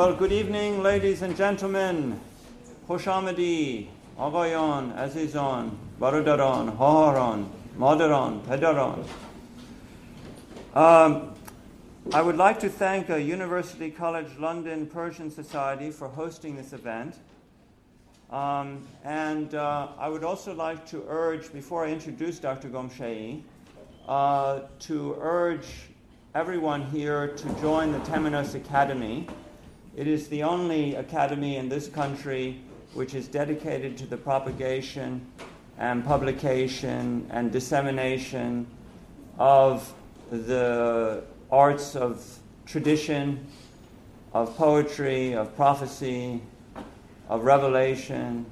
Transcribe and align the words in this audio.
Well, 0.00 0.14
good 0.14 0.32
evening, 0.32 0.82
ladies 0.82 1.20
and 1.20 1.36
gentlemen. 1.36 2.18
Hoshamadi, 2.88 3.88
Avayan, 4.18 4.96
Azizon, 4.96 5.76
Varadaran, 6.00 6.74
Haharan, 6.78 7.46
Madaran, 7.76 8.40
Pedaran. 8.46 9.06
Um, 10.74 11.34
I 12.14 12.22
would 12.22 12.38
like 12.38 12.58
to 12.60 12.70
thank 12.70 13.10
uh, 13.10 13.16
University 13.16 13.90
College 13.90 14.30
London 14.38 14.86
Persian 14.86 15.30
Society 15.30 15.90
for 15.90 16.08
hosting 16.08 16.56
this 16.56 16.72
event. 16.72 17.18
Um, 18.30 18.88
and 19.04 19.54
uh, 19.54 19.88
I 19.98 20.08
would 20.08 20.24
also 20.24 20.54
like 20.54 20.86
to 20.86 21.04
urge, 21.08 21.52
before 21.52 21.84
I 21.84 21.90
introduce 21.90 22.38
Dr. 22.38 22.70
Gomshei, 22.70 23.42
uh, 24.08 24.60
to 24.78 25.18
urge 25.20 25.66
everyone 26.34 26.86
here 26.86 27.28
to 27.28 27.60
join 27.60 27.92
the 27.92 27.98
Temenos 27.98 28.54
Academy. 28.54 29.28
It 29.96 30.06
is 30.06 30.28
the 30.28 30.44
only 30.44 30.94
academy 30.94 31.56
in 31.56 31.68
this 31.68 31.88
country 31.88 32.60
which 32.94 33.14
is 33.14 33.26
dedicated 33.26 33.96
to 33.98 34.06
the 34.06 34.16
propagation 34.16 35.26
and 35.78 36.04
publication 36.04 37.26
and 37.30 37.50
dissemination 37.50 38.68
of 39.38 39.92
the 40.30 41.24
arts 41.50 41.96
of 41.96 42.24
tradition, 42.66 43.46
of 44.32 44.56
poetry, 44.56 45.34
of 45.34 45.56
prophecy, 45.56 46.40
of 47.28 47.44
revelation, 47.44 48.46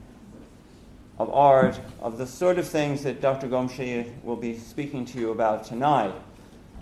of 1.19 1.33
art, 1.33 1.79
of 2.01 2.19
the 2.19 2.27
sort 2.27 2.59
of 2.59 2.67
things 2.67 3.05
that 3.05 3.20
Dr. 3.20 3.48
Gomshei 3.48 4.11
will 4.25 4.37
be 4.37 4.57
speaking 4.59 5.05
to 5.07 5.20
you 5.20 5.31
about 5.31 5.65
tonight. 5.65 6.15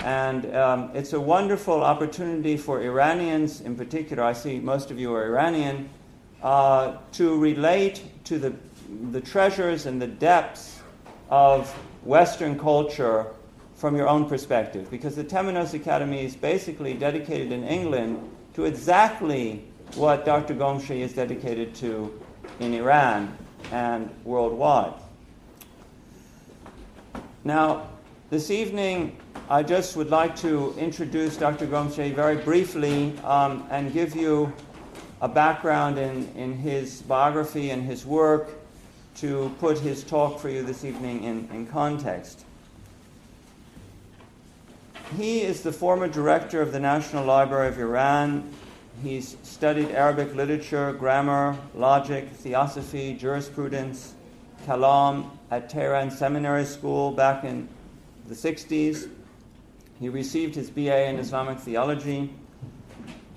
And 0.01 0.55
um, 0.55 0.91
it's 0.95 1.13
a 1.13 1.21
wonderful 1.21 1.83
opportunity 1.83 2.57
for 2.57 2.83
Iranians, 2.83 3.61
in 3.61 3.77
particular, 3.77 4.23
I 4.23 4.33
see 4.33 4.59
most 4.59 4.91
of 4.91 4.99
you 4.99 5.15
are 5.15 5.27
Iranian, 5.27 5.89
uh, 6.43 6.99
to 7.13 7.39
relate 7.39 8.03
to 8.25 8.39
the, 8.39 8.55
the 9.11 9.21
treasures 9.21 9.87
and 9.87 10.01
the 10.01 10.07
depths 10.07 10.81
of 11.31 11.71
Western 12.05 12.59
culture 12.59 13.27
from 13.75 13.97
your 13.97 14.09
own 14.09 14.29
perspective. 14.29 14.91
Because 14.91 15.17
the 15.17 15.25
Temenos 15.25 15.75
Academy 15.75 16.25
is 16.25 16.37
basically 16.37 16.95
dedicated 16.95 17.53
in 17.53 17.65
England 17.65 18.19
to 18.55 18.65
exactly 18.65 19.65
what 19.95 20.25
Dr. 20.25 20.55
Gomshei 20.55 21.01
is 21.01 21.13
dedicated 21.13 21.75
to 21.77 22.23
in 22.61 22.75
Iran 22.75 23.37
and 23.73 24.11
worldwide. 24.25 24.95
Now, 27.45 27.89
this 28.29 28.51
evening, 28.51 29.17
I 29.49 29.63
just 29.63 29.97
would 29.97 30.11
like 30.11 30.35
to 30.37 30.75
introduce 30.77 31.37
Dr. 31.37 31.67
Gomshei 31.67 32.13
very 32.13 32.37
briefly 32.37 33.17
um, 33.21 33.65
and 33.71 33.93
give 33.93 34.17
you 34.17 34.53
a 35.21 35.29
background 35.29 35.97
in, 35.97 36.29
in 36.35 36.55
his 36.55 37.03
biography 37.03 37.71
and 37.71 37.85
his 37.85 38.05
work 38.05 38.49
to 39.17 39.55
put 39.61 39.79
his 39.79 40.03
talk 40.03 40.41
for 40.41 40.49
you 40.49 40.65
this 40.65 40.85
evening 40.85 41.23
in, 41.23 41.49
in 41.53 41.67
context. 41.69 42.45
He 45.17 45.43
is 45.43 45.63
the 45.63 45.73
former 45.73 46.09
director 46.09 46.61
of 46.61 46.73
the 46.73 46.81
National 46.81 47.25
Library 47.25 47.69
of 47.69 47.79
Iran. 47.79 48.53
He's 49.05 49.37
studied 49.45 49.93
Arabic 49.93 50.35
literature, 50.35 50.93
grammar, 50.95 51.57
logic, 51.77 52.29
theosophy, 52.31 53.15
jurisprudence, 53.15 54.15
kalam 54.67 55.31
at 55.53 55.71
Tehran 55.71 56.11
Seminary 56.11 56.65
School 56.65 57.13
back 57.13 57.45
in 57.45 57.69
the 58.29 58.35
60s. 58.35 59.09
He 60.01 60.09
received 60.09 60.55
his 60.55 60.71
BA 60.71 61.07
in 61.07 61.19
Islamic 61.19 61.59
theology 61.59 62.33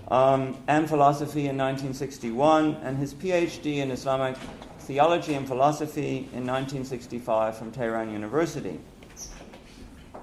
um, 0.10 0.58
and 0.68 0.90
philosophy 0.90 1.42
in 1.42 1.58
1961, 1.58 2.76
and 2.84 2.98
his 2.98 3.14
PhD 3.14 3.78
in 3.78 3.92
Islamic 3.92 4.36
theology 4.80 5.36
and 5.36 5.48
philosophy 5.48 6.30
in 6.34 6.46
1965 6.46 7.58
from 7.58 7.72
Tehran 7.72 8.12
University. 8.12 8.80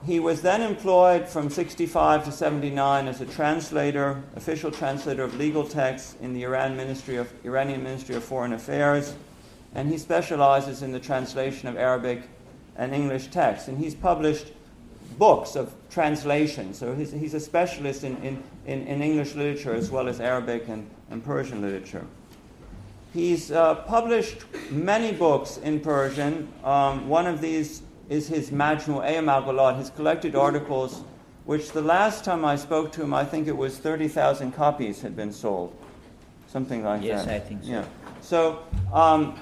He 0.04 0.21
was 0.21 0.43
then 0.43 0.60
employed 0.60 1.28
from 1.28 1.50
65 1.50 2.25
to 2.27 2.33
79 2.33 3.09
as 3.09 3.21
a 3.21 3.27
translator, 3.27 4.22
official 4.37 4.71
translator 4.71 5.25
of 5.25 5.37
legal 5.37 5.66
texts 5.66 6.16
in 6.21 6.33
the 6.33 6.43
Iran 6.43 6.77
Ministry 6.77 7.16
of, 7.16 7.33
Iranian 7.44 7.83
Ministry 7.83 8.15
of 8.15 8.22
Foreign 8.22 8.53
Affairs, 8.53 9.15
and 9.75 9.88
he 9.88 9.98
specializes 9.98 10.83
in 10.83 10.93
the 10.93 11.00
translation 11.00 11.69
of 11.69 11.77
Arabic 11.77 12.22
and 12.77 12.94
English 12.94 13.28
texts. 13.28 13.69
And 13.69 13.78
he's 13.78 13.94
published 13.94 14.53
books 15.19 15.56
of 15.56 15.72
translation, 15.91 16.75
so 16.75 16.94
he's, 16.94 17.12
he's 17.12 17.34
a 17.34 17.41
specialist 17.41 18.05
in, 18.05 18.17
in, 18.19 18.43
in, 18.67 18.87
in, 18.87 19.03
English 19.03 19.34
literature 19.34 19.75
as 19.75 19.91
well 19.91 20.09
as 20.09 20.21
Arabic 20.21 20.69
and, 20.69 20.89
and 21.11 21.25
Persian 21.25 21.62
literature. 21.62 22.05
He's 23.15 23.50
uh, 23.50 23.77
published 23.87 24.45
many 24.71 25.12
books 25.12 25.56
in 25.56 25.81
Persian. 25.81 26.53
Um, 26.62 27.09
one 27.09 27.27
of 27.27 27.41
these 27.41 27.83
is 28.11 28.28
his 28.28 28.50
Majmu'e 28.50 29.16
Maqalat, 29.25 29.78
his 29.78 29.91
collected 29.91 30.34
articles, 30.34 31.03
which 31.47 31.72
the 31.72 31.81
last 31.81 32.25
time 32.25 32.45
I 32.45 32.56
spoke 32.56 32.93
to 32.93 33.03
him, 33.03 33.15
I 33.15 33.25
think 33.25 33.49
it 33.49 33.56
was 33.56 33.78
30,000 33.78 34.53
copies 34.53 35.00
had 35.00 35.16
been 35.16 35.33
sold. 35.33 35.75
Something 36.49 36.84
like 36.84 37.03
yes, 37.03 37.25
that. 37.25 37.33
Yes, 37.33 37.43
I 37.43 37.49
think 37.49 37.65
so. 37.65 37.71
Yeah. 37.71 37.84
So, 38.21 38.62
um, 38.93 39.39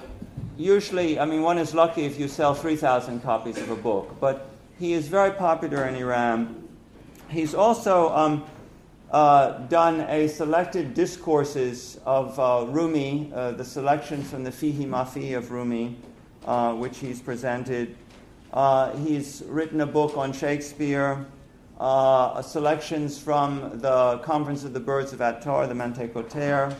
usually, 0.57 1.19
I 1.19 1.25
mean, 1.25 1.41
one 1.41 1.57
is 1.57 1.73
lucky 1.73 2.05
if 2.05 2.19
you 2.19 2.27
sell 2.27 2.53
3,000 2.53 3.21
copies 3.21 3.57
of 3.57 3.69
a 3.69 3.75
book, 3.75 4.15
but 4.19 4.54
he 4.79 4.93
is 4.93 5.07
very 5.07 5.31
popular 5.31 5.85
in 5.85 5.95
Iran. 5.95 6.67
He's 7.29 7.55
also 7.55 8.09
um, 8.13 8.45
uh, 9.11 9.59
done 9.67 10.01
a 10.01 10.27
selected 10.27 10.93
discourses 10.93 11.99
of 12.05 12.39
uh, 12.39 12.65
Rumi, 12.69 13.31
uh, 13.33 13.51
the 13.51 13.65
selection 13.65 14.23
from 14.23 14.43
the 14.43 14.51
Fihi 14.51 14.85
Mafi 14.85 15.37
of 15.37 15.51
Rumi, 15.51 15.97
uh, 16.45 16.73
which 16.73 16.99
he's 16.99 17.21
presented 17.21 17.95
uh, 18.55 18.95
he's 18.99 19.43
written 19.47 19.81
a 19.81 19.85
book 19.85 20.15
on 20.15 20.31
Shakespeare, 20.31 21.25
uh, 21.77 22.41
selections 22.41 23.17
from 23.17 23.79
the 23.79 24.19
Conference 24.19 24.63
of 24.63 24.71
the 24.71 24.79
Birds 24.79 25.11
of 25.11 25.19
Attar, 25.19 25.67
the 25.67 25.73
Mantiq 25.73 26.15
ut-Tayr. 26.15 26.73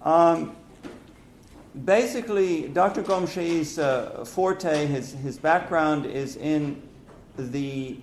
Um, 0.00 0.56
basically, 1.84 2.68
Dr. 2.68 3.02
Gomshei's 3.02 3.78
uh, 3.78 4.24
forte, 4.24 4.86
his, 4.86 5.12
his 5.12 5.38
background 5.38 6.06
is 6.06 6.36
in 6.36 6.82
the 7.36 7.98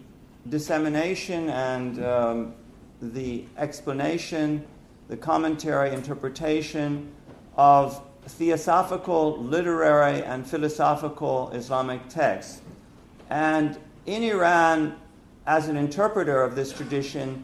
dissemination 0.50 1.50
and 1.50 2.04
um, 2.04 2.54
the 3.02 3.44
explanation, 3.58 4.66
the 5.08 5.18
commentary, 5.18 5.94
interpretation 5.94 7.12
of 7.58 8.02
theosophical, 8.28 9.38
literary, 9.38 10.24
and 10.24 10.46
philosophical 10.48 11.52
Islamic 11.52 12.08
texts. 12.10 12.62
And 13.30 13.78
in 14.06 14.24
Iran, 14.24 14.96
as 15.48 15.68
an 15.68 15.78
interpreter 15.78 16.42
of 16.42 16.56
this 16.56 16.72
tradition, 16.72 17.44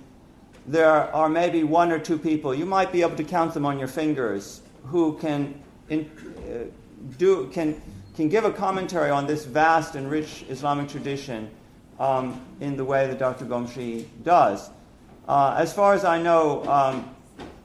there 0.68 0.90
are 0.90 1.30
maybe 1.30 1.64
one 1.64 1.92
or 1.92 2.00
two 2.00 2.18
people, 2.18 2.54
you 2.54 2.66
might 2.66 2.92
be 2.92 3.02
able 3.02 3.16
to 3.16 3.24
count 3.24 3.54
them 3.54 3.66
on 3.66 3.80
your 3.80 3.88
fingers, 3.88 4.62
who 4.86 5.18
can, 5.18 5.62
in, 5.92 6.10
uh, 6.50 6.64
do, 7.18 7.48
can, 7.48 7.80
can 8.16 8.30
give 8.30 8.46
a 8.46 8.52
commentary 8.52 9.12
on 9.12 9.28
this 9.28 9.46
vast 9.46 9.96
and 9.96 10.10
rich 10.10 10.46
Islamic 10.50 10.90
tradition 10.90 11.50
um, 12.00 12.42
in 12.62 12.78
the 12.78 12.86
way 12.86 13.08
that 13.08 13.20
Dr. 13.20 13.46
Gomshei 13.46 14.06
does. 14.24 14.70
Uh, 15.28 15.56
as 15.58 15.74
far 15.74 15.94
as 15.94 16.04
I 16.06 16.22
know, 16.22 16.66
um, 16.68 17.14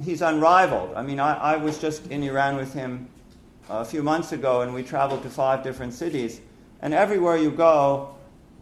he's 0.05 0.23
unrivaled. 0.23 0.95
I 0.97 1.03
mean, 1.03 1.21
I, 1.21 1.37
I, 1.37 1.57
was 1.57 1.79
just 1.79 2.11
in 2.11 2.23
Iran 2.23 2.57
with 2.57 2.75
him 2.75 3.09
a 3.71 3.85
few 3.85 4.03
months 4.03 4.33
ago, 4.33 4.61
and 4.61 4.75
we 4.75 4.83
traveled 4.83 5.23
to 5.23 5.31
five 5.31 5.63
different 5.63 5.95
cities. 5.95 6.41
And 6.83 6.93
everywhere 6.93 7.37
you 7.37 7.51
go, 7.51 8.15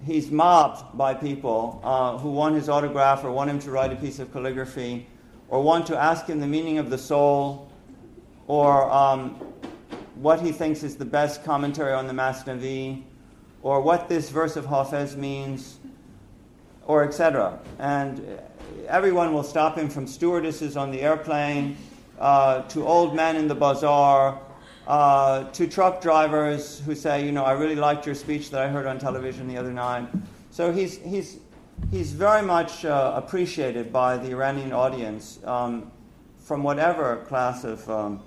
he's 0.04 0.30
mobbed 0.30 0.96
by 0.96 1.14
people 1.14 1.80
uh, 1.82 2.18
who 2.18 2.30
want 2.30 2.54
his 2.54 2.68
autograph 2.68 3.24
or 3.24 3.32
want 3.32 3.50
him 3.50 3.58
to 3.60 3.70
write 3.70 3.92
a 3.92 3.96
piece 3.96 4.18
of 4.18 4.30
calligraphy 4.30 5.06
or 5.48 5.62
want 5.62 5.86
to 5.86 5.96
ask 5.96 6.26
him 6.26 6.38
the 6.40 6.46
meaning 6.46 6.78
of 6.78 6.90
the 6.90 6.98
soul 6.98 7.70
or 8.46 8.90
um, 8.90 9.40
what 10.14 10.40
he 10.40 10.52
thinks 10.52 10.82
is 10.82 10.96
the 10.96 11.04
best 11.04 11.44
commentary 11.44 11.92
on 11.92 12.06
the 12.06 12.12
Masnavi 12.12 13.02
or 13.62 13.80
what 13.80 14.08
this 14.08 14.30
verse 14.30 14.56
of 14.56 14.66
Hafez 14.66 15.16
means 15.16 15.78
or 16.86 17.04
etc. 17.04 17.58
And 17.78 18.38
everyone 18.88 19.32
will 19.32 19.42
stop 19.42 19.76
him 19.76 19.88
from 19.88 20.06
stewardesses 20.06 20.76
on 20.76 20.90
the 20.90 21.00
airplane 21.00 21.76
uh, 22.18 22.62
to 22.62 22.86
old 22.86 23.14
men 23.14 23.36
in 23.36 23.48
the 23.48 23.54
bazaar 23.54 24.40
uh, 24.86 25.44
to 25.50 25.66
truck 25.66 26.02
drivers 26.02 26.80
who 26.80 26.94
say, 26.94 27.24
you 27.24 27.32
know, 27.32 27.44
I 27.44 27.52
really 27.52 27.74
liked 27.74 28.06
your 28.06 28.14
speech 28.14 28.50
that 28.50 28.60
I 28.60 28.68
heard 28.68 28.86
on 28.86 28.98
television 28.98 29.48
the 29.48 29.56
other 29.56 29.72
night. 29.72 30.08
So 30.50 30.72
he's, 30.72 30.98
he's, 30.98 31.38
he's 31.90 32.12
very 32.12 32.42
much 32.42 32.84
uh, 32.84 33.12
appreciated 33.16 33.92
by 33.92 34.18
the 34.18 34.30
Iranian 34.30 34.72
audience 34.72 35.40
um, 35.44 35.90
from 36.38 36.62
whatever 36.62 37.24
class 37.26 37.64
of 37.64 37.88
um, 37.88 38.22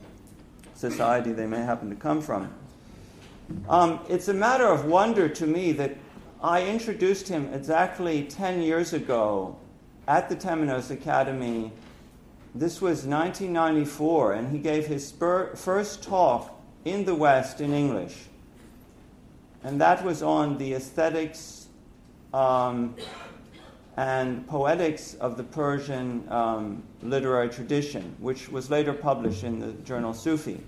society 0.77 1.33
they 1.33 1.45
may 1.45 1.63
happen 1.63 1.89
to 1.89 1.95
come 1.95 2.21
from. 2.21 2.53
Um, 3.67 3.99
it's 4.07 4.27
a 4.27 4.33
matter 4.33 4.67
of 4.67 4.85
wonder 4.85 5.27
to 5.27 5.47
me 5.47 5.71
that 5.73 5.97
I 6.41 6.63
introduced 6.63 7.27
him 7.27 7.53
exactly 7.53 8.23
10 8.23 8.61
years 8.61 8.93
ago 8.93 9.57
at 10.07 10.29
the 10.29 10.35
Temenos 10.35 10.91
Academy 10.91 11.71
this 12.57 12.81
was 12.81 13.05
1994, 13.05 14.33
and 14.33 14.51
he 14.51 14.57
gave 14.57 14.87
his 14.87 15.07
spur- 15.07 15.55
first 15.55 16.01
talk 16.01 16.59
in 16.85 17.05
the 17.05 17.13
West 17.13 17.61
in 17.61 17.71
English. 17.71 18.15
And 19.63 19.79
that 19.79 20.03
was 20.03 20.23
on 20.23 20.57
the 20.57 20.73
aesthetics 20.73 21.67
um, 22.33 22.95
and 23.97 24.47
poetics 24.47 25.15
of 25.15 25.37
the 25.37 25.43
Persian 25.43 26.23
um, 26.29 26.83
literary 27.01 27.49
tradition, 27.49 28.15
which 28.19 28.47
was 28.49 28.69
later 28.69 28.93
published 28.93 29.43
in 29.43 29.59
the 29.59 29.73
journal 29.83 30.13
Sufi. 30.13 30.61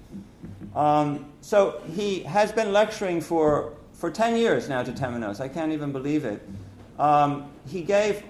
Um, 0.76 1.31
so 1.42 1.81
he 1.94 2.22
has 2.24 2.52
been 2.52 2.74
lecturing 2.74 3.22
for, 3.22 3.74
for 3.94 4.10
10 4.10 4.36
years 4.36 4.68
now 4.68 4.81
to 4.81 4.92
Temenos. 4.92 5.40
I 5.40 5.48
can't 5.48 5.72
even 5.72 5.92
believe 5.92 6.26
it. 6.26 6.42
Um, 6.98 7.52
he 7.68 7.81
gave 7.81 8.24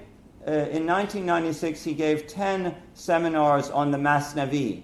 uh, 0.47 0.51
in 0.51 0.87
1996, 0.87 1.83
he 1.83 1.93
gave 1.93 2.27
10 2.27 2.75
seminars 2.93 3.69
on 3.69 3.91
the 3.91 3.97
Masnavi 3.97 4.83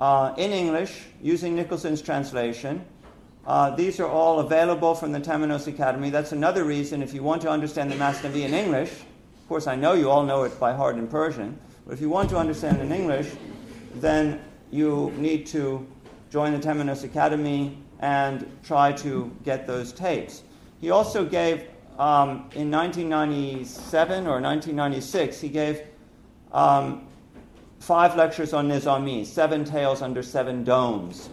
uh, 0.00 0.34
in 0.36 0.52
English 0.52 1.06
using 1.22 1.54
Nicholson's 1.56 2.02
translation. 2.02 2.84
Uh, 3.46 3.74
these 3.74 3.98
are 3.98 4.08
all 4.08 4.40
available 4.40 4.94
from 4.94 5.10
the 5.12 5.20
Temenos 5.20 5.66
Academy. 5.66 6.10
That's 6.10 6.32
another 6.32 6.64
reason 6.64 7.02
if 7.02 7.14
you 7.14 7.22
want 7.22 7.40
to 7.42 7.50
understand 7.50 7.90
the 7.90 7.96
Masnavi 7.96 8.42
in 8.42 8.52
English, 8.52 8.92
of 9.48 9.50
course, 9.50 9.66
I 9.66 9.76
know 9.76 9.94
you 9.94 10.10
all 10.10 10.26
know 10.26 10.42
it 10.42 10.60
by 10.60 10.74
heart 10.74 10.96
in 10.96 11.08
Persian, 11.08 11.58
but 11.86 11.94
if 11.94 12.02
you 12.02 12.10
want 12.10 12.28
to 12.28 12.36
understand 12.36 12.82
in 12.82 12.92
English, 12.92 13.30
then 13.94 14.42
you 14.70 15.10
need 15.16 15.46
to 15.46 15.86
join 16.28 16.52
the 16.52 16.58
Temenos 16.58 17.02
Academy 17.02 17.78
and 18.00 18.46
try 18.62 18.92
to 18.92 19.34
get 19.44 19.66
those 19.66 19.90
tapes. 19.94 20.42
He 20.82 20.90
also 20.90 21.24
gave 21.24 21.62
um, 21.98 22.50
in 22.54 22.70
1997 22.70 24.26
or 24.26 24.38
1996, 24.38 25.40
he 25.40 25.48
gave 25.48 25.80
um, 26.52 27.08
five 27.80 28.16
lectures 28.16 28.52
on 28.52 28.68
Nizami, 28.68 29.24
Seven 29.24 29.64
Tales 29.64 30.02
Under 30.02 30.22
Seven 30.22 30.62
Domes. 30.62 31.30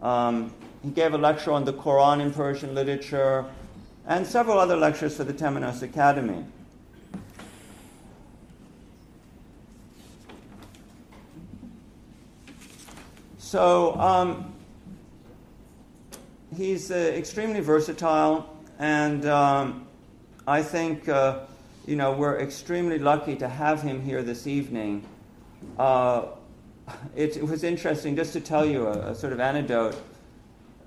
Um, 0.00 0.54
he 0.84 0.90
gave 0.90 1.12
a 1.12 1.18
lecture 1.18 1.50
on 1.50 1.64
the 1.64 1.72
Quran 1.72 2.20
in 2.20 2.32
Persian 2.32 2.72
literature, 2.72 3.46
and 4.06 4.24
several 4.24 4.60
other 4.60 4.76
lectures 4.76 5.16
for 5.16 5.24
the 5.24 5.34
Temenos 5.34 5.82
Academy. 5.82 6.44
So 13.48 13.98
um, 13.98 14.52
he's 16.54 16.90
uh, 16.90 16.96
extremely 17.16 17.60
versatile, 17.60 18.54
and 18.78 19.24
um, 19.24 19.86
I 20.46 20.62
think, 20.62 21.08
uh, 21.08 21.46
you 21.86 21.96
know, 21.96 22.12
we're 22.12 22.38
extremely 22.40 22.98
lucky 22.98 23.36
to 23.36 23.48
have 23.48 23.80
him 23.80 24.02
here 24.02 24.22
this 24.22 24.46
evening. 24.46 25.02
Uh, 25.78 26.26
it, 27.16 27.38
it, 27.38 27.48
was 27.48 27.64
interesting, 27.64 28.14
just 28.14 28.34
to 28.34 28.40
tell 28.42 28.66
you 28.66 28.86
a, 28.86 29.12
a 29.12 29.14
sort 29.14 29.32
of 29.32 29.40
anecdote. 29.40 29.96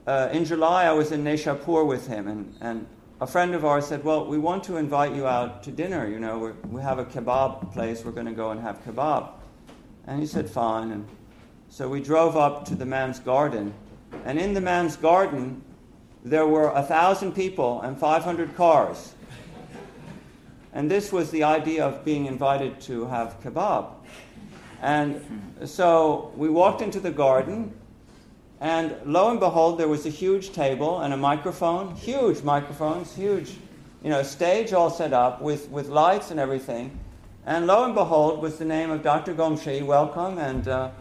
Uh, 0.06 0.30
in 0.32 0.46
July, 0.46 0.86
I 0.86 0.92
was 0.92 1.12
in 1.12 1.24
Nishapur 1.24 1.88
with 1.88 2.06
him, 2.06 2.28
and, 2.28 2.56
and 2.62 2.86
a 3.22 3.26
friend 3.26 3.56
of 3.56 3.66
ours 3.66 3.88
said, 3.88 4.04
Well, 4.04 4.28
we 4.28 4.38
want 4.38 4.64
to 4.66 4.78
invite 4.78 5.16
you 5.16 5.26
out 5.26 5.64
to 5.64 5.72
dinner. 5.72 6.08
You 6.08 6.20
know, 6.20 6.54
we 6.70 6.80
have 6.84 7.00
a 7.00 7.06
kebab 7.06 7.74
place, 7.74 8.06
we're 8.06 8.12
going 8.12 8.28
to 8.28 8.34
go 8.34 8.52
and 8.52 8.62
have 8.62 8.86
kebab. 8.86 9.32
And 10.06 10.20
he 10.20 10.28
said, 10.28 10.48
Fine. 10.48 10.92
And 10.92 11.08
so 11.72 11.88
we 11.88 12.02
drove 12.02 12.36
up 12.36 12.66
to 12.66 12.76
the 12.76 12.86
man's 12.86 13.20
garden, 13.20 13.74
and 14.26 14.38
in 14.38 14.54
the 14.54 14.60
man's 14.60 14.98
garden, 14.98 15.64
there 16.22 16.46
were 16.46 16.70
a 16.72 16.84
thousand 16.84 17.32
people 17.32 17.80
and 17.82 17.98
500 17.98 18.58
cars. 18.58 19.16
And 20.74 20.92
this 20.92 21.14
was 21.14 21.32
the 21.32 21.44
idea 21.44 21.86
of 21.86 22.04
being 22.04 22.26
invited 22.26 22.82
to 22.82 23.06
have 23.06 23.42
kebab. 23.42 23.88
And 24.82 25.24
so 25.64 26.34
we 26.36 26.50
walked 26.50 26.82
into 26.82 27.00
the 27.00 27.10
garden, 27.10 27.74
and 28.60 28.94
lo 29.06 29.32
and 29.32 29.40
behold, 29.40 29.80
there 29.80 29.88
was 29.88 30.06
a 30.06 30.10
huge 30.10 30.52
table 30.52 31.00
and 31.00 31.14
a 31.14 31.18
microphone, 31.18 31.96
huge 31.96 32.44
microphones, 32.44 33.16
huge, 33.16 33.56
you 34.04 34.10
know, 34.10 34.24
stage 34.24 34.74
all 34.74 34.90
set 34.90 35.14
up 35.14 35.42
with, 35.42 35.70
with 35.70 35.88
lights 35.88 36.32
and 36.32 36.40
everything. 36.40 37.00
And 37.46 37.66
lo 37.66 37.86
and 37.86 37.96
behold, 37.96 38.42
was 38.42 38.58
the 38.58 38.66
name 38.66 38.92
of 38.92 39.04
Dr. 39.04 39.34
Gomshei, 39.34 39.82
welcome, 39.86 40.38
and 40.38 40.68
uh, 40.68 40.92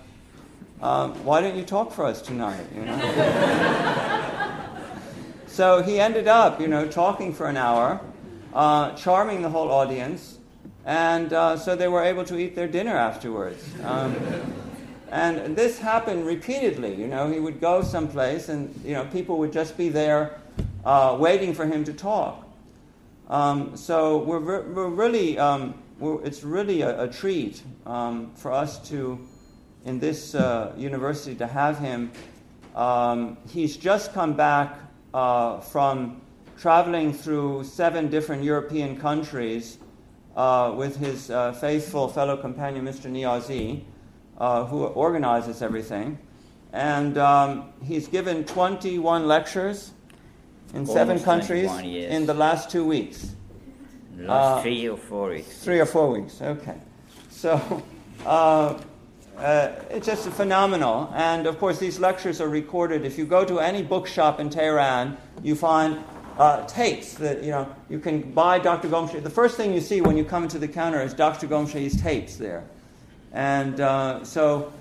um, 0.83 1.25
why 1.25 1.41
don't 1.41 1.57
you 1.57 1.65
talk 1.65 1.93
for 1.93 2.05
us 2.05 2.23
tonight? 2.23 2.67
You 2.75 2.83
know? 2.83 4.67
so 5.47 5.83
he 5.83 6.01
ended 6.01 6.29
up, 6.29 6.61
you 6.61 6.69
know, 6.69 6.89
talking 6.89 7.35
for 7.35 7.47
an 7.47 7.57
hour 7.57 8.01
uh, 8.55 8.93
charming 8.95 9.43
the 9.43 9.51
whole 9.51 9.71
audience, 9.71 10.39
and 10.85 11.33
uh, 11.33 11.57
so 11.57 11.77
they 11.77 11.89
were 11.89 12.03
able 12.03 12.25
to 12.25 12.39
eat 12.39 12.55
their 12.55 12.69
dinner 12.69 12.97
afterwards. 12.97 13.65
Um, 13.85 14.17
and 15.11 15.57
this 15.57 15.79
happened 15.79 16.27
repeatedly. 16.27 16.95
You 16.95 17.09
know, 17.09 17.31
he 17.31 17.41
would 17.41 17.61
go 17.61 17.83
someplace, 17.83 18.49
and 18.49 18.75
you 18.85 18.95
know, 18.95 19.05
people 19.07 19.39
would 19.39 19.53
just 19.53 19.77
be 19.77 19.89
there 19.89 20.39
uh, 20.85 21.17
waiting 21.19 21.55
for 21.55 21.67
him 21.67 21.85
to 21.85 21.93
talk. 21.93 22.47
Um, 23.29 23.77
so 23.77 24.19
we're, 24.19 24.39
re- 24.39 24.73
we're 24.73 24.89
really, 24.89 25.39
um, 25.39 25.75
we're, 25.99 26.23
it's 26.25 26.43
really 26.43 26.81
a, 26.83 27.05
a 27.05 27.09
treat 27.09 27.63
um, 27.87 28.33
for 28.35 28.53
us 28.53 28.89
to, 28.89 29.21
in 29.85 29.99
this 29.99 30.35
uh, 30.35 30.73
university, 30.77 31.35
to 31.37 31.47
have 31.47 31.79
him. 31.79 32.11
Um, 32.75 33.37
he's 33.49 33.77
just 33.77 34.13
come 34.13 34.35
back 34.35 34.79
uh, 35.15 35.61
from 35.61 36.21
traveling 36.59 37.13
through 37.13 37.65
seven 37.65 38.09
different 38.09 38.45
European 38.45 38.99
countries 38.99 39.79
uh, 40.37 40.73
with 40.77 40.97
his 40.97 41.31
uh, 41.31 41.53
faithful 41.53 42.09
fellow 42.09 42.37
companion, 42.37 42.85
Mr. 42.85 43.11
Niazi, 43.11 43.83
uh, 44.39 44.65
who 44.65 44.85
organizes 44.85 45.63
everything. 45.63 46.19
And 46.73 47.19
um, 47.19 47.73
he's 47.83 48.07
given 48.07 48.45
21 48.45 49.27
lectures 49.27 49.93
in 50.73 50.81
Almost 50.81 50.93
seven 50.93 51.21
countries 51.21 51.71
in 51.81 52.27
the 52.27 52.35
last 52.35 52.71
two 52.71 52.85
weeks. 52.85 53.35
Last 54.17 54.59
uh, 54.59 54.63
three 54.63 54.89
or 54.89 54.97
four 54.97 55.31
weeks. 55.31 55.65
Three 55.65 55.81
or 55.81 55.87
four 55.87 56.11
weeks, 56.11 56.41
okay. 56.43 56.77
So 57.31 57.83
uh, 59.41 59.73
it's 59.91 60.07
just 60.07 60.29
phenomenal. 60.29 61.11
And 61.15 61.47
of 61.47 61.59
course, 61.59 61.79
these 61.79 61.99
lectures 61.99 62.41
are 62.41 62.49
recorded. 62.49 63.05
If 63.05 63.19
you 63.19 63.25
go 63.25 63.45
to 63.45 63.59
any 63.59 63.83
bookshop 63.83 64.39
in 64.39 64.51
Tehran, 64.51 65.17
you 65.43 65.55
find 65.55 66.03
uh, 66.39 66.67
tapes 66.67 67.15
that 67.15 67.43
you 67.43 67.51
know 67.51 67.69
you 67.89 67.99
can 67.99 68.33
buy 68.33 68.59
Dr. 68.59 68.89
Gomshei. 68.89 69.23
The 69.23 69.31
first 69.31 69.57
thing 69.57 69.73
you 69.75 69.81
see 69.81 70.01
when 70.01 70.17
you 70.17 70.25
come 70.25 70.49
to 70.49 70.59
the 70.59 70.69
counter 70.69 71.01
is 71.01 71.15
Dr. 71.15 71.47
Gomshei's 71.47 72.01
tapes 72.01 72.37
there, 72.37 72.65
and 73.33 73.81
uh, 73.81 74.25
so 74.25 74.73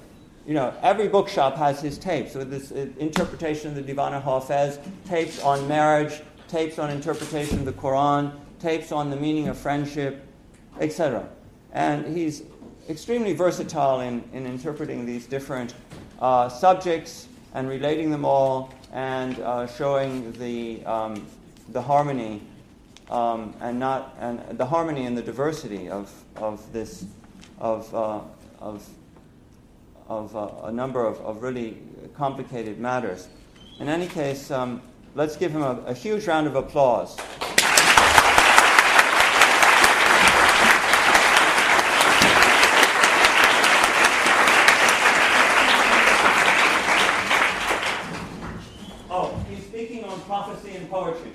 you 0.47 0.53
know 0.53 0.73
every 0.81 1.07
bookshop 1.07 1.57
has 1.57 1.81
his 1.81 1.97
tapes 1.97 2.35
with 2.35 2.49
this 2.49 2.71
uh, 2.71 2.87
interpretation 2.97 3.69
of 3.69 3.75
the 3.75 3.81
Divan 3.81 4.21
Hafez, 4.21 4.80
tapes 5.06 5.42
on 5.44 5.68
marriage, 5.68 6.21
tapes 6.47 6.80
on 6.80 6.89
interpretation 6.89 7.59
of 7.59 7.66
the 7.66 7.73
Quran, 7.73 8.33
tapes 8.59 8.92
on 8.92 9.09
the 9.09 9.18
meaning 9.18 9.47
of 9.49 9.57
friendship, 9.57 10.25
etc. 10.80 11.28
And 11.71 12.16
he's 12.16 12.44
extremely 12.89 13.33
versatile 13.33 14.01
in, 14.01 14.23
in 14.33 14.45
interpreting 14.47 15.05
these 15.05 15.27
different 15.27 15.75
uh, 16.19 16.49
subjects 16.49 17.27
and 17.53 17.69
relating 17.69 18.09
them 18.09 18.25
all 18.25 18.73
and 18.91 19.39
uh, 19.39 19.67
showing 19.67 20.31
the 20.33 20.83
um, 20.85 21.25
the 21.69 21.81
harmony 21.81 22.41
um, 23.11 23.53
and 23.61 23.79
not 23.79 24.15
and 24.19 24.57
the 24.57 24.65
harmony 24.65 25.05
and 25.05 25.15
the 25.15 25.21
diversity 25.21 25.87
of 25.87 26.11
of 26.35 26.73
this 26.73 27.05
of 27.59 27.93
uh, 27.93 28.21
of 28.59 28.87
of 30.07 30.35
uh, 30.35 30.49
a 30.63 30.71
number 30.71 31.05
of, 31.05 31.19
of 31.21 31.43
really 31.43 31.77
complicated 32.15 32.79
matters. 32.79 33.27
In 33.79 33.87
any 33.87 34.07
case, 34.07 34.49
um, 34.49 34.81
let's 35.13 35.35
give 35.35 35.51
him 35.51 35.61
a, 35.61 35.81
a 35.85 35.93
huge 35.93 36.25
round 36.25 36.47
of 36.47 36.55
applause. 36.55 37.15
Oh, 49.11 49.43
he's 49.49 49.63
speaking 49.65 50.03
on 50.03 50.19
prophecy 50.21 50.75
and 50.75 50.89
poetry. 51.11 51.31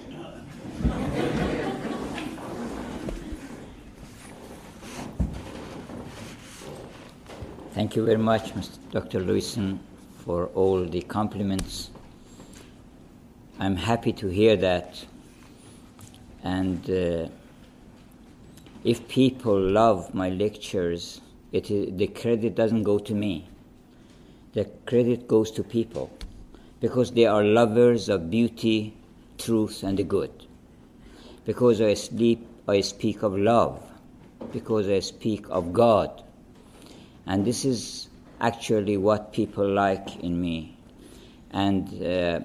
Thank 7.72 7.96
you 7.96 8.04
very 8.04 8.18
much, 8.18 8.54
Mr. 8.54 8.78
Dr. 8.92 9.20
Lewisohn, 9.20 9.78
for 10.24 10.46
all 10.54 10.84
the 10.84 11.02
compliments. 11.02 11.90
I'm 13.58 13.76
happy 13.76 14.12
to 14.12 14.28
hear 14.28 14.56
that. 14.56 15.04
And 16.44 16.88
uh, 16.88 17.28
if 18.84 19.08
people 19.08 19.58
love 19.58 20.14
my 20.14 20.28
lectures, 20.28 21.20
it 21.52 21.70
is, 21.70 21.96
the 21.96 22.06
credit 22.08 22.54
doesn't 22.54 22.84
go 22.84 22.98
to 22.98 23.14
me. 23.14 23.48
The 24.52 24.66
credit 24.86 25.26
goes 25.26 25.50
to 25.52 25.64
people 25.64 26.10
because 26.80 27.10
they 27.10 27.26
are 27.26 27.42
lovers 27.42 28.08
of 28.08 28.30
beauty, 28.30 28.94
truth, 29.38 29.82
and 29.82 29.98
the 29.98 30.04
good. 30.04 30.30
Because 31.44 31.80
I, 31.80 31.94
sleep, 31.94 32.46
I 32.66 32.80
speak 32.80 33.22
of 33.22 33.36
love, 33.36 33.82
because 34.52 34.88
I 34.88 35.00
speak 35.00 35.46
of 35.50 35.72
God 35.72 36.22
And 37.26 37.44
this 37.44 37.64
is 37.64 38.08
actually 38.40 38.96
what 38.96 39.32
people 39.32 39.68
like 39.68 40.22
in 40.22 40.40
me. 40.40 40.76
And 41.50 42.02
uh, 42.04 42.40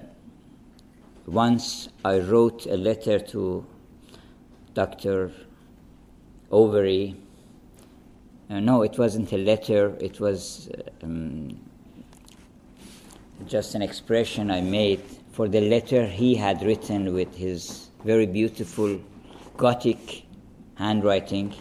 once 1.25 1.89
I 2.05 2.19
wrote 2.19 2.65
a 2.65 2.77
letter 2.77 3.19
to 3.19 3.65
Dr. 4.73 5.31
Overy. 6.51 7.15
Uh, 8.49 8.59
no, 8.59 8.81
it 8.81 8.97
wasn't 8.97 9.31
a 9.33 9.37
letter, 9.37 9.95
it 9.99 10.19
was 10.19 10.69
um, 11.03 11.59
just 13.45 13.75
an 13.75 13.81
expression 13.81 14.49
I 14.49 14.61
made 14.61 15.03
for 15.39 15.47
the 15.47 15.61
letter 15.61 16.05
he 16.05 16.35
had 16.35 16.61
written 16.63 17.13
with 17.13 17.33
his 17.33 17.91
very 18.03 18.25
beautiful 18.25 18.99
Gothic 19.55 20.25
handwriting. 20.75 21.55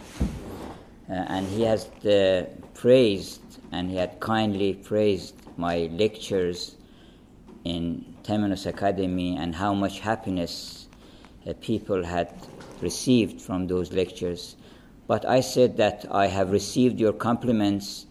Uh, 1.09 1.13
and 1.13 1.47
he 1.47 1.61
has 1.61 1.85
uh, 2.03 2.45
praised 2.73 3.41
and 3.71 3.89
he 3.89 3.95
had 3.95 4.19
kindly 4.19 4.73
praised 4.73 5.33
my 5.55 5.89
lectures 5.93 6.75
in 7.63 8.03
Temenos 8.23 8.65
Academy 8.65 9.37
and 9.37 9.55
how 9.55 9.73
much 9.73 10.01
happiness 10.01 10.89
uh, 11.47 11.53
people 11.61 12.03
had 12.03 12.33
received 12.81 13.39
from 13.39 13.67
those 13.67 13.93
lectures. 13.93 14.57
But 15.07 15.23
I 15.23 15.39
said 15.39 15.77
that 15.77 16.05
I 16.11 16.27
have 16.27 16.51
received 16.51 16.99
your 16.99 17.13
compliments 17.13 18.07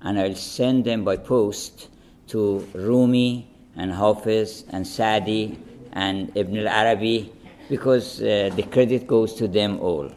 and 0.00 0.18
I'll 0.18 0.34
send 0.34 0.84
them 0.84 1.04
by 1.04 1.16
post 1.16 1.90
to 2.26 2.66
Rumi 2.74 3.51
and 3.76 3.92
Hafiz 3.92 4.64
and 4.70 4.86
Sadi 4.86 5.58
and 5.92 6.30
Ibn 6.34 6.58
al 6.58 6.68
Arabi 6.68 7.32
because 7.68 8.20
uh, 8.20 8.50
the 8.54 8.62
credit 8.64 9.06
goes 9.06 9.34
to 9.34 9.48
them 9.48 9.80
all. 9.80 10.10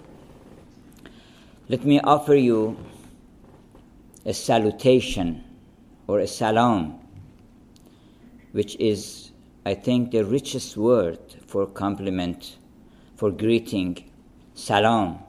Let 1.70 1.86
me 1.86 2.00
offer 2.02 2.36
you 2.36 2.78
a 4.26 4.34
salutation 4.34 5.44
or 6.08 6.20
a 6.20 6.28
salam, 6.28 7.00
which 8.52 8.76
is, 8.76 9.32
I 9.66 9.74
think, 9.74 10.12
the 10.12 10.24
richest 10.24 10.78
word 10.78 11.20
for 11.48 11.66
compliment, 11.66 12.58
for 13.16 13.32
greeting. 13.32 14.12
Salam. 14.54 15.20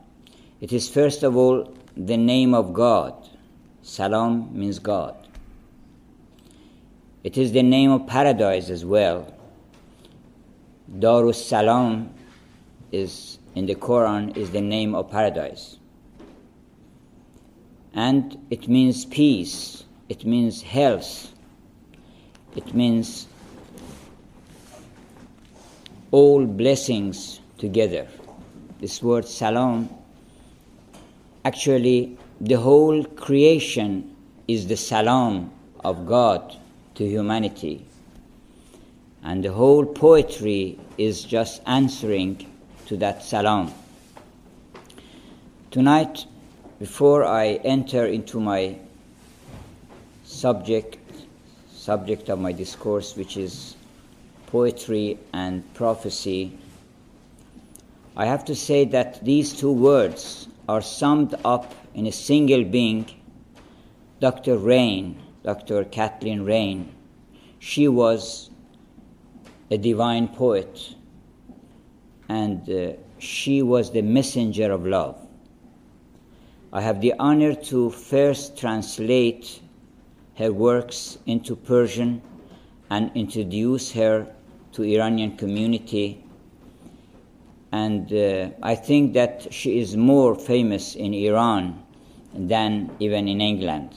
It 0.61 0.73
is 0.73 0.89
first 0.89 1.23
of 1.23 1.37
all 1.37 1.75
the 1.97 2.17
name 2.17 2.55
of 2.55 2.73
God. 2.73 3.15
Salam 3.83 4.57
means 4.57 4.79
God. 4.79 5.26
It 7.27 7.37
is 7.37 7.51
the 7.51 7.63
name 7.65 7.91
of 7.91 8.07
paradise 8.07 8.71
as 8.71 8.85
well. 8.85 9.27
Darus 11.01 11.35
Salam 11.45 12.15
is 12.93 13.41
in 13.57 13.67
the 13.67 13.75
Quran 13.75 14.37
is 14.37 14.53
the 14.53 14.61
name 14.61 14.95
of 14.95 15.11
paradise. 15.11 15.79
And 17.95 18.39
it 18.49 18.69
means 18.69 19.05
peace, 19.05 19.83
it 20.09 20.25
means 20.25 20.63
health, 20.63 21.33
it 22.55 22.73
means 22.73 23.27
all 26.13 26.47
blessings 26.47 27.41
together. 27.59 28.07
This 28.79 29.03
word 29.03 29.27
salam, 29.27 29.89
actually, 31.45 32.17
the 32.41 32.55
whole 32.55 33.03
creation 33.03 34.15
is 34.47 34.69
the 34.69 34.77
salam 34.77 35.51
of 35.83 36.07
God 36.07 36.57
to 36.97 37.07
humanity. 37.07 37.87
And 39.23 39.45
the 39.45 39.53
whole 39.53 39.85
poetry 39.85 40.79
is 40.99 41.25
just 41.25 41.63
answering 41.67 42.47
to 42.87 42.97
that 42.99 43.23
salam. 43.23 43.73
Tonight, 45.71 46.27
before 46.79 47.25
I 47.25 47.61
enter 47.65 48.07
into 48.07 48.41
my 48.41 48.77
subject, 50.25 50.99
subject 51.71 52.29
of 52.29 52.39
my 52.39 52.53
discourse, 52.53 53.17
which 53.17 53.37
is 53.37 53.77
poetry 54.47 55.19
and 55.33 55.63
prophecy, 55.75 56.57
I 58.17 58.27
have 58.27 58.45
to 58.47 58.55
say 58.55 58.85
that 58.87 59.23
these 59.25 59.53
two 59.53 59.73
words 59.73 60.49
are 60.69 60.81
summed 60.81 61.35
up 61.45 61.75
in 61.95 62.07
a 62.07 62.13
single 62.13 62.65
being, 62.65 63.07
Dr. 64.21 64.57
Raine, 64.57 65.17
Dr. 65.47 65.85
Kathleen 65.85 66.43
Raine. 66.43 66.93
She 67.61 67.87
was 67.87 68.51
a 69.71 69.79
divine 69.79 70.27
poet, 70.27 70.97
and 72.29 72.69
uh, 72.69 72.95
she 73.19 73.63
was 73.63 73.93
the 73.93 74.03
messenger 74.03 74.73
of 74.73 74.85
love. 74.85 75.25
I 76.73 76.81
have 76.81 77.01
the 77.01 77.15
honor 77.21 77.55
to 77.71 77.91
first 77.91 78.59
translate 78.59 79.61
her 80.35 80.53
works 80.53 81.19
into 81.27 81.55
Persian 81.55 82.23
and 82.91 83.13
introduce 83.15 83.93
her 83.93 84.27
to 84.73 84.83
Iranian 84.83 85.37
community. 85.37 86.25
And 87.71 88.13
uh, 88.13 88.51
I 88.65 88.75
think 88.75 89.15
that 89.15 89.55
she 89.55 89.79
is 89.79 89.97
more 89.97 90.35
famous 90.35 90.97
in 90.97 91.15
Iran 91.15 91.85
than 92.35 92.91
even 92.99 93.29
in 93.29 93.41
England 93.41 93.95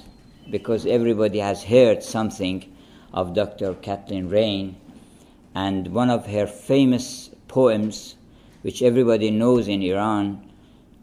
because 0.52 0.86
everybody 0.86 1.40
has 1.40 1.64
heard 1.64 2.04
something 2.04 2.72
of 3.14 3.34
Dr. 3.34 3.74
Kathleen 3.76 4.30
Raine. 4.30 4.76
And 5.56 5.94
one 5.94 6.10
of 6.10 6.28
her 6.28 6.48
famous 6.48 7.30
poems, 7.48 8.16
which 8.62 8.82
everybody 8.82 9.32
knows 9.32 9.68
in 9.68 9.82
Iran, 9.82 10.50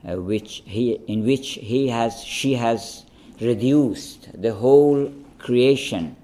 uh, 0.08 0.16
which 0.16 0.62
he, 0.64 0.92
in 1.06 1.24
which 1.24 1.54
he 1.54 1.88
has, 1.88 2.22
she 2.22 2.54
has 2.54 3.04
reduced 3.40 4.40
the 4.40 4.54
whole 4.54 5.12
creation 5.38 6.16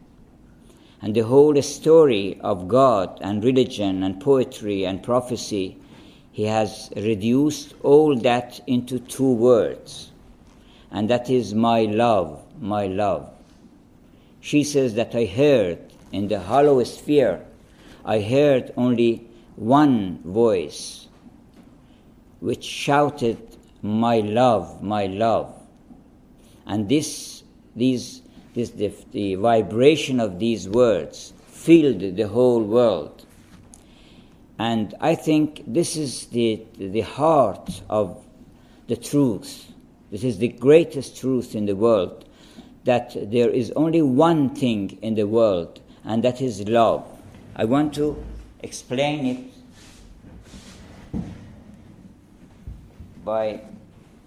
and 1.02 1.16
the 1.16 1.22
whole 1.22 1.60
story 1.62 2.38
of 2.40 2.68
God 2.68 3.18
and 3.20 3.42
religion 3.42 4.04
and 4.04 4.20
poetry 4.20 4.84
and 4.86 5.02
prophecy, 5.02 5.76
he 6.30 6.44
has 6.44 6.90
reduced 6.94 7.74
all 7.82 8.16
that 8.20 8.60
into 8.68 9.00
two 9.00 9.32
words, 9.32 10.11
and 10.92 11.10
that 11.10 11.28
is 11.28 11.54
my 11.54 11.82
love, 11.82 12.44
my 12.60 12.86
love. 12.86 13.32
She 14.40 14.62
says 14.62 14.94
that 14.94 15.14
I 15.14 15.24
heard 15.24 15.78
in 16.12 16.28
the 16.28 16.40
hollow 16.40 16.82
sphere, 16.84 17.44
I 18.04 18.20
heard 18.20 18.72
only 18.76 19.26
one 19.56 20.20
voice 20.24 21.08
which 22.40 22.64
shouted, 22.64 23.38
My 23.82 24.20
love, 24.20 24.82
my 24.82 25.06
love. 25.06 25.54
And 26.66 26.88
this, 26.88 27.42
these 27.74 28.22
this, 28.54 28.70
the, 28.70 28.92
the 29.12 29.34
vibration 29.36 30.20
of 30.20 30.38
these 30.38 30.68
words 30.68 31.32
filled 31.46 32.16
the 32.16 32.28
whole 32.28 32.62
world. 32.62 33.26
And 34.58 34.94
I 35.00 35.14
think 35.14 35.62
this 35.66 35.96
is 35.96 36.26
the, 36.26 36.62
the 36.76 37.00
heart 37.00 37.82
of 37.88 38.22
the 38.88 38.96
truth. 38.96 39.71
This 40.12 40.22
is 40.22 40.38
the 40.38 40.46
greatest 40.46 41.16
truth 41.16 41.56
in 41.56 41.66
the 41.66 41.74
world 41.74 42.24
that 42.84 43.16
there 43.32 43.50
is 43.50 43.72
only 43.72 44.02
one 44.02 44.54
thing 44.54 44.96
in 45.02 45.16
the 45.16 45.26
world, 45.26 45.80
and 46.04 46.22
that 46.22 46.40
is 46.40 46.68
love. 46.68 47.04
I 47.56 47.64
want 47.64 47.94
to 47.94 48.22
explain 48.60 49.26
it 49.26 51.20
by 53.24 53.62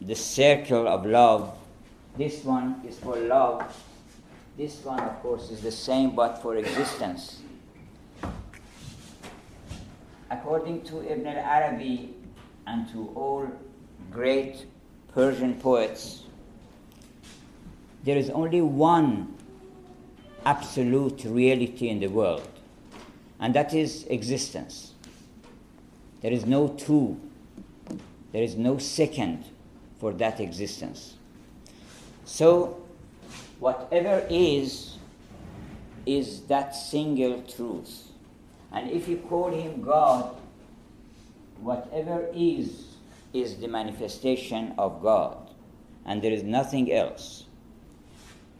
the 0.02 0.16
circle 0.16 0.90
of 0.90 1.06
love. 1.06 1.58
This 2.18 2.44
one 2.44 2.82
is 2.86 3.00
for 3.00 3.16
love 3.16 3.64
this 4.58 4.86
one, 4.86 5.02
of 5.02 5.22
course, 5.22 5.52
is 5.52 5.62
the 5.62 5.72
same 5.72 6.16
but 6.16 6.42
for 6.42 6.56
existence. 6.56 7.42
According 10.32 10.84
to 10.84 11.04
Ibn 11.12 11.28
al 11.28 11.38
Arabi 11.38 12.16
and 12.66 12.88
to 12.94 13.12
all 13.16 13.48
great 14.12 14.66
Persian 15.16 15.56
poets, 15.56 16.24
there 18.04 18.18
is 18.18 18.30
only 18.30 18.60
one 18.60 19.34
absolute 20.46 21.24
reality 21.24 21.88
in 21.88 22.02
the 22.02 22.08
world, 22.08 22.46
and 23.40 23.56
that 23.56 23.74
is 23.74 24.04
existence. 24.10 24.92
There 26.22 26.34
is 26.34 26.46
no 26.46 26.68
two, 26.68 27.18
there 28.34 28.44
is 28.44 28.58
no 28.58 28.78
second 28.78 29.46
for 30.02 30.12
that 30.14 30.42
existence. 30.42 31.14
So, 32.26 32.84
whatever 33.60 34.28
is, 34.30 34.98
is 36.06 36.42
that 36.42 36.76
single 36.76 37.42
truth. 37.44 38.10
And 38.74 38.92
if 38.92 39.08
you 39.08 39.18
call 39.30 39.50
him 39.52 39.82
God, 39.82 40.36
whatever 41.62 42.28
is, 42.34 42.95
is 43.42 43.58
the 43.58 43.68
manifestation 43.68 44.74
of 44.78 45.02
God, 45.02 45.50
and 46.06 46.22
there 46.22 46.32
is 46.32 46.44
nothing 46.44 46.92
else. 46.92 47.46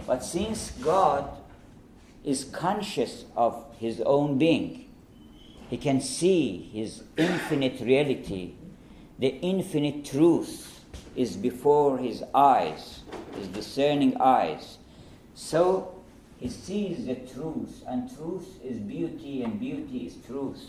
But 0.06 0.24
since 0.24 0.72
God 0.72 1.30
is 2.24 2.44
conscious 2.44 3.26
of 3.36 3.66
his 3.80 4.02
own 4.02 4.38
being, 4.38 4.90
he 5.70 5.78
can 5.78 6.02
see 6.02 6.70
his 6.74 7.04
infinite 7.18 7.80
reality, 7.82 8.54
the 9.18 9.36
infinite 9.42 10.06
truth 10.06 10.82
is 11.16 11.38
before 11.38 11.98
his 11.98 12.24
eyes, 12.34 13.02
his 13.38 13.48
discerning 13.48 14.18
eyes 14.20 14.78
So 15.36 15.94
he 16.40 16.50
sees 16.50 17.06
the 17.06 17.16
truth, 17.16 17.84
and 17.88 18.10
truth 18.18 18.60
is 18.64 18.80
beauty, 18.80 19.44
and 19.44 19.60
beauty 19.60 20.08
is 20.08 20.16
truth. 20.26 20.66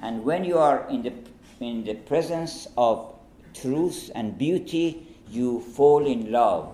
And 0.00 0.24
when 0.24 0.42
you 0.42 0.58
are 0.58 0.88
in 0.88 1.02
the, 1.02 1.12
in 1.62 1.84
the 1.84 1.94
presence 1.94 2.68
of 2.76 3.14
truth 3.54 4.10
and 4.14 4.36
beauty, 4.38 5.06
you 5.28 5.60
fall 5.60 6.06
in 6.06 6.30
love. 6.30 6.72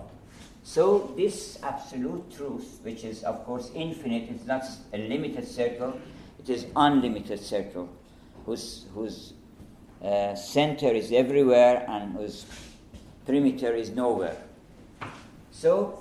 So, 0.63 1.13
this 1.17 1.57
absolute 1.63 2.35
truth, 2.35 2.79
which 2.83 3.03
is 3.03 3.23
of 3.23 3.43
course 3.45 3.71
infinite, 3.73 4.29
it's 4.29 4.45
not 4.45 4.63
a 4.93 4.97
limited 4.97 5.47
circle, 5.47 5.99
it 6.37 6.49
is 6.49 6.67
unlimited 6.75 7.39
circle, 7.39 7.89
whose, 8.45 8.85
whose 8.93 9.33
uh, 10.03 10.35
center 10.35 10.89
is 10.89 11.11
everywhere 11.11 11.85
and 11.89 12.13
whose 12.13 12.45
perimeter 13.25 13.73
is 13.73 13.89
nowhere. 13.89 14.37
So, 15.51 15.99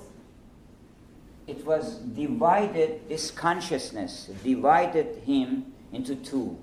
it 1.47 1.65
was 1.65 1.97
divided, 1.97 3.09
this 3.09 3.31
consciousness 3.31 4.31
divided 4.45 5.23
him 5.25 5.73
into 5.93 6.15
two, 6.15 6.59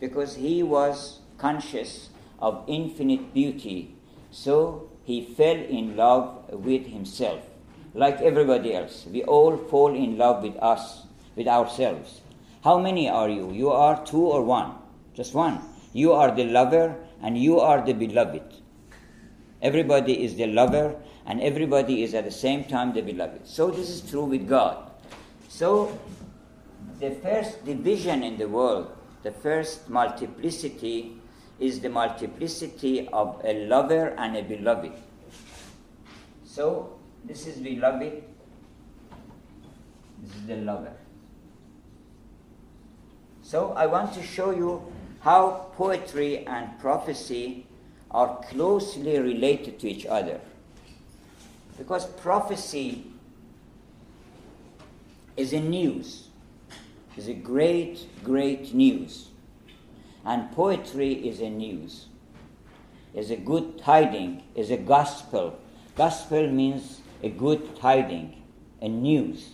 because 0.00 0.34
he 0.34 0.64
was 0.64 1.20
conscious 1.38 2.10
of 2.40 2.64
infinite 2.66 3.32
beauty. 3.32 3.94
So 4.30 4.90
he 5.04 5.24
fell 5.24 5.56
in 5.56 5.96
love 5.96 6.52
with 6.52 6.86
himself, 6.86 7.40
like 7.94 8.20
everybody 8.20 8.74
else. 8.74 9.06
We 9.10 9.22
all 9.24 9.56
fall 9.56 9.94
in 9.94 10.18
love 10.18 10.42
with 10.42 10.56
us, 10.56 11.06
with 11.34 11.48
ourselves. 11.48 12.20
How 12.62 12.78
many 12.78 13.08
are 13.08 13.28
you? 13.28 13.52
You 13.52 13.70
are 13.70 14.04
two 14.04 14.20
or 14.20 14.42
one? 14.42 14.74
Just 15.14 15.34
one. 15.34 15.60
You 15.92 16.12
are 16.12 16.34
the 16.34 16.44
lover 16.44 16.96
and 17.22 17.38
you 17.38 17.60
are 17.60 17.84
the 17.84 17.94
beloved. 17.94 18.42
Everybody 19.62 20.24
is 20.24 20.36
the 20.36 20.46
lover 20.46 20.96
and 21.26 21.40
everybody 21.40 22.02
is 22.02 22.14
at 22.14 22.24
the 22.24 22.30
same 22.30 22.64
time 22.64 22.92
the 22.92 23.02
beloved. 23.02 23.46
So 23.46 23.70
this 23.70 23.88
is 23.88 24.08
true 24.08 24.24
with 24.24 24.48
God. 24.48 24.90
So 25.48 25.98
the 27.00 27.10
first 27.10 27.64
division 27.64 28.22
in 28.22 28.38
the 28.38 28.48
world, 28.48 28.90
the 29.22 29.32
first 29.32 29.88
multiplicity 29.88 31.17
is 31.58 31.80
the 31.80 31.88
multiplicity 31.88 33.08
of 33.08 33.40
a 33.44 33.66
lover 33.66 34.14
and 34.18 34.36
a 34.36 34.42
beloved. 34.42 34.92
So 36.44 36.98
this 37.24 37.46
is 37.46 37.58
beloved, 37.58 38.22
this 40.22 40.34
is 40.36 40.46
the 40.46 40.56
lover. 40.56 40.92
So 43.42 43.72
I 43.72 43.86
want 43.86 44.12
to 44.14 44.22
show 44.22 44.50
you 44.50 44.82
how 45.20 45.70
poetry 45.74 46.46
and 46.46 46.78
prophecy 46.78 47.66
are 48.10 48.42
closely 48.50 49.18
related 49.18 49.78
to 49.80 49.88
each 49.88 50.06
other. 50.06 50.40
Because 51.76 52.06
prophecy 52.06 53.06
is 55.36 55.52
a 55.52 55.60
news, 55.60 56.28
is 57.16 57.28
a 57.28 57.34
great, 57.34 58.06
great 58.24 58.74
news. 58.74 59.27
And 60.24 60.50
poetry 60.52 61.12
is 61.12 61.40
a 61.40 61.48
news, 61.48 62.06
is 63.14 63.30
a 63.30 63.36
good 63.36 63.78
tiding, 63.78 64.42
is 64.54 64.70
a 64.70 64.76
gospel. 64.76 65.58
Gospel 65.96 66.48
means 66.50 67.00
a 67.22 67.28
good 67.28 67.76
tiding, 67.76 68.42
a 68.80 68.88
news. 68.88 69.50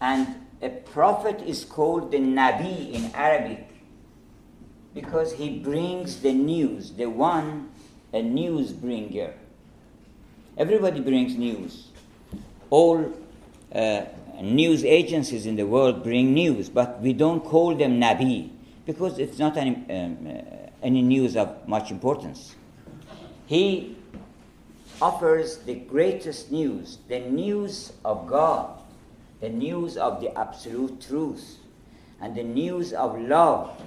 And 0.00 0.46
a 0.62 0.68
prophet 0.70 1.42
is 1.42 1.64
called 1.64 2.12
the 2.12 2.18
Nabi 2.18 2.92
in 2.92 3.10
Arabic 3.14 3.68
because 4.94 5.34
he 5.34 5.58
brings 5.58 6.20
the 6.20 6.32
news, 6.32 6.92
the 6.92 7.06
one, 7.06 7.70
a 8.12 8.22
news 8.22 8.72
bringer. 8.72 9.34
Everybody 10.56 11.00
brings 11.00 11.36
news. 11.36 11.88
All 12.70 13.12
uh, 13.74 14.02
news 14.42 14.84
agencies 14.84 15.46
in 15.46 15.56
the 15.56 15.66
world 15.66 16.02
bring 16.02 16.34
news, 16.34 16.68
but 16.68 17.00
we 17.00 17.12
don't 17.12 17.40
call 17.40 17.74
them 17.74 18.00
Nabi 18.00 18.50
because 18.84 19.18
it's 19.18 19.38
not 19.38 19.56
any, 19.56 19.74
um, 19.90 20.26
uh, 20.26 20.32
any 20.82 21.02
news 21.02 21.36
of 21.36 21.66
much 21.68 21.90
importance. 21.90 22.54
He 23.46 23.96
offers 25.00 25.58
the 25.58 25.74
greatest 25.74 26.50
news, 26.50 26.98
the 27.08 27.20
news 27.20 27.92
of 28.04 28.26
God, 28.26 28.78
the 29.40 29.48
news 29.48 29.96
of 29.96 30.20
the 30.20 30.36
absolute 30.38 31.00
truth, 31.00 31.58
and 32.20 32.34
the 32.34 32.42
news 32.42 32.92
of 32.92 33.20
love, 33.20 33.80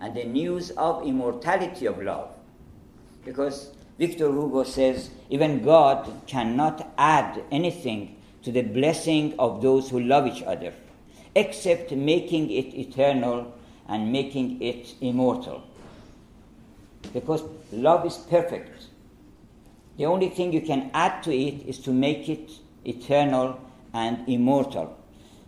and 0.00 0.14
the 0.14 0.24
news 0.24 0.70
of 0.72 1.06
immortality 1.06 1.86
of 1.86 2.02
love. 2.02 2.30
Because 3.24 3.70
Victor 3.98 4.30
Hugo 4.30 4.64
says, 4.64 5.10
even 5.30 5.62
God 5.62 6.10
cannot 6.26 6.92
add 6.98 7.42
anything 7.50 8.15
to 8.46 8.52
the 8.52 8.62
blessing 8.62 9.34
of 9.40 9.60
those 9.60 9.90
who 9.90 9.98
love 9.98 10.24
each 10.24 10.40
other, 10.44 10.72
except 11.34 11.90
making 11.90 12.48
it 12.48 12.72
eternal 12.78 13.52
and 13.88 14.12
making 14.12 14.62
it 14.62 14.94
immortal. 15.00 15.64
Because 17.12 17.42
love 17.72 18.06
is 18.06 18.16
perfect. 18.16 18.84
The 19.96 20.06
only 20.06 20.28
thing 20.28 20.52
you 20.52 20.60
can 20.60 20.92
add 20.94 21.24
to 21.24 21.36
it 21.36 21.66
is 21.66 21.80
to 21.80 21.90
make 21.90 22.28
it 22.28 22.52
eternal 22.84 23.60
and 23.92 24.28
immortal. 24.28 24.96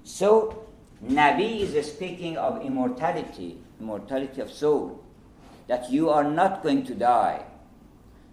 So, 0.03 0.67
Nabi 1.01 1.61
is 1.61 1.87
speaking 1.87 2.37
of 2.37 2.63
immortality, 2.63 3.59
immortality 3.81 4.41
of 4.41 4.51
soul, 4.51 5.05
that 5.69 5.89
you 5.89 6.11
are 6.11 6.25
not 6.25 6.65
going 6.65 6.85
to 6.87 6.97
die. 6.97 7.45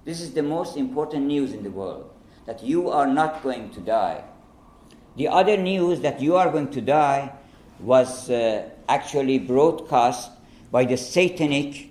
This 0.05 0.21
is 0.21 0.33
the 0.33 0.41
most 0.41 0.75
important 0.75 1.27
news 1.27 1.53
in 1.53 1.61
the 1.61 1.69
world, 1.69 2.09
that 2.47 2.63
you 2.63 2.89
are 2.89 3.05
not 3.05 3.43
going 3.43 3.69
to 3.69 3.79
die. 3.79 4.23
The 5.15 5.29
other 5.29 5.55
news 5.55 6.01
that 6.01 6.19
you 6.19 6.35
are 6.35 6.51
going 6.51 6.71
to 6.71 6.81
die 6.81 7.31
was 7.79 8.29
uh, 8.29 8.69
actually 8.89 9.39
broadcast 9.39 10.31
by 10.71 10.85
the 10.85 10.97
satanic 10.97 11.89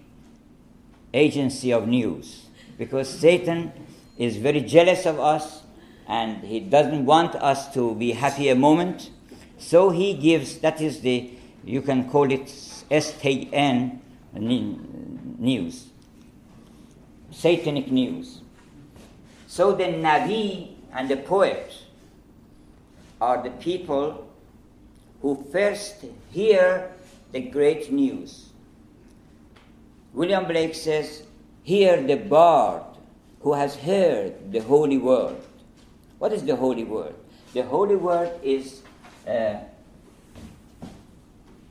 agency 1.12 1.72
of 1.72 1.88
news, 1.88 2.46
because 2.76 3.08
Satan 3.08 3.72
is 4.18 4.36
very 4.36 4.60
jealous 4.60 5.06
of 5.06 5.18
us 5.18 5.62
and 6.06 6.44
he 6.44 6.60
doesn't 6.60 7.06
want 7.06 7.34
us 7.36 7.72
to 7.72 7.94
be 7.94 8.12
happy 8.12 8.48
a 8.50 8.54
moment. 8.54 9.10
So 9.58 9.90
he 9.90 10.14
gives, 10.14 10.58
that 10.58 10.80
is 10.80 11.00
the, 11.00 11.30
you 11.64 11.80
can 11.80 12.10
call 12.10 12.30
it 12.30 12.46
STN 12.90 14.00
news, 14.34 15.86
satanic 17.30 17.90
news. 17.90 18.40
So 19.46 19.72
the 19.72 19.84
Nabi 19.84 20.74
and 20.92 21.08
the 21.08 21.16
poet 21.16 21.72
are 23.24 23.42
the 23.42 23.50
people 23.50 24.28
who 25.22 25.32
first 25.50 26.04
hear 26.30 26.92
the 27.32 27.40
great 27.40 27.90
news. 27.90 28.50
William 30.12 30.44
Blake 30.46 30.74
says, 30.74 31.22
Hear 31.62 32.02
the 32.02 32.16
bard 32.16 32.82
who 33.40 33.54
has 33.54 33.76
heard 33.76 34.52
the 34.52 34.60
holy 34.60 34.98
word. 34.98 35.36
What 36.18 36.34
is 36.34 36.44
the 36.44 36.56
holy 36.56 36.84
word? 36.84 37.14
The 37.54 37.62
holy 37.62 37.96
word 37.96 38.30
is 38.42 38.82
uh, 39.26 39.56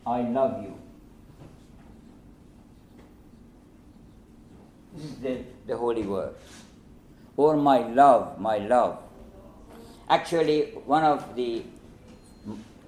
I 0.05 0.21
love 0.21 0.63
you. 0.63 0.73
This 4.95 5.05
is 5.05 5.15
the, 5.17 5.37
the 5.67 5.77
holy 5.77 6.01
word. 6.01 6.33
Or 7.37 7.55
my 7.57 7.79
love, 7.79 8.39
my 8.39 8.57
love. 8.57 9.02
Actually, 10.09 10.71
one 10.85 11.03
of 11.03 11.35
the 11.35 11.63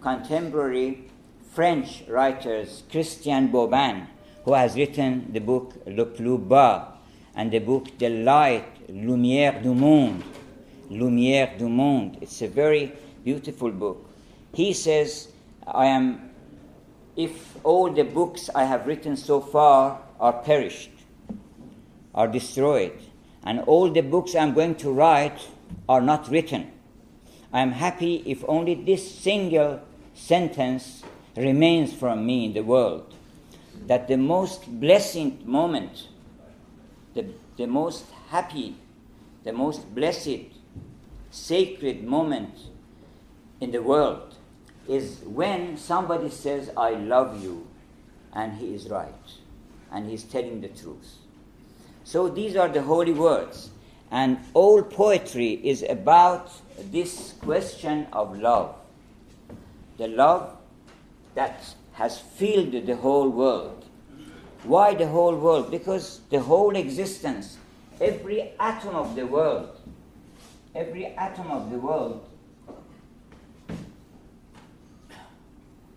contemporary 0.02 1.08
French 1.54 2.04
writers, 2.10 2.84
Christian 2.92 3.48
Bobin, 3.48 4.08
who 4.44 4.54
has 4.54 4.76
written 4.76 5.32
the 5.32 5.40
book 5.40 5.74
Le 5.88 6.06
Plus 6.06 6.38
Bas 6.40 6.88
and 7.36 7.52
the 7.52 7.60
book 7.60 7.88
The 7.98 8.10
Light, 8.10 8.88
Lumière 8.90 9.64
du 9.64 9.74
Monde, 9.74 10.24
Lumière 10.92 11.58
du 11.58 11.70
Monde. 11.70 12.18
It's 12.22 12.42
a 12.42 12.48
very 12.48 12.92
beautiful 13.24 13.72
book. 13.72 14.06
He 14.54 14.74
says, 14.74 15.30
I 15.66 15.88
am, 15.88 16.30
if 17.16 17.56
all 17.66 17.92
the 17.92 18.04
books 18.04 18.50
I 18.54 18.66
have 18.66 18.86
written 18.86 19.16
so 19.16 19.40
far 19.40 20.02
are 20.20 20.34
perished, 20.34 20.92
are 22.14 22.28
destroyed, 22.28 22.94
and 23.44 23.62
all 23.62 23.90
the 23.90 24.02
books 24.02 24.36
I'm 24.36 24.54
going 24.54 24.76
to 24.76 24.92
write 24.92 25.40
are 25.90 26.02
not 26.02 26.30
written, 26.30 26.72
I 27.56 27.62
am 27.62 27.72
happy 27.72 28.22
if 28.26 28.44
only 28.50 28.76
this 28.76 29.10
single 29.10 29.80
sentence 30.14 31.04
remains 31.38 31.94
from 31.94 32.26
me 32.26 32.44
in 32.44 32.54
the 32.54 32.64
world. 32.64 33.14
That 33.88 34.10
the 34.10 34.18
most 34.18 34.68
blessed 34.82 35.46
moment, 35.46 36.10
the, 37.14 37.28
the 37.56 37.66
most 37.66 38.08
happy, 38.28 38.76
the 39.46 39.54
most 39.54 39.96
blessed, 39.96 40.52
sacred 41.32 42.04
moment 42.04 42.60
in 43.62 43.72
the 43.72 43.82
world 43.82 44.36
is 44.90 45.22
when 45.24 45.78
somebody 45.78 46.32
says, 46.32 46.72
I 46.76 46.90
love 46.90 47.42
you, 47.42 47.68
and 48.34 48.58
he 48.58 48.76
is 48.76 48.90
right, 48.90 49.32
and 49.94 50.10
he's 50.10 50.24
telling 50.24 50.60
the 50.60 50.68
truth. 50.68 51.20
So 52.04 52.28
these 52.28 52.58
are 52.58 52.68
the 52.68 52.82
holy 52.82 53.14
words. 53.14 53.70
And 54.12 54.38
all 54.54 54.84
poetry 54.84 55.60
is 55.64 55.84
about 55.84 56.52
this 56.92 57.34
question 57.42 58.08
of 58.14 58.38
love. 58.40 58.76
The 59.98 60.08
love 60.08 60.58
that 61.34 61.64
has 61.94 62.20
filled 62.20 62.86
the 62.86 62.96
whole 62.96 63.30
world. 63.30 63.86
Why 64.64 64.94
the 64.96 65.08
whole 65.08 65.36
world? 65.36 65.72
Because 65.72 66.22
the 66.30 66.40
whole 66.40 66.76
existence, 66.76 67.58
every 68.02 68.52
atom 68.60 68.96
of 68.96 69.16
the 69.16 69.26
world, 69.26 69.80
every 70.74 71.06
atom 71.06 71.52
of 71.52 71.72
the 71.72 71.78
world 71.78 72.28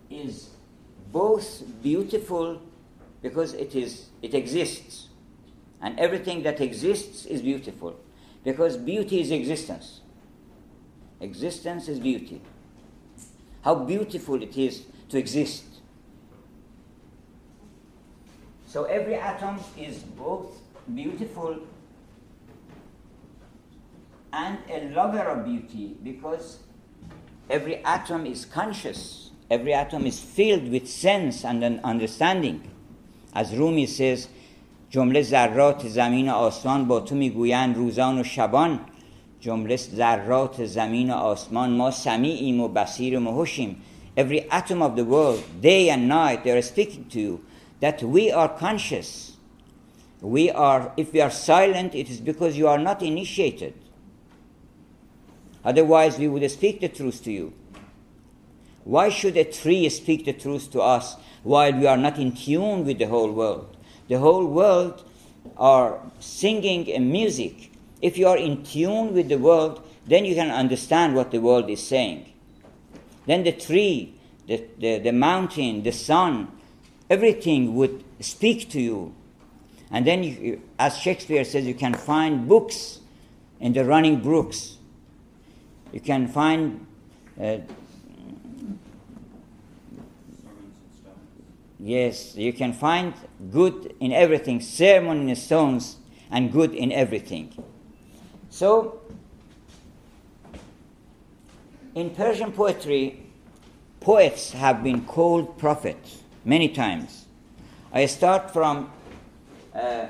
is 0.09 0.49
both 1.11 1.63
beautiful 1.83 2.61
because 3.21 3.53
it 3.53 3.75
is 3.75 4.07
it 4.21 4.33
exists 4.33 5.08
and 5.81 5.99
everything 5.99 6.43
that 6.43 6.59
exists 6.61 7.25
is 7.25 7.41
beautiful. 7.41 7.99
Because 8.43 8.77
beauty 8.77 9.21
is 9.21 9.31
existence. 9.31 10.01
Existence 11.19 11.87
is 11.87 11.99
beauty. 11.99 12.41
How 13.61 13.75
beautiful 13.75 14.41
it 14.41 14.57
is 14.57 14.83
to 15.09 15.17
exist. 15.17 15.65
So 18.67 18.83
every 18.85 19.15
atom 19.15 19.59
is 19.77 19.99
both 19.99 20.61
beautiful 20.93 21.59
and 24.31 24.59
a 24.69 24.89
lover 24.89 25.21
of 25.21 25.45
beauty 25.45 25.97
because 26.03 26.59
every 27.49 27.83
atom 27.83 28.25
is 28.25 28.45
conscious. 28.45 29.31
Every 29.49 29.73
atom 29.73 30.05
is 30.05 30.19
filled 30.19 30.69
with 30.69 30.87
sense 30.87 31.43
and 31.43 31.63
an 31.63 31.79
understanding. 31.83 32.69
As 33.33 33.55
Rumi 33.55 33.87
says 33.87 34.27
جمله 34.89 35.21
ذرات 35.21 35.87
زمین 35.87 36.29
و 36.29 36.33
آسمان 36.33 36.87
با 36.87 36.99
تو 36.99 37.15
می‌گویند 37.15 37.75
روزان 37.75 38.19
و 38.19 38.23
شبان 38.23 38.79
جمله 39.39 39.75
ذرات 39.75 40.65
زمین 40.65 41.11
و 41.11 41.13
آسمان 41.13 41.69
ما 41.69 41.91
سمیعیم 41.91 42.61
و 42.61 42.67
بصیریم 42.67 43.27
و 43.27 43.31
هوشیم 43.31 43.81
every 44.17 44.41
atom 44.51 44.81
of 44.81 44.95
the 44.95 45.05
world 45.05 45.41
day 45.61 45.89
and 45.89 46.07
night 46.07 46.43
they 46.43 46.51
are 46.51 46.61
speaking 46.61 47.05
to 47.13 47.19
you 47.19 47.39
that 47.81 48.03
we 48.03 48.31
are 48.31 48.49
conscious 48.49 49.09
we 50.21 50.51
are 50.51 50.91
if 50.97 51.13
we 51.13 51.21
are 51.21 51.31
silent 51.31 51.95
it 51.95 52.09
is 52.09 52.19
because 52.19 52.57
you 52.57 52.67
are 52.67 52.81
not 52.89 53.01
initiated 53.01 53.73
otherwise 55.63 56.17
we 56.17 56.27
would 56.27 56.49
speak 56.51 56.81
the 56.81 56.89
truth 56.89 57.23
to 57.23 57.31
you 57.31 57.53
why 58.83 59.07
should 59.09 59.37
a 59.37 59.43
tree 59.43 59.87
speak 59.89 60.25
the 60.25 60.33
truth 60.33 60.71
to 60.71 60.81
us 60.81 61.15
while 61.43 61.73
we 61.73 61.85
are 61.87 62.01
not 62.05 62.17
in 62.17 62.31
tune 62.31 62.83
with 62.87 62.97
the 62.97 63.09
whole 63.13 63.31
world 63.31 63.77
the 64.09 64.19
whole 64.19 64.45
world 64.45 65.05
are 65.55 65.99
singing 66.19 66.89
a 66.89 66.99
music. 66.99 67.71
If 68.01 68.17
you 68.17 68.27
are 68.27 68.37
in 68.37 68.63
tune 68.63 69.13
with 69.13 69.29
the 69.29 69.37
world, 69.37 69.87
then 70.05 70.25
you 70.25 70.35
can 70.35 70.49
understand 70.49 71.15
what 71.15 71.31
the 71.31 71.39
world 71.39 71.69
is 71.69 71.85
saying. 71.85 72.33
Then 73.25 73.43
the 73.43 73.51
tree, 73.51 74.15
the, 74.47 74.65
the, 74.79 74.99
the 74.99 75.11
mountain, 75.11 75.83
the 75.83 75.91
sun, 75.91 76.47
everything 77.09 77.75
would 77.75 78.03
speak 78.19 78.69
to 78.71 78.81
you. 78.81 79.13
And 79.91 80.05
then, 80.05 80.23
you, 80.23 80.61
as 80.77 80.97
Shakespeare 80.97 81.43
says, 81.43 81.65
you 81.65 81.73
can 81.73 81.93
find 81.93 82.47
books 82.47 82.99
in 83.59 83.73
the 83.73 83.85
running 83.85 84.21
brooks. 84.21 84.77
You 85.91 85.99
can 85.99 86.27
find 86.27 86.85
uh, 87.41 87.57
Yes, 91.79 92.35
you 92.35 92.51
can 92.51 92.73
find 92.73 93.13
good 93.51 93.95
in 94.01 94.11
everything, 94.11 94.59
sermon 94.59 95.29
in 95.29 95.35
stones, 95.37 95.95
and 96.29 96.51
good 96.51 96.73
in 96.73 96.91
everything. 96.91 97.53
So, 98.49 98.99
in 101.95 102.09
Persian 102.09 102.51
poetry, 102.51 103.25
poets 104.01 104.51
have 104.51 104.83
been 104.83 105.05
called 105.05 105.57
prophets 105.57 106.21
many 106.43 106.67
times. 106.67 107.25
I 107.93 108.07
start 108.07 108.51
from 108.51 108.91
uh, 109.73 110.07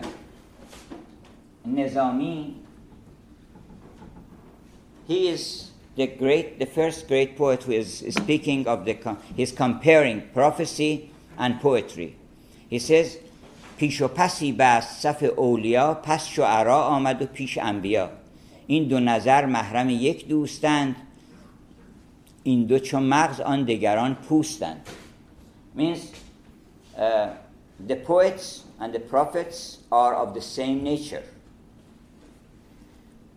Nizami. 1.68 2.56
He 5.08 5.28
is 5.30 5.70
the 5.96 6.08
great, 6.08 6.58
the 6.58 6.66
first 6.66 7.08
great 7.08 7.38
poet 7.38 7.64
who 7.64 7.74
is 7.74 8.04
speaking 8.10 8.68
of 8.68 8.86
the, 8.86 8.98
he's 9.36 9.52
comparing 9.52 10.30
prophecy 10.34 11.09
and 11.39 11.61
poetry. 11.61 12.17
He 12.69 12.79
says, 12.79 13.19
پیش 13.77 14.03
و 14.03 14.09
پسی 14.09 14.53
بست 14.53 15.01
صف 15.01 15.23
اولیا 15.37 15.95
پس 15.95 16.27
شعرا 16.27 16.83
آمد 16.83 17.23
و 17.23 17.27
پیش 17.27 17.59
انبیا 17.59 18.11
این 18.67 18.89
دو 18.89 19.01
نظر 19.01 19.47
محرم 19.47 19.91
یک 19.91 20.29
دوستند 20.29 20.97
این 22.43 22.65
دو 22.65 22.79
چون 22.79 23.03
مغز 23.03 23.41
آن 23.41 23.65
دگران 23.65 24.15
پوستند 24.15 24.89
means 25.77 25.99
uh, 26.97 27.29
the 27.89 27.97
poets 27.97 28.63
and 28.81 28.93
the 28.93 29.01
prophets 29.01 29.79
are 29.91 30.15
of 30.15 30.35
the 30.35 30.41
same 30.41 30.85
nature 30.85 31.25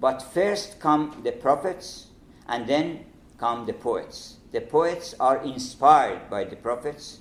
but 0.01 0.21
first 0.21 0.79
come 0.79 1.03
the 1.23 1.31
prophets 1.31 2.07
and 2.47 2.67
then 2.67 2.99
come 3.39 3.65
the 3.65 3.73
poets 3.73 4.37
the 4.51 4.61
poets 4.61 5.15
are 5.19 5.37
inspired 5.53 6.21
by 6.29 6.43
the 6.43 6.55
prophets 6.55 7.19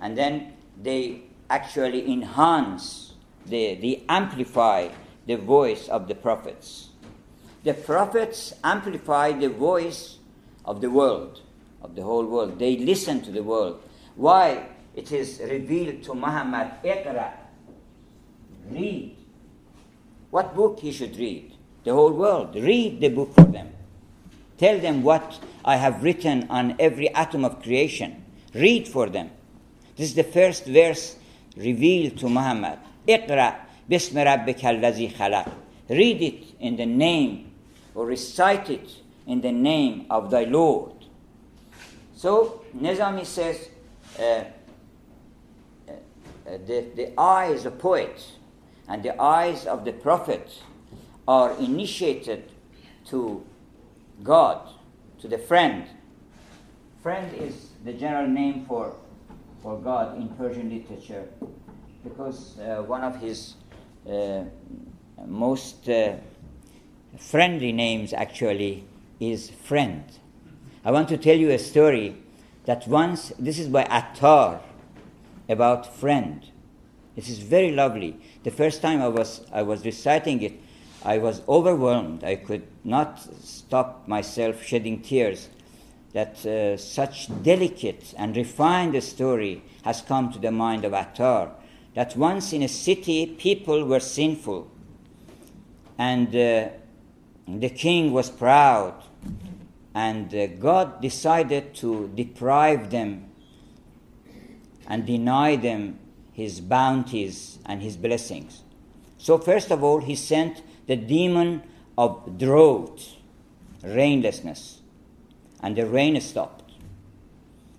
and 0.00 0.16
then 0.16 0.54
they 0.80 1.22
actually 1.48 2.10
enhance, 2.10 3.14
they, 3.46 3.74
they 3.76 4.04
amplify 4.08 4.88
the 5.26 5.36
voice 5.36 5.88
of 5.88 6.08
the 6.08 6.14
prophets. 6.14 6.90
The 7.62 7.74
prophets 7.74 8.54
amplify 8.64 9.32
the 9.32 9.50
voice 9.50 10.18
of 10.64 10.80
the 10.80 10.90
world, 10.90 11.42
of 11.82 11.94
the 11.94 12.02
whole 12.02 12.24
world. 12.24 12.58
They 12.58 12.76
listen 12.76 13.20
to 13.22 13.30
the 13.30 13.42
world. 13.42 13.82
Why? 14.16 14.68
It 14.94 15.12
is 15.12 15.40
revealed 15.40 16.02
to 16.04 16.14
Muhammad, 16.14 16.72
Iqra, 16.82 17.32
read. 18.70 19.16
What 20.30 20.54
book 20.54 20.80
he 20.80 20.92
should 20.92 21.16
read? 21.16 21.52
The 21.84 21.92
whole 21.92 22.12
world. 22.12 22.54
Read 22.54 23.00
the 23.00 23.08
book 23.08 23.34
for 23.34 23.44
them. 23.44 23.72
Tell 24.58 24.78
them 24.78 25.02
what 25.02 25.38
I 25.64 25.76
have 25.76 26.02
written 26.02 26.46
on 26.50 26.76
every 26.78 27.08
atom 27.14 27.44
of 27.44 27.62
creation. 27.62 28.24
Read 28.54 28.88
for 28.88 29.08
them. 29.08 29.30
This 30.00 30.08
is 30.08 30.14
the 30.14 30.24
first 30.24 30.64
verse 30.64 31.14
revealed 31.58 32.16
to 32.20 32.28
Muhammad. 32.30 32.78
Iqra 33.06 33.56
bism 33.86 34.16
rabbikal 34.24 34.80
khalaq. 35.12 35.52
Read 35.90 36.22
it 36.22 36.44
in 36.58 36.76
the 36.76 36.86
name 36.86 37.52
or 37.94 38.06
recite 38.06 38.70
it 38.70 38.88
in 39.26 39.42
the 39.42 39.52
name 39.52 40.06
of 40.08 40.30
thy 40.30 40.44
Lord. 40.44 40.94
So 42.16 42.64
Nizami 42.74 43.26
says 43.26 43.68
uh, 44.18 44.22
uh, 44.22 44.44
the, 46.46 46.86
the 46.96 47.20
eye 47.20 47.48
is 47.48 47.66
poet 47.78 48.24
and 48.88 49.02
the 49.02 49.20
eyes 49.20 49.66
of 49.66 49.84
the 49.84 49.92
prophet 49.92 50.62
are 51.28 51.52
initiated 51.58 52.50
to 53.08 53.44
God, 54.22 54.66
to 55.20 55.28
the 55.28 55.36
friend. 55.36 55.84
Friend 57.02 57.34
is 57.34 57.68
the 57.84 57.92
general 57.92 58.28
name 58.28 58.64
for 58.64 58.94
for 59.62 59.78
God 59.78 60.16
in 60.16 60.28
Persian 60.30 60.70
literature 60.70 61.28
because 62.02 62.58
uh, 62.58 62.82
one 62.82 63.02
of 63.02 63.20
his 63.20 63.54
uh, 64.08 64.44
most 65.26 65.88
uh, 65.88 66.14
friendly 67.18 67.72
names 67.72 68.12
actually 68.12 68.84
is 69.18 69.50
friend. 69.50 70.04
I 70.84 70.90
want 70.90 71.08
to 71.10 71.18
tell 71.18 71.36
you 71.36 71.50
a 71.50 71.58
story 71.58 72.16
that 72.64 72.86
once, 72.88 73.32
this 73.38 73.58
is 73.58 73.68
by 73.68 73.84
Attar 73.84 74.60
about 75.48 75.94
friend. 75.94 76.46
This 77.16 77.28
is 77.28 77.40
very 77.40 77.72
lovely. 77.72 78.18
The 78.44 78.50
first 78.50 78.80
time 78.80 79.02
I 79.02 79.08
was, 79.08 79.44
I 79.52 79.62
was 79.62 79.84
reciting 79.84 80.42
it, 80.42 80.58
I 81.04 81.18
was 81.18 81.42
overwhelmed. 81.48 82.24
I 82.24 82.36
could 82.36 82.66
not 82.84 83.20
stop 83.42 84.06
myself 84.08 84.62
shedding 84.62 85.02
tears 85.02 85.48
that 86.12 86.44
uh, 86.44 86.76
such 86.76 87.28
delicate 87.42 88.14
and 88.18 88.36
refined 88.36 88.94
a 88.94 89.00
story 89.00 89.62
has 89.84 90.02
come 90.02 90.32
to 90.32 90.38
the 90.38 90.50
mind 90.50 90.84
of 90.84 90.92
Attar. 90.92 91.52
That 91.94 92.16
once 92.16 92.52
in 92.52 92.62
a 92.62 92.68
city, 92.68 93.26
people 93.26 93.84
were 93.84 94.00
sinful, 94.00 94.70
and 95.98 96.28
uh, 96.28 96.68
the 97.46 97.70
king 97.70 98.12
was 98.12 98.30
proud, 98.30 98.94
and 99.94 100.34
uh, 100.34 100.46
God 100.46 101.00
decided 101.00 101.74
to 101.76 102.08
deprive 102.14 102.90
them 102.90 103.30
and 104.86 105.06
deny 105.06 105.56
them 105.56 105.98
his 106.32 106.60
bounties 106.60 107.58
and 107.66 107.82
his 107.82 107.96
blessings. 107.96 108.62
So, 109.18 109.36
first 109.38 109.70
of 109.70 109.84
all, 109.84 110.00
he 110.00 110.14
sent 110.14 110.62
the 110.86 110.96
demon 110.96 111.62
of 111.98 112.38
drought, 112.38 113.16
rainlessness 113.82 114.79
and 115.62 115.76
the 115.76 115.86
rain 115.86 116.20
stopped. 116.20 116.72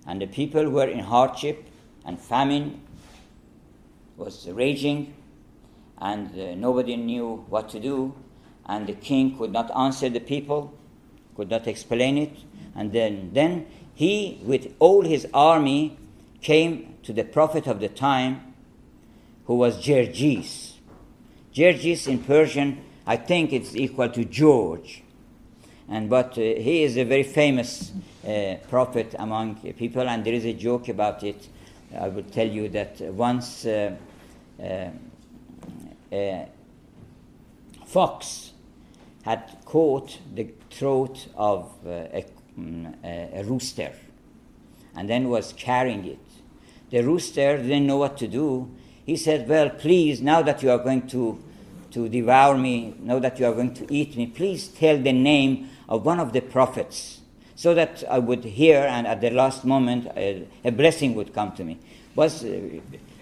And 0.06 0.20
the 0.20 0.26
people 0.26 0.68
were 0.70 0.88
in 0.88 1.00
hardship, 1.00 1.66
and 2.04 2.20
famine 2.20 2.80
was 4.16 4.48
raging, 4.48 5.14
and 5.98 6.38
uh, 6.38 6.54
nobody 6.54 6.96
knew 6.96 7.44
what 7.48 7.68
to 7.70 7.80
do. 7.80 8.14
and 8.66 8.86
the 8.86 8.92
king 8.92 9.36
could 9.36 9.52
not 9.52 9.70
answer 9.76 10.08
the 10.08 10.20
people, 10.20 10.72
could 11.36 11.50
not 11.50 11.66
explain 11.66 12.18
it. 12.18 12.36
And 12.74 12.92
then, 12.92 13.30
then 13.32 13.66
he, 13.94 14.40
with 14.44 14.74
all 14.78 15.02
his 15.02 15.26
army, 15.34 15.98
came 16.40 16.94
to 17.02 17.12
the 17.12 17.24
prophet 17.24 17.66
of 17.66 17.80
the 17.80 17.88
time, 17.88 18.54
who 19.46 19.56
was 19.56 19.84
Jerjes. 19.84 20.74
Jerjes 21.54 22.06
in 22.06 22.22
Persian, 22.22 22.84
I 23.06 23.16
think 23.16 23.52
it's 23.52 23.74
equal 23.74 24.08
to 24.10 24.24
George. 24.24 25.01
And 25.88 26.08
but 26.08 26.32
uh, 26.32 26.40
he 26.40 26.82
is 26.82 26.96
a 26.96 27.04
very 27.04 27.22
famous 27.22 27.92
uh, 28.26 28.54
prophet 28.68 29.14
among 29.18 29.56
people, 29.74 30.08
and 30.08 30.24
there 30.24 30.34
is 30.34 30.44
a 30.44 30.52
joke 30.52 30.88
about 30.88 31.22
it. 31.22 31.48
I 31.98 32.08
will 32.08 32.22
tell 32.22 32.46
you 32.46 32.68
that 32.70 33.00
once 33.00 33.66
uh, 33.66 33.94
a 36.12 36.46
fox 37.84 38.52
had 39.24 39.58
caught 39.64 40.18
the 40.34 40.48
throat 40.70 41.28
of 41.36 41.70
a, 41.86 42.24
mm, 42.58 42.94
a 43.04 43.44
rooster, 43.44 43.92
and 44.96 45.08
then 45.08 45.28
was 45.28 45.52
carrying 45.52 46.04
it. 46.06 46.18
The 46.90 47.02
rooster 47.02 47.56
didn't 47.56 47.86
know 47.86 47.96
what 47.96 48.18
to 48.18 48.28
do. 48.28 48.70
He 49.06 49.16
said, 49.16 49.48
Well, 49.48 49.70
please, 49.70 50.20
now 50.20 50.42
that 50.42 50.62
you 50.62 50.70
are 50.70 50.78
going 50.78 51.06
to, 51.08 51.42
to 51.92 52.08
devour 52.08 52.56
me, 52.56 52.94
know 53.00 53.20
that 53.20 53.38
you 53.38 53.46
are 53.46 53.52
going 53.52 53.74
to 53.74 53.92
eat 53.92 54.16
me, 54.16 54.26
please 54.26 54.68
tell 54.68 54.98
the 54.98 55.12
name 55.12 55.70
of 55.88 56.04
one 56.04 56.20
of 56.20 56.32
the 56.32 56.40
prophets 56.40 57.20
so 57.54 57.74
that 57.74 58.02
I 58.10 58.18
would 58.18 58.44
hear 58.44 58.80
and 58.80 59.06
at 59.06 59.20
the 59.20 59.30
last 59.30 59.64
moment 59.64 60.08
a, 60.16 60.46
a 60.64 60.72
blessing 60.72 61.14
would 61.14 61.32
come 61.32 61.52
to 61.52 61.64
me. 61.64 61.78
Was, 62.14 62.44
uh, 62.44 62.80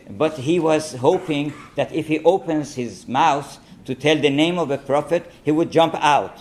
but 0.08 0.38
he 0.38 0.58
was 0.58 0.94
hoping 0.94 1.52
that 1.76 1.92
if 1.92 2.06
he 2.08 2.20
opens 2.20 2.74
his 2.74 3.06
mouth 3.06 3.58
to 3.84 3.94
tell 3.94 4.16
the 4.16 4.30
name 4.30 4.58
of 4.58 4.70
a 4.70 4.78
prophet, 4.78 5.30
he 5.44 5.50
would 5.50 5.70
jump 5.70 5.94
out. 5.96 6.38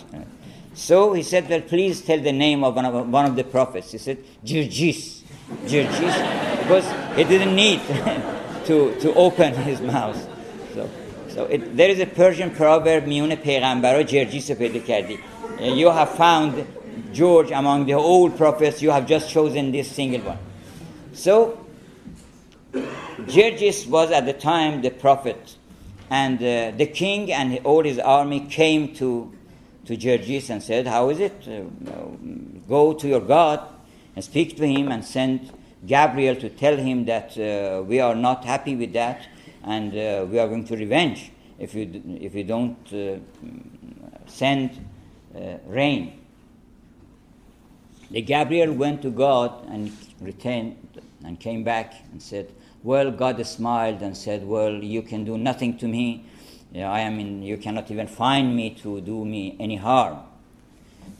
So 0.73 1.13
he 1.13 1.23
said, 1.23 1.49
Well, 1.49 1.61
please 1.61 2.01
tell 2.01 2.19
the 2.19 2.31
name 2.31 2.63
of 2.63 2.75
one 2.75 2.85
of, 2.85 3.09
one 3.09 3.25
of 3.25 3.35
the 3.35 3.43
prophets. 3.43 3.91
He 3.91 3.97
said, 3.97 4.23
Jirjis. 4.45 5.23
Jirjis, 5.65 6.61
because 6.61 6.87
he 7.17 7.23
didn't 7.23 7.55
need 7.55 7.81
to, 8.65 8.97
to 9.01 9.13
open 9.15 9.53
his 9.53 9.81
mouth. 9.81 10.28
So, 11.28 11.34
so 11.34 11.44
it, 11.44 11.76
there 11.76 11.90
is 11.90 12.00
a 12.00 12.06
Persian 12.06 12.50
proverb, 12.50 13.06
میون 13.06 13.34
پیغمبرا 13.34 14.02
جرجیس 14.02 14.50
پیدا 14.50 14.78
کردی. 14.78 15.18
You 15.60 15.90
have 15.90 16.10
found 16.10 16.66
George 17.12 17.50
among 17.50 17.86
the 17.86 17.94
old 17.94 18.36
prophets, 18.36 18.82
you 18.82 18.90
have 18.90 19.06
just 19.06 19.30
chosen 19.30 19.72
this 19.72 19.90
single 19.90 20.20
one. 20.20 20.38
So, 21.12 21.64
Jerjes 22.72 23.86
was 23.86 24.10
at 24.10 24.26
the 24.26 24.32
time 24.32 24.82
the 24.82 24.90
prophet, 24.90 25.56
and 26.10 26.38
uh, 26.38 26.72
the 26.76 26.86
king 26.86 27.32
and 27.32 27.58
all 27.64 27.84
his 27.84 27.98
army 27.98 28.40
came 28.40 28.94
to, 28.96 29.32
to 29.86 29.96
Jerjes 29.96 30.50
and 30.50 30.62
said, 30.62 30.86
How 30.86 31.08
is 31.10 31.20
it? 31.20 31.48
Uh, 31.48 31.62
go 32.68 32.94
to 32.94 33.08
your 33.08 33.20
God 33.20 33.60
and 34.16 34.24
speak 34.24 34.56
to 34.56 34.66
him 34.66 34.90
and 34.90 35.04
send 35.04 35.52
Gabriel 35.86 36.34
to 36.36 36.48
tell 36.48 36.76
him 36.76 37.04
that 37.04 37.38
uh, 37.38 37.82
we 37.82 38.00
are 38.00 38.14
not 38.14 38.44
happy 38.44 38.74
with 38.74 38.92
that 38.94 39.26
and 39.63 39.93
uh, 39.93 40.25
we 40.29 40.39
are 40.39 40.47
going 40.47 40.65
to 40.65 40.75
revenge 40.75 41.31
if 41.57 41.73
you, 41.75 42.01
if 42.19 42.33
you 42.35 42.43
don't 42.43 42.77
uh, 42.93 43.17
send 44.27 44.85
uh, 45.35 45.57
rain. 45.67 46.19
The 48.11 48.21
Gabriel 48.21 48.73
went 48.73 49.01
to 49.03 49.11
God 49.11 49.67
and 49.69 49.91
returned 50.19 50.77
and 51.23 51.39
came 51.39 51.63
back 51.63 51.93
and 52.11 52.21
said, 52.21 52.51
Well, 52.83 53.11
God 53.11 53.45
smiled 53.45 54.01
and 54.01 54.15
said, 54.17 54.45
Well, 54.45 54.73
you 54.73 55.01
can 55.01 55.25
do 55.25 55.37
nothing 55.37 55.77
to 55.77 55.87
me. 55.87 56.25
I 56.75 57.01
am 57.01 57.19
in, 57.19 57.43
you 57.43 57.57
cannot 57.57 57.89
even 57.91 58.07
find 58.07 58.55
me 58.55 58.71
to 58.81 59.01
do 59.01 59.25
me 59.25 59.55
any 59.59 59.75
harm. 59.75 60.19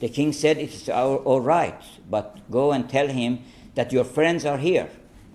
The 0.00 0.08
king 0.08 0.32
said, 0.32 0.58
It's 0.58 0.88
all 0.88 1.40
right, 1.40 1.80
but 2.08 2.38
go 2.50 2.72
and 2.72 2.88
tell 2.88 3.08
him 3.08 3.40
that 3.74 3.92
your 3.92 4.04
friends 4.04 4.44
are 4.44 4.58
here. 4.58 4.88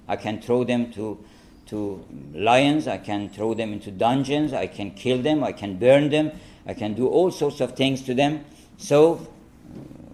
I 0.08 0.16
can 0.16 0.42
throw 0.42 0.64
them 0.64 0.92
to, 0.94 1.24
to 1.68 2.06
lions, 2.34 2.88
I 2.88 2.98
can 2.98 3.30
throw 3.30 3.54
them 3.54 3.74
into 3.74 3.92
dungeons, 3.92 4.54
I 4.54 4.68
can 4.68 4.92
kill 4.92 5.22
them, 5.22 5.44
I 5.44 5.52
can 5.52 5.78
burn 5.78 6.10
them, 6.10 6.32
I 6.66 6.74
can 6.74 6.94
do 6.94 7.08
all 7.08 7.32
sorts 7.32 7.62
of 7.62 7.76
things 7.76 8.02
to 8.04 8.14
them. 8.14 8.46
So, 8.78 9.28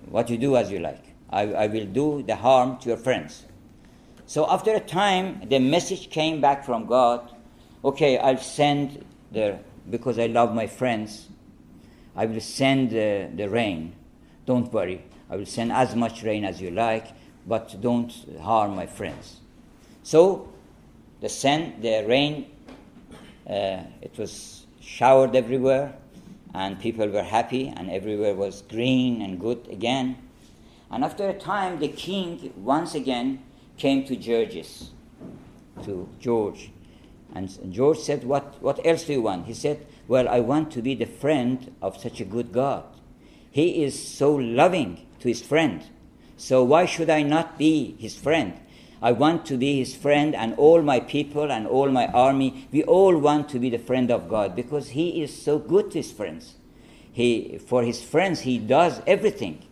what 0.09 0.29
you 0.29 0.37
do 0.37 0.55
as 0.55 0.71
you 0.71 0.79
like. 0.79 1.03
I, 1.29 1.41
I 1.53 1.67
will 1.67 1.85
do 1.85 2.23
the 2.23 2.35
harm 2.35 2.77
to 2.79 2.89
your 2.89 2.97
friends. 2.97 3.45
So, 4.25 4.49
after 4.49 4.73
a 4.73 4.79
time, 4.79 5.41
the 5.47 5.59
message 5.59 6.09
came 6.09 6.41
back 6.41 6.65
from 6.65 6.85
God 6.85 7.29
okay, 7.83 8.17
I'll 8.17 8.37
send 8.37 9.03
the, 9.31 9.59
because 9.89 10.19
I 10.19 10.27
love 10.27 10.53
my 10.53 10.67
friends, 10.67 11.27
I 12.15 12.25
will 12.25 12.41
send 12.41 12.91
the, 12.91 13.29
the 13.33 13.49
rain. 13.49 13.93
Don't 14.45 14.71
worry. 14.71 15.03
I 15.29 15.37
will 15.37 15.45
send 15.45 15.71
as 15.71 15.95
much 15.95 16.23
rain 16.23 16.43
as 16.43 16.61
you 16.61 16.71
like, 16.71 17.07
but 17.47 17.79
don't 17.81 18.13
harm 18.41 18.75
my 18.75 18.85
friends. 18.85 19.37
So 20.03 20.50
the 21.21 21.29
send, 21.29 21.81
the 21.81 22.03
rain, 22.07 22.47
uh, 23.47 23.83
it 24.01 24.17
was 24.17 24.65
showered 24.81 25.35
everywhere, 25.35 25.93
and 26.53 26.79
people 26.79 27.07
were 27.07 27.23
happy, 27.23 27.67
and 27.67 27.89
everywhere 27.89 28.35
was 28.35 28.63
green 28.63 29.21
and 29.21 29.39
good 29.39 29.67
again. 29.71 30.17
And 30.89 31.05
after 31.05 31.29
a 31.29 31.33
time, 31.33 31.79
the 31.79 31.87
king 31.87 32.51
once 32.57 32.93
again 32.95 33.39
came 33.77 34.03
to 34.05 34.15
Georges, 34.15 34.91
to 35.83 36.09
George, 36.19 36.71
and 37.33 37.49
George 37.71 37.99
said, 37.99 38.25
"What? 38.25 38.61
What 38.61 38.85
else 38.85 39.05
do 39.05 39.13
you 39.13 39.21
want?" 39.21 39.45
He 39.45 39.53
said, 39.53 39.85
"Well, 40.07 40.27
I 40.27 40.41
want 40.41 40.71
to 40.71 40.81
be 40.81 40.95
the 40.95 41.05
friend 41.05 41.71
of 41.81 41.97
such 41.97 42.19
a 42.19 42.25
good 42.25 42.51
God." 42.51 42.83
He 43.51 43.83
is 43.83 43.95
so 43.97 44.35
loving 44.35 45.05
to 45.19 45.29
his 45.29 45.41
friend. 45.41 45.81
So 46.35 46.63
why 46.63 46.85
should 46.85 47.09
I 47.09 47.21
not 47.21 47.57
be 47.57 47.95
his 47.99 48.15
friend? 48.15 48.53
I 49.01 49.11
want 49.11 49.45
to 49.47 49.57
be 49.57 49.79
his 49.79 49.95
friend, 49.95 50.35
and 50.35 50.53
all 50.55 50.81
my 50.81 50.99
people 50.99 51.51
and 51.51 51.65
all 51.65 51.89
my 51.89 52.07
army, 52.07 52.67
we 52.71 52.83
all 52.83 53.17
want 53.17 53.49
to 53.49 53.59
be 53.59 53.69
the 53.69 53.79
friend 53.79 54.11
of 54.11 54.29
God 54.29 54.55
because 54.55 54.89
he 54.89 55.23
is 55.23 55.41
so 55.41 55.57
good 55.57 55.91
to 55.91 55.99
his 55.99 56.11
friends. 56.11 56.55
He, 57.11 57.59
for 57.65 57.83
his 57.83 58.01
friends, 58.01 58.41
he 58.41 58.59
does 58.59 59.01
everything. 59.07 59.65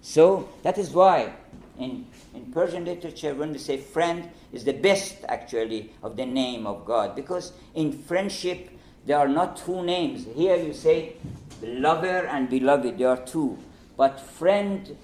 So 0.00 0.48
that 0.62 0.78
is 0.78 0.90
why 0.90 1.32
in, 1.78 2.06
in 2.34 2.52
Persian 2.52 2.84
literature, 2.84 3.34
when 3.34 3.52
we 3.52 3.58
say 3.58 3.78
friend, 3.78 4.28
is 4.52 4.64
the 4.64 4.72
best 4.72 5.16
actually 5.28 5.92
of 6.02 6.16
the 6.16 6.24
name 6.24 6.66
of 6.66 6.84
God 6.84 7.14
because 7.14 7.52
in 7.74 7.92
friendship, 7.92 8.70
there 9.04 9.18
are 9.18 9.28
not 9.28 9.56
two 9.56 9.82
names. 9.82 10.26
Here 10.34 10.56
you 10.56 10.72
say 10.72 11.14
lover 11.62 12.26
and 12.26 12.48
beloved, 12.48 12.98
there 12.98 13.08
are 13.08 13.24
two. 13.24 13.58
But 13.96 14.20
friend, 14.20 14.96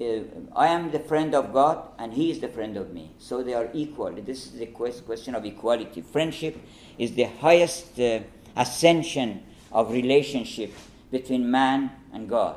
I 0.00 0.66
am 0.68 0.90
the 0.90 0.98
friend 0.98 1.34
of 1.34 1.52
God 1.52 1.88
and 1.98 2.12
he 2.12 2.30
is 2.30 2.40
the 2.40 2.48
friend 2.48 2.76
of 2.76 2.92
me. 2.92 3.12
So 3.18 3.42
they 3.42 3.54
are 3.54 3.68
equal. 3.72 4.12
This 4.12 4.46
is 4.46 4.52
the 4.58 4.66
question 4.66 5.34
of 5.34 5.44
equality. 5.44 6.00
Friendship 6.00 6.56
is 6.98 7.14
the 7.14 7.24
highest 7.24 8.00
uh, 8.00 8.20
ascension 8.56 9.42
of 9.70 9.92
relationship 9.92 10.72
between 11.10 11.50
man 11.50 11.90
and 12.12 12.28
God. 12.28 12.56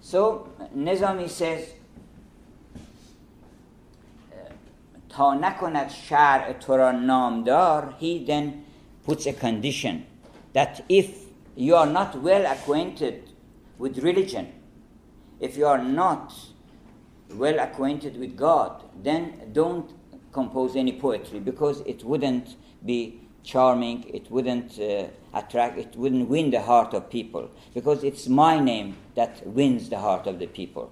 So 0.00 0.48
Nizami 0.74 1.28
says, 1.28 1.74
تا 5.08 5.34
نکند 5.34 5.90
شرع 5.90 6.52
تو 6.52 6.76
را 6.76 6.90
نامدار 6.92 7.94
he 7.98 8.24
then 8.24 8.64
puts 9.04 9.26
a 9.26 9.32
condition 9.32 10.06
that 10.52 10.84
if 10.88 11.24
you 11.56 11.74
are 11.74 11.86
not 11.86 12.22
well 12.22 12.46
acquainted 12.46 13.28
with 13.78 13.98
religion, 13.98 14.46
if 15.39 15.57
you 15.57 15.65
are 15.65 15.83
not 15.83 16.33
well 17.31 17.59
acquainted 17.59 18.17
with 18.17 18.35
God, 18.35 18.83
then 19.01 19.49
don't 19.51 19.91
compose 20.31 20.75
any 20.75 20.93
poetry 20.93 21.39
because 21.39 21.81
it 21.81 22.03
wouldn't 22.03 22.55
be 22.85 23.19
charming, 23.43 24.03
it 24.13 24.29
wouldn't 24.31 24.79
uh, 24.79 25.05
attract, 25.33 25.77
it 25.77 25.95
wouldn't 25.95 26.29
win 26.29 26.51
the 26.51 26.61
heart 26.61 26.93
of 26.93 27.09
people 27.09 27.49
because 27.73 28.03
it's 28.03 28.27
my 28.27 28.59
name 28.59 28.95
that 29.15 29.45
wins 29.45 29.89
the 29.89 29.99
heart 29.99 30.27
of 30.27 30.39
the 30.39 30.47
people. 30.47 30.91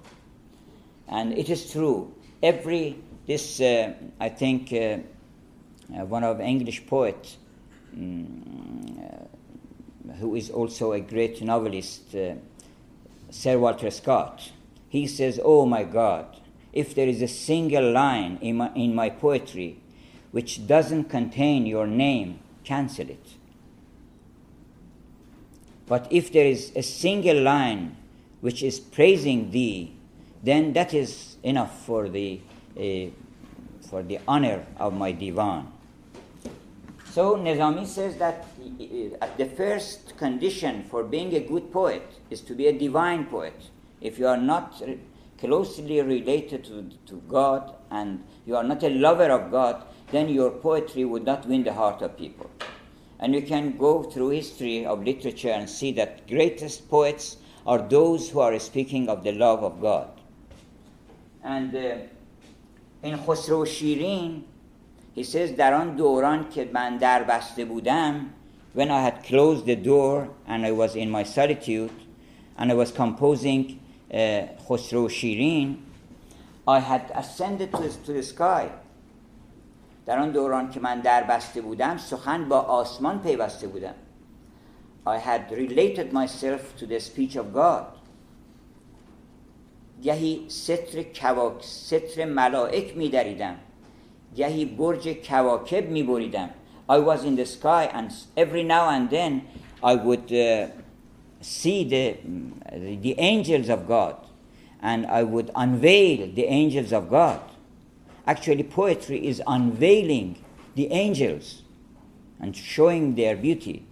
And 1.07 1.37
it 1.37 1.49
is 1.49 1.71
true. 1.71 2.13
Every, 2.43 2.97
this, 3.25 3.59
uh, 3.59 3.93
I 4.19 4.29
think, 4.29 4.71
uh, 4.73 4.97
uh 5.95 6.05
one 6.05 6.23
of 6.23 6.39
English 6.39 6.85
poets, 6.87 7.37
um, 7.93 9.27
who 10.19 10.35
is 10.35 10.49
also 10.49 10.93
a 10.93 10.99
great 10.99 11.41
novelist, 11.41 12.15
uh, 12.15 12.35
Sir 13.31 13.57
Walter 13.57 13.89
Scott, 13.89 14.51
he 14.89 15.07
says, 15.07 15.39
Oh 15.43 15.65
my 15.65 15.83
God, 15.83 16.37
if 16.73 16.93
there 16.93 17.07
is 17.07 17.21
a 17.21 17.27
single 17.27 17.91
line 17.91 18.37
in 18.41 18.57
my, 18.57 18.71
in 18.75 18.93
my 18.93 19.09
poetry 19.09 19.77
which 20.31 20.67
doesn't 20.67 21.05
contain 21.05 21.65
your 21.65 21.87
name, 21.87 22.39
cancel 22.63 23.09
it. 23.09 23.25
But 25.87 26.07
if 26.11 26.31
there 26.31 26.45
is 26.45 26.71
a 26.75 26.83
single 26.83 27.41
line 27.41 27.97
which 28.41 28.63
is 28.63 28.79
praising 28.79 29.51
thee, 29.51 29.93
then 30.43 30.73
that 30.73 30.93
is 30.93 31.37
enough 31.43 31.85
for 31.85 32.09
the, 32.09 32.39
uh, 32.77 33.11
for 33.89 34.03
the 34.03 34.19
honor 34.27 34.65
of 34.77 34.93
my 34.93 35.11
divan. 35.11 35.67
So 37.11 37.35
Nizami 37.35 37.85
says 37.85 38.17
that 38.17 38.50
the 39.36 39.46
first 39.56 40.16
condition 40.16 40.84
for 40.84 41.04
being 41.04 41.34
a 41.34 41.40
good 41.40 41.72
poet 41.72 42.02
is 42.30 42.40
to 42.42 42.54
be 42.54 42.66
a 42.66 42.78
divine 42.78 43.26
poet. 43.26 43.70
If 44.00 44.18
you 44.18 44.26
are 44.26 44.36
not 44.36 44.82
closely 45.38 46.00
related 46.00 46.64
to, 46.64 46.90
to 47.06 47.22
God 47.28 47.74
and 47.90 48.24
you 48.46 48.56
are 48.56 48.64
not 48.64 48.82
a 48.82 48.90
lover 48.90 49.30
of 49.30 49.50
God, 49.50 49.84
then 50.10 50.28
your 50.28 50.50
poetry 50.50 51.04
would 51.04 51.24
not 51.24 51.46
win 51.46 51.64
the 51.64 51.72
heart 51.72 52.02
of 52.02 52.16
people. 52.16 52.50
And 53.18 53.34
you 53.34 53.42
can 53.42 53.76
go 53.76 54.02
through 54.02 54.30
history 54.30 54.84
of 54.84 55.02
literature 55.02 55.50
and 55.50 55.68
see 55.68 55.92
that 55.92 56.28
greatest 56.28 56.88
poets 56.88 57.38
are 57.66 57.78
those 57.78 58.28
who 58.28 58.40
are 58.40 58.58
speaking 58.58 59.08
of 59.08 59.24
the 59.24 59.32
love 59.32 59.62
of 59.62 59.80
God. 59.80 60.08
And 61.42 61.74
uh, 61.74 61.96
in 63.02 63.18
Khosrow 63.18 63.66
Shirin, 63.66 64.42
he 65.14 65.24
says 65.24 65.50
در 65.52 65.74
آن 65.74 65.96
دوران 65.96 66.48
که 66.48 66.70
من 66.72 66.96
در 66.96 67.22
بسته 67.22 67.64
بودم 67.64 68.26
when 68.73 68.89
I 68.89 69.01
had 69.01 69.23
closed 69.23 69.65
the 69.65 69.75
door 69.75 70.29
and 70.47 70.65
I 70.65 70.71
was 70.71 70.95
in 70.95 71.09
my 71.11 71.23
solitude 71.23 71.91
and 72.57 72.71
I 72.71 72.75
was 72.75 72.91
composing 72.91 73.79
uh, 74.13 74.17
Khosrow 74.65 75.09
Shirin 75.09 75.77
I 76.67 76.79
had 76.79 77.11
ascended 77.15 77.71
to, 77.73 77.89
to 78.05 78.13
the 78.13 78.23
sky 78.23 78.69
در 80.05 80.19
آن 80.19 80.31
دوران 80.31 80.69
که 80.69 80.79
من 80.79 80.99
در 80.99 81.23
بسته 81.23 81.61
بودم 81.61 81.97
سخن 81.97 82.49
با 82.49 82.59
آسمان 82.59 83.19
پیوسته 83.19 83.67
بودم 83.67 83.93
I 85.05 85.17
had 85.17 85.51
related 85.51 86.13
myself 86.13 86.77
to 86.79 86.85
the 86.85 86.99
speech 86.99 87.35
of 87.35 87.53
God 87.53 87.85
گهی 90.03 90.45
ستر 90.47 91.03
کواک 91.03 91.63
ستر 91.63 92.25
ملائک 92.25 92.97
می 92.97 93.09
دریدم 93.09 93.55
گهی 94.35 94.65
برج 94.65 95.07
کواکب 95.07 95.89
می 95.89 96.03
بریدم 96.03 96.49
I 96.91 96.99
was 96.99 97.23
in 97.23 97.37
the 97.37 97.45
sky 97.45 97.85
and 97.85 98.11
every 98.35 98.63
now 98.63 98.89
and 98.89 99.09
then 99.09 99.47
I 99.81 99.95
would 99.95 100.29
uh, 100.33 100.67
see 101.39 101.85
the, 101.85 102.17
the 102.69 103.17
angels 103.17 103.69
of 103.69 103.87
God 103.87 104.17
and 104.81 105.05
I 105.05 105.23
would 105.23 105.51
unveil 105.55 106.29
the 106.33 106.43
angels 106.43 106.91
of 106.91 107.09
God. 107.09 107.39
Actually, 108.27 108.63
poetry 108.63 109.25
is 109.25 109.41
unveiling 109.47 110.43
the 110.75 110.91
angels 110.91 111.61
and 112.41 112.53
showing 112.53 113.15
their 113.15 113.37
beauty. 113.37 113.85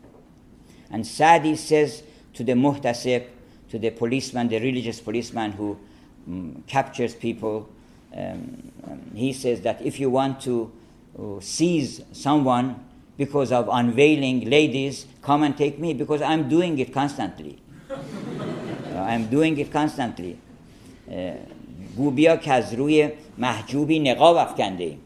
And 0.92 1.08
Sadi 1.08 1.56
says 1.56 2.04
to 2.34 2.44
the 2.44 2.52
muhtasib, 2.52 3.28
to 3.70 3.80
the 3.80 3.92
policeman, 3.92 4.50
the 4.50 4.60
religious 4.60 5.00
policeman 5.00 5.54
who 5.54 5.80
um, 6.28 6.66
captures 6.68 7.16
people, 7.16 7.70
um, 8.14 8.74
he 9.16 9.32
says 9.32 9.62
that 9.62 9.82
if 9.82 10.02
you 10.02 10.10
want 10.10 10.42
to 10.42 10.70
uh, 11.18 11.40
seize 11.40 12.02
someone 12.12 12.89
because 13.19 13.53
of 13.53 13.69
unveiling 13.71 14.49
ladies, 14.49 15.07
come 15.23 15.43
and 15.43 15.57
take 15.57 15.79
me 15.79 15.95
because 15.95 16.23
I'm 16.23 16.49
doing 16.49 16.79
it 16.79 16.93
constantly. 16.93 17.59
uh, 17.91 17.95
I'm 18.99 19.27
doing 19.27 19.59
it 19.59 19.71
constantly. 19.73 20.39
گو 21.97 22.11
بیا 22.11 22.37
که 22.37 22.53
از 22.53 22.75
روی 22.75 23.09
محجوبی 23.39 23.99
نقاب 23.99 24.37
افکنده 24.37 24.85
ایم 24.85 24.99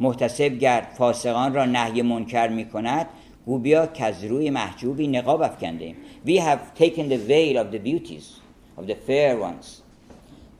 محتسب 0.00 0.58
گر 0.58 0.88
فاسقان 0.98 1.54
را 1.54 1.64
نهی 1.64 2.02
منکر 2.02 2.48
می 2.48 2.64
کند 2.64 3.06
گو 3.46 3.58
بیا 3.58 3.86
که 3.86 4.04
از 4.04 4.24
روی 4.24 4.50
محجوبی 4.50 5.08
نقاب 5.08 5.42
افکنده 5.42 5.84
ایم 5.84 5.96
We 6.26 6.38
have 6.40 6.78
taken 6.78 7.08
the 7.08 7.18
veil 7.28 7.56
of 7.56 7.72
the 7.72 7.78
beauties, 7.78 8.26
of 8.76 8.86
the 8.86 8.94
fair 9.06 9.36
ones. 9.36 9.82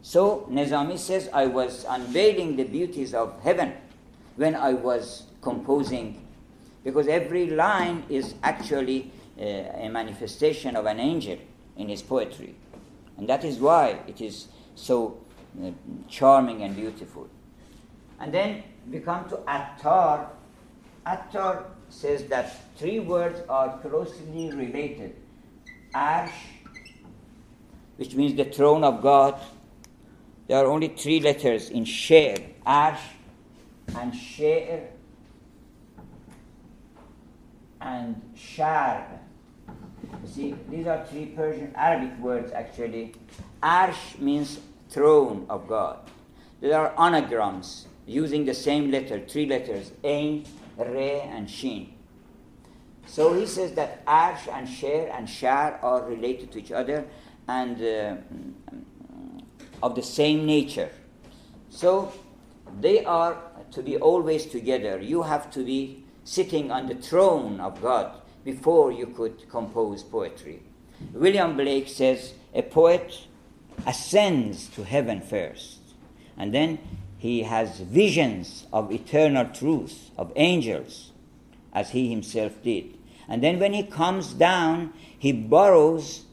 So 0.02 0.48
Nizami 0.50 0.98
says, 0.98 1.28
I 1.34 1.46
was 1.46 1.84
unveiling 1.88 2.56
the 2.56 2.64
beauties 2.64 3.12
of 3.14 3.28
heaven 3.44 3.72
when 4.35 4.55
I 4.55 4.73
was 4.73 5.23
composing, 5.41 6.25
because 6.83 7.07
every 7.07 7.47
line 7.49 8.03
is 8.09 8.35
actually 8.43 9.11
uh, 9.39 9.43
a 9.43 9.89
manifestation 9.89 10.75
of 10.75 10.85
an 10.85 10.99
angel 10.99 11.37
in 11.77 11.89
his 11.89 12.01
poetry. 12.01 12.55
And 13.17 13.27
that 13.29 13.43
is 13.43 13.59
why 13.59 13.99
it 14.07 14.21
is 14.21 14.47
so 14.75 15.17
uh, 15.61 15.71
charming 16.07 16.63
and 16.63 16.75
beautiful. 16.75 17.29
And 18.19 18.33
then 18.33 18.63
we 18.89 18.99
come 18.99 19.29
to 19.29 19.39
Attar. 19.47 20.29
Attar 21.05 21.65
says 21.89 22.25
that 22.25 22.75
three 22.77 22.99
words 22.99 23.41
are 23.49 23.77
closely 23.79 24.51
related. 24.51 25.15
Arsh, 25.93 26.31
which 27.97 28.15
means 28.15 28.35
the 28.35 28.45
throne 28.45 28.83
of 28.83 29.01
God. 29.01 29.39
There 30.47 30.57
are 30.57 30.65
only 30.65 30.87
three 30.87 31.19
letters 31.19 31.69
in 31.69 31.85
Sher. 31.85 32.35
Arsh 32.65 32.99
and 33.95 34.15
Sher 34.15 34.87
and 37.81 38.21
Shar. 38.35 39.19
You 39.67 40.29
see, 40.29 40.55
these 40.69 40.87
are 40.87 41.05
three 41.05 41.27
Persian 41.27 41.73
Arabic 41.75 42.17
words 42.19 42.51
actually. 42.51 43.13
Arsh 43.61 44.19
means 44.19 44.59
throne 44.89 45.45
of 45.49 45.67
God. 45.67 45.99
There 46.61 46.79
are 46.79 46.93
anagrams 46.97 47.87
using 48.05 48.45
the 48.45 48.53
same 48.53 48.91
letter, 48.91 49.21
three 49.27 49.45
letters, 49.45 49.91
Ain, 50.03 50.45
Re, 50.77 51.21
and 51.21 51.49
Shin. 51.49 51.93
So 53.05 53.33
he 53.33 53.45
says 53.45 53.73
that 53.73 54.05
Arsh 54.05 54.47
and 54.51 54.67
Sher 54.67 55.09
and 55.13 55.29
Shar 55.29 55.79
are 55.81 56.03
related 56.03 56.51
to 56.53 56.59
each 56.59 56.71
other 56.71 57.05
and 57.47 57.81
uh, 57.81 58.15
of 59.81 59.95
the 59.95 60.01
same 60.01 60.45
nature. 60.45 60.89
So 61.69 62.13
they 62.79 63.03
are 63.03 63.37
to 63.73 63.81
be 63.81 63.97
always 63.97 64.45
together. 64.45 64.99
You 64.99 65.23
have 65.23 65.51
to 65.51 65.63
be 65.63 66.03
sitting 66.23 66.71
on 66.71 66.87
the 66.87 66.95
throne 66.95 67.59
of 67.59 67.81
God 67.81 68.15
before 68.43 68.91
you 68.91 69.07
could 69.07 69.49
compose 69.49 70.03
poetry. 70.03 70.61
William 71.13 71.57
Blake 71.57 71.87
says 71.87 72.33
a 72.53 72.61
poet 72.61 73.27
ascends 73.85 74.67
to 74.69 74.83
heaven 74.83 75.21
first, 75.21 75.79
and 76.37 76.53
then 76.53 76.79
he 77.17 77.43
has 77.43 77.79
visions 77.79 78.67
of 78.71 78.91
eternal 78.91 79.45
truth, 79.45 80.11
of 80.17 80.31
angels, 80.35 81.11
as 81.73 81.91
he 81.91 82.09
himself 82.09 82.61
did. 82.63 82.97
And 83.27 83.41
then 83.41 83.59
when 83.59 83.73
he 83.73 83.83
comes 83.83 84.33
down, 84.33 84.93
he 85.17 85.31
borrows 85.31 86.25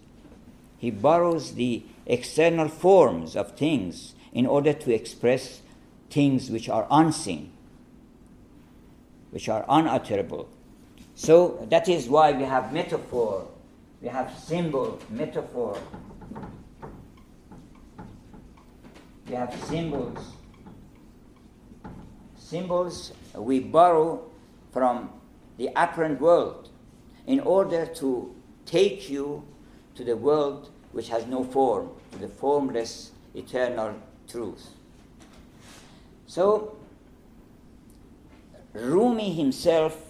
he 0.78 0.90
borrows 0.90 1.54
the 1.54 1.82
external 2.06 2.66
forms 2.68 3.36
of 3.36 3.56
things 3.56 4.14
in 4.32 4.46
order 4.46 4.72
to 4.72 4.94
express 4.94 5.60
things 6.10 6.50
which 6.50 6.68
are 6.68 6.86
unseen, 6.90 7.52
which 9.30 9.48
are 9.48 9.64
unutterable. 9.68 10.48
So 11.14 11.66
that 11.70 11.88
is 11.88 12.08
why 12.08 12.32
we 12.32 12.44
have 12.44 12.72
metaphor, 12.72 13.46
we 14.02 14.08
have 14.08 14.36
symbol, 14.38 14.98
metaphor, 15.08 15.78
we 19.28 19.34
have 19.34 19.54
symbols. 19.64 20.18
Symbols 22.36 23.12
we 23.36 23.60
borrow 23.60 24.28
from 24.72 25.10
the 25.56 25.68
apparent 25.76 26.20
world 26.20 26.70
in 27.26 27.38
order 27.40 27.86
to 27.86 28.34
take 28.66 29.08
you 29.08 29.44
to 29.94 30.02
the 30.02 30.16
world 30.16 30.70
which 30.92 31.08
has 31.08 31.26
no 31.26 31.44
form, 31.44 31.90
to 32.12 32.18
the 32.18 32.28
formless, 32.28 33.12
eternal 33.34 33.94
truth. 34.26 34.70
So, 36.30 36.76
Rumi 38.72 39.32
himself 39.32 40.00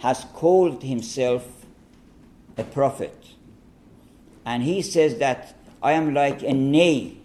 has 0.00 0.26
called 0.34 0.82
himself 0.82 1.46
a 2.58 2.62
prophet. 2.62 3.16
And 4.44 4.62
he 4.62 4.82
says 4.82 5.16
that 5.16 5.54
I 5.82 5.92
am 5.92 6.12
like 6.12 6.42
a 6.42 6.52
ney. 6.52 7.16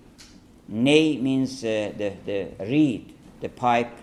Ney 0.70 1.18
means 1.18 1.62
uh, 1.66 1.92
the, 1.98 2.14
the 2.26 2.48
reed, 2.62 3.14
the 3.42 3.50
pipe, 3.50 3.98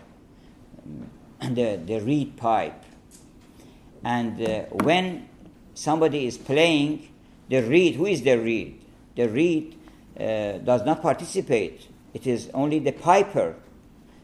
the, 1.41 1.81
the 1.87 1.99
reed 2.01 2.37
pipe. 2.37 2.85
And 4.05 4.43
uh, 4.43 4.61
when 4.85 5.27
somebody 5.73 6.27
is 6.27 6.37
playing 6.37 7.09
the 7.49 7.63
reed, 7.63 7.95
who 7.95 8.05
is 8.05 8.21
the 8.21 8.37
reed? 8.37 8.79
The 9.17 9.27
reed 9.27 9.75
uh, 10.21 10.59
does 10.59 10.85
not 10.85 11.01
participate. 11.01 11.89
It 12.13 12.27
is 12.27 12.51
only 12.53 12.79
the 12.79 12.93
piper. 12.93 13.57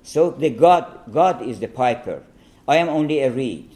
So 0.03 0.31
the 0.31 0.49
God, 0.49 0.85
God 1.11 1.41
is 1.41 1.59
the 1.59 1.67
piper. 1.67 2.23
I 2.67 2.77
am 2.77 2.89
only 2.89 3.19
a 3.19 3.31
reed. 3.31 3.69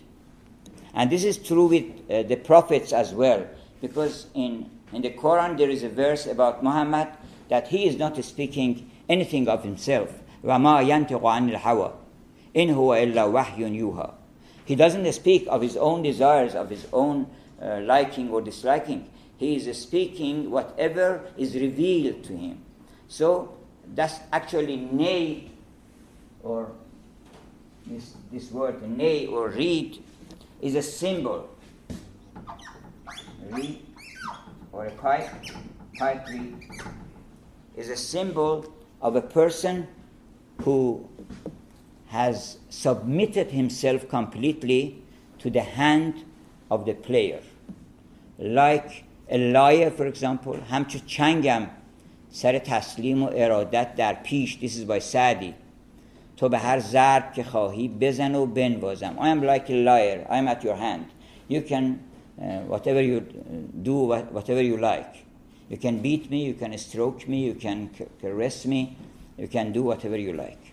And 0.94 1.12
this 1.12 1.24
is 1.24 1.38
true 1.38 1.68
with 1.68 1.86
uh, 2.10 2.24
the 2.24 2.36
prophets 2.36 2.94
as 2.94 3.14
well, 3.14 3.48
because 3.82 4.28
in, 4.34 4.70
in 4.92 5.02
the 5.02 5.10
Quran 5.10 5.58
there 5.58 5.70
is 5.70 5.84
a 5.84 5.90
verse 5.90 6.28
about 6.28 6.64
Muhammad 6.64 7.08
that 7.50 7.68
he 7.68 7.88
is 7.88 7.98
not 7.98 8.24
speaking 8.24 8.90
anything 9.10 9.48
of 9.48 9.64
himself. 9.64 10.12
وَمَا 10.44 10.86
يَنْتِقُ 10.86 11.22
عَنِ 11.22 11.56
الْحَوَى 11.56 11.92
إِنْ 12.56 12.76
هُوَ 12.76 13.14
إِلَّا 13.14 13.32
وَحْيٌ 13.32 13.58
يُوحَى 13.58 14.14
He 14.66 14.76
doesn't 14.76 15.12
speak 15.14 15.48
of 15.50 15.62
his 15.62 15.78
own 15.78 16.04
desires, 16.04 16.54
of 16.54 16.70
his 16.70 16.88
own 16.94 17.28
uh, 17.62 17.80
liking 17.82 18.30
or 18.30 18.42
disliking. 18.42 19.10
He 19.38 19.56
is 19.56 19.78
speaking 19.78 20.52
whatever 20.52 21.22
is 21.38 21.56
revealed 21.56 22.24
to 22.26 22.38
him. 22.38 22.64
So 23.08 23.58
that's 23.94 24.20
actually 24.32 24.78
nay 24.78 25.50
or 26.43 26.73
this, 27.87 28.15
this 28.33 28.51
word 28.51 28.83
nay 28.97 29.27
or 29.27 29.49
"reed" 29.49 30.03
is 30.61 30.75
a 30.75 30.83
symbol. 30.83 31.49
Reed 33.51 33.81
or 34.73 34.87
a 34.87 34.91
pipe, 34.91 35.29
pipe 35.99 36.27
reed, 36.29 36.55
is 37.77 37.89
a 37.89 37.97
symbol 37.97 38.67
of 39.01 39.17
a 39.17 39.23
person 39.23 39.89
who 40.63 41.09
has 42.09 42.59
submitted 42.69 43.51
himself 43.51 44.09
completely 44.09 45.03
to 45.39 45.51
the 45.51 45.63
hand 45.63 46.25
of 46.71 46.85
the 46.85 46.95
player. 46.95 47.41
Like 48.39 49.05
a 49.31 49.39
lyre, 49.53 49.91
for 49.91 50.07
example, 50.07 50.57
همچو 50.71 50.99
چنگم 51.07 51.67
سر 52.31 52.59
تسلیم 52.59 53.31
Erodat 53.31 53.97
Dar 53.97 54.15
در 54.15 54.19
This 54.61 54.77
is 54.77 54.85
by 54.85 54.99
Sadi 54.99 55.55
تو 56.39 56.49
به 56.49 56.59
هر 56.59 56.79
ضرب 56.79 57.33
که 57.33 57.45
خواهی 57.45 57.89
بزن 57.89 58.35
و 58.35 58.47
بنوازم. 58.47 59.17
I 59.19 59.29
am 59.29 59.43
like 59.43 59.71
a 59.71 59.75
lyre. 59.75 60.27
I 60.31 60.39
am 60.39 60.49
at 60.49 60.65
your 60.65 60.77
hand. 60.77 61.05
You 61.49 61.63
can 61.63 61.85
uh, 62.41 62.61
whatever 62.69 63.03
you 63.03 63.21
do 63.83 63.95
whatever 64.37 64.63
you 64.63 64.77
like. 64.77 65.25
You 65.69 65.77
can 65.77 65.99
beat 65.99 66.31
me 66.31 66.45
you 66.45 66.55
can 66.55 66.79
stroke 66.79 67.29
me 67.29 67.39
you 67.45 67.55
can 67.55 67.91
caress 68.21 68.67
me 68.67 68.97
you 69.37 69.49
can 69.49 69.73
do 69.73 69.83
whatever 69.83 70.17
you 70.17 70.33
like. 70.33 70.65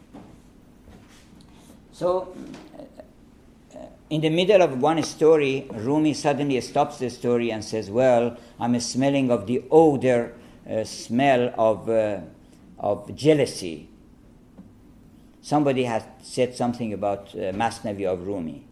So 1.91 2.35
uh, 2.77 3.77
uh, 3.77 3.85
in 4.09 4.21
the 4.21 4.29
middle 4.29 4.61
of 4.61 4.81
one 4.81 5.01
story 5.01 5.65
rumi 5.73 6.13
suddenly 6.13 6.61
stops 6.61 6.99
the 6.99 7.09
story 7.09 7.51
and 7.51 7.63
says 7.63 7.89
well 7.89 8.37
i'm 8.59 8.79
smelling 8.79 9.31
of 9.31 9.47
the 9.47 9.63
odor 9.71 10.33
uh, 10.69 10.83
smell 10.83 11.53
of, 11.57 11.89
uh, 11.89 12.19
of 12.79 13.15
jealousy 13.15 13.89
somebody 15.45 15.83
has 15.83 16.01
said 16.23 16.55
something 16.55 16.91
about 16.91 17.29
uh, 17.35 17.53
Masnavi 17.53 18.03
of 18.07 18.25
Rumi. 18.25 18.63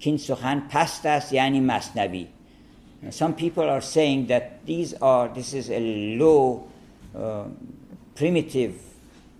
Kin 0.00 0.16
Sukhan 0.16 0.70
pastas 0.70 1.30
yani 1.32 1.60
Masnavi. 1.60 2.28
Some 3.10 3.34
people 3.34 3.68
are 3.68 3.82
saying 3.82 4.28
that 4.28 4.64
these 4.64 4.94
are 4.94 5.28
this 5.28 5.52
is 5.52 5.70
a 5.70 5.78
low, 6.16 6.66
uh, 7.14 7.44
primitive, 8.14 8.80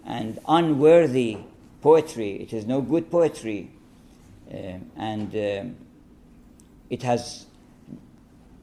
and 0.05 0.39
unworthy 0.47 1.39
poetry. 1.81 2.33
It 2.43 2.53
is 2.53 2.67
no 2.67 2.83
good 2.83 3.11
poetry, 3.11 3.71
uh, 4.53 4.57
and 4.99 5.35
uh, 5.35 5.65
it 6.91 7.03
has 7.03 7.47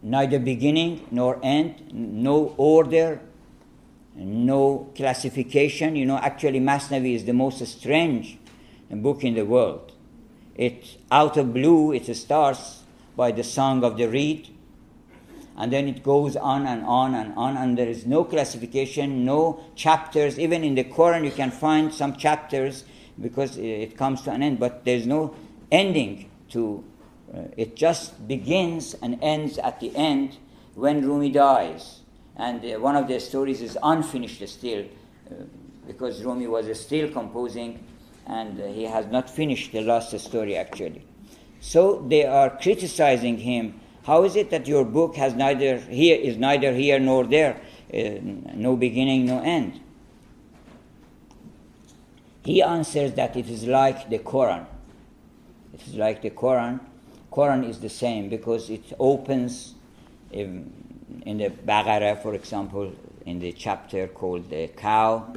neither 0.03 0.37
beginning 0.37 1.07
nor 1.09 1.39
end, 1.41 1.91
no 1.91 2.53
order, 2.57 3.19
no 4.15 4.91
classification. 4.95 5.95
You 5.95 6.05
know, 6.05 6.17
actually, 6.17 6.59
Masnavi 6.59 7.15
is 7.15 7.25
the 7.25 7.33
most 7.33 7.65
strange 7.67 8.37
book 8.89 9.23
in 9.23 9.35
the 9.35 9.45
world. 9.45 9.91
It 10.55 10.97
out 11.11 11.37
of 11.37 11.53
blue, 11.53 11.91
it 11.91 12.13
starts 12.15 12.83
by 13.15 13.31
the 13.31 13.43
song 13.43 13.83
of 13.83 13.97
the 13.97 14.07
reed, 14.07 14.49
and 15.57 15.71
then 15.71 15.87
it 15.87 16.03
goes 16.03 16.35
on 16.35 16.65
and 16.65 16.85
on 16.85 17.13
and 17.13 17.33
on, 17.35 17.57
and 17.57 17.77
there 17.77 17.87
is 17.87 18.05
no 18.05 18.23
classification, 18.23 19.25
no 19.25 19.63
chapters. 19.75 20.39
Even 20.39 20.63
in 20.63 20.75
the 20.75 20.83
Quran, 20.83 21.25
you 21.25 21.31
can 21.31 21.51
find 21.51 21.93
some 21.93 22.15
chapters 22.15 22.85
because 23.21 23.57
it 23.57 23.97
comes 23.97 24.21
to 24.23 24.31
an 24.31 24.43
end, 24.43 24.59
but 24.59 24.85
there's 24.85 25.05
no 25.05 25.35
ending 25.71 26.29
to 26.49 26.83
uh, 27.33 27.43
it. 27.57 27.75
Just 27.75 28.27
begins 28.27 28.93
and 29.01 29.17
ends 29.21 29.57
at 29.57 29.79
the 29.79 29.95
end 29.95 30.37
when 30.73 31.05
Rumi 31.05 31.31
dies 31.31 32.01
and 32.37 32.63
uh, 32.63 32.79
one 32.79 32.95
of 32.95 33.07
their 33.07 33.19
stories 33.19 33.61
is 33.61 33.77
unfinished 33.81 34.47
still, 34.47 34.85
uh, 35.29 35.35
because 35.87 36.23
Rumi 36.23 36.47
was 36.47 36.79
still 36.79 37.09
composing, 37.11 37.83
and 38.27 38.59
uh, 38.59 38.67
he 38.67 38.83
has 38.83 39.05
not 39.07 39.29
finished 39.29 39.71
the 39.71 39.81
last 39.81 40.17
story 40.19 40.55
actually. 40.57 41.03
So 41.61 42.05
they 42.07 42.25
are 42.25 42.49
criticizing 42.49 43.37
him. 43.37 43.79
How 44.03 44.23
is 44.23 44.35
it 44.35 44.49
that 44.51 44.67
your 44.67 44.85
book 44.85 45.15
has 45.15 45.33
neither 45.33 45.77
here 45.77 46.15
is 46.15 46.37
neither 46.37 46.73
here 46.73 46.99
nor 46.99 47.25
there, 47.25 47.59
no 47.91 48.75
beginning, 48.75 49.25
no 49.25 49.41
end? 49.41 49.79
He 52.43 52.61
answers 52.61 53.13
that 53.13 53.35
it 53.35 53.49
is 53.49 53.65
like 53.65 54.09
the 54.11 54.19
Quran. 54.19 54.67
It 55.73 55.87
is 55.87 55.95
like 55.95 56.21
the 56.21 56.29
Quran. 56.29 56.79
Quran 57.31 57.67
is 57.67 57.79
the 57.79 57.89
same 57.89 58.29
because 58.29 58.69
it 58.69 58.93
opens. 58.99 59.73
Um, 60.33 60.84
in 61.25 61.37
the 61.37 61.49
Baqarah, 61.49 62.21
for 62.21 62.33
example, 62.33 62.93
in 63.25 63.39
the 63.39 63.51
chapter 63.51 64.07
called 64.07 64.49
the 64.49 64.67
cow, 64.69 65.33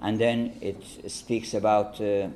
and 0.00 0.18
then 0.18 0.56
it 0.60 1.10
speaks 1.10 1.54
about 1.54 2.00
uh, 2.00 2.28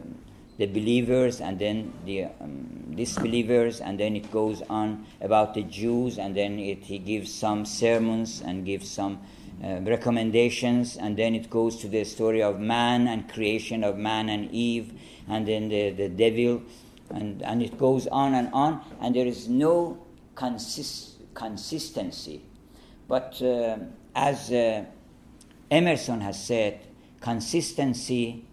the 0.58 0.66
believers 0.66 1.40
and 1.40 1.58
then 1.58 1.92
the 2.04 2.24
um, 2.24 2.92
disbelievers, 2.94 3.80
and 3.80 3.98
then 3.98 4.16
it 4.16 4.30
goes 4.30 4.62
on 4.68 5.06
about 5.20 5.54
the 5.54 5.62
Jews, 5.62 6.18
and 6.18 6.36
then 6.36 6.58
it, 6.58 6.84
he 6.84 6.98
gives 6.98 7.32
some 7.32 7.64
sermons 7.64 8.42
and 8.44 8.64
gives 8.64 8.90
some 8.90 9.20
uh, 9.62 9.80
recommendations, 9.80 10.96
and 10.96 11.16
then 11.16 11.34
it 11.34 11.48
goes 11.48 11.76
to 11.78 11.88
the 11.88 12.04
story 12.04 12.42
of 12.42 12.58
man 12.58 13.06
and 13.08 13.28
creation 13.28 13.84
of 13.84 13.96
man 13.96 14.28
and 14.28 14.50
Eve, 14.50 14.92
and 15.28 15.46
then 15.46 15.68
the, 15.68 15.90
the 15.90 16.08
devil, 16.08 16.62
and, 17.10 17.42
and 17.42 17.62
it 17.62 17.78
goes 17.78 18.06
on 18.08 18.34
and 18.34 18.50
on, 18.52 18.80
and 19.00 19.14
there 19.14 19.26
is 19.26 19.48
no 19.48 19.98
consist- 20.34 21.16
consistency 21.34 22.42
but 23.10 23.42
uh, 23.42 23.76
as 24.14 24.52
uh, 24.52 24.84
Emerson 25.68 26.20
has 26.20 26.40
said, 26.46 26.80
consistency, 27.20 28.44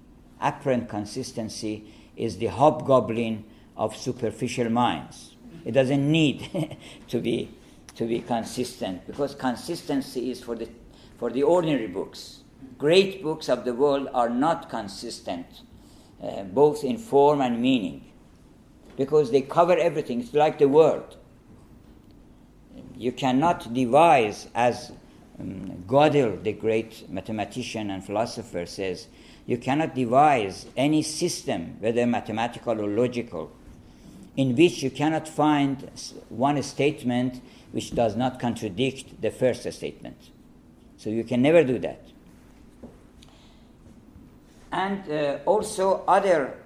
apparent 0.42 0.90
consistency, 0.90 1.94
is 2.16 2.40
the 2.40 2.48
hobgoblin 2.48 3.46
of 3.78 3.96
superficial 3.96 4.72
minds. 4.72 5.36
It 5.64 5.74
doesn't 5.74 6.12
need 6.12 6.76
to 7.10 7.20
be 7.20 7.52
to 7.98 8.06
be 8.08 8.20
consistent 8.20 9.06
because 9.06 9.36
consistency 9.36 10.32
is 10.32 10.44
for 10.44 10.56
the 10.56 10.68
for 11.20 11.30
the 11.30 11.44
ordinary 11.44 11.86
books. 11.86 12.40
Great 12.80 13.22
books 13.22 13.50
of 13.50 13.64
the 13.64 13.76
world 13.76 14.10
are 14.12 14.30
not 14.30 14.72
consistent, 14.72 15.46
uh, 16.24 16.42
both 16.46 16.84
in 16.84 16.98
form 16.98 17.42
and 17.42 17.62
meaning, 17.62 18.12
because 18.98 19.30
they 19.30 19.42
cover 19.42 19.78
everything. 19.78 20.20
It's 20.20 20.34
like 20.34 20.58
the 20.58 20.68
word 20.68 21.16
you 22.98 23.12
cannot 23.12 23.74
devise, 23.74 24.48
as 24.56 24.92
um, 25.40 25.84
Gödel, 25.88 26.44
the 26.44 26.54
great 26.54 27.10
mathematician 27.10 27.92
and 27.92 28.04
philosopher, 28.04 28.66
says, 28.66 29.08
you 29.46 29.58
cannot 29.58 29.96
devise 29.96 30.66
any 30.76 31.02
system, 31.04 31.78
whether 31.80 32.06
mathematical 32.06 32.82
or 32.82 32.88
logical, 32.88 33.52
in 34.36 34.56
which 34.56 34.84
you 34.84 34.92
cannot 34.92 35.28
find 35.28 35.90
one 36.30 36.62
statement 36.62 37.42
which 37.72 37.94
does 37.96 38.16
not 38.16 38.40
contradict 38.40 39.22
the 39.22 39.32
first 39.32 39.72
statement. 39.72 40.18
So 40.98 41.10
you 41.10 41.24
can 41.24 41.42
never 41.42 41.64
do 41.64 41.80
that. 41.80 42.02
And 44.72 45.10
uh, 45.10 45.40
also, 45.46 46.04
other 46.08 46.58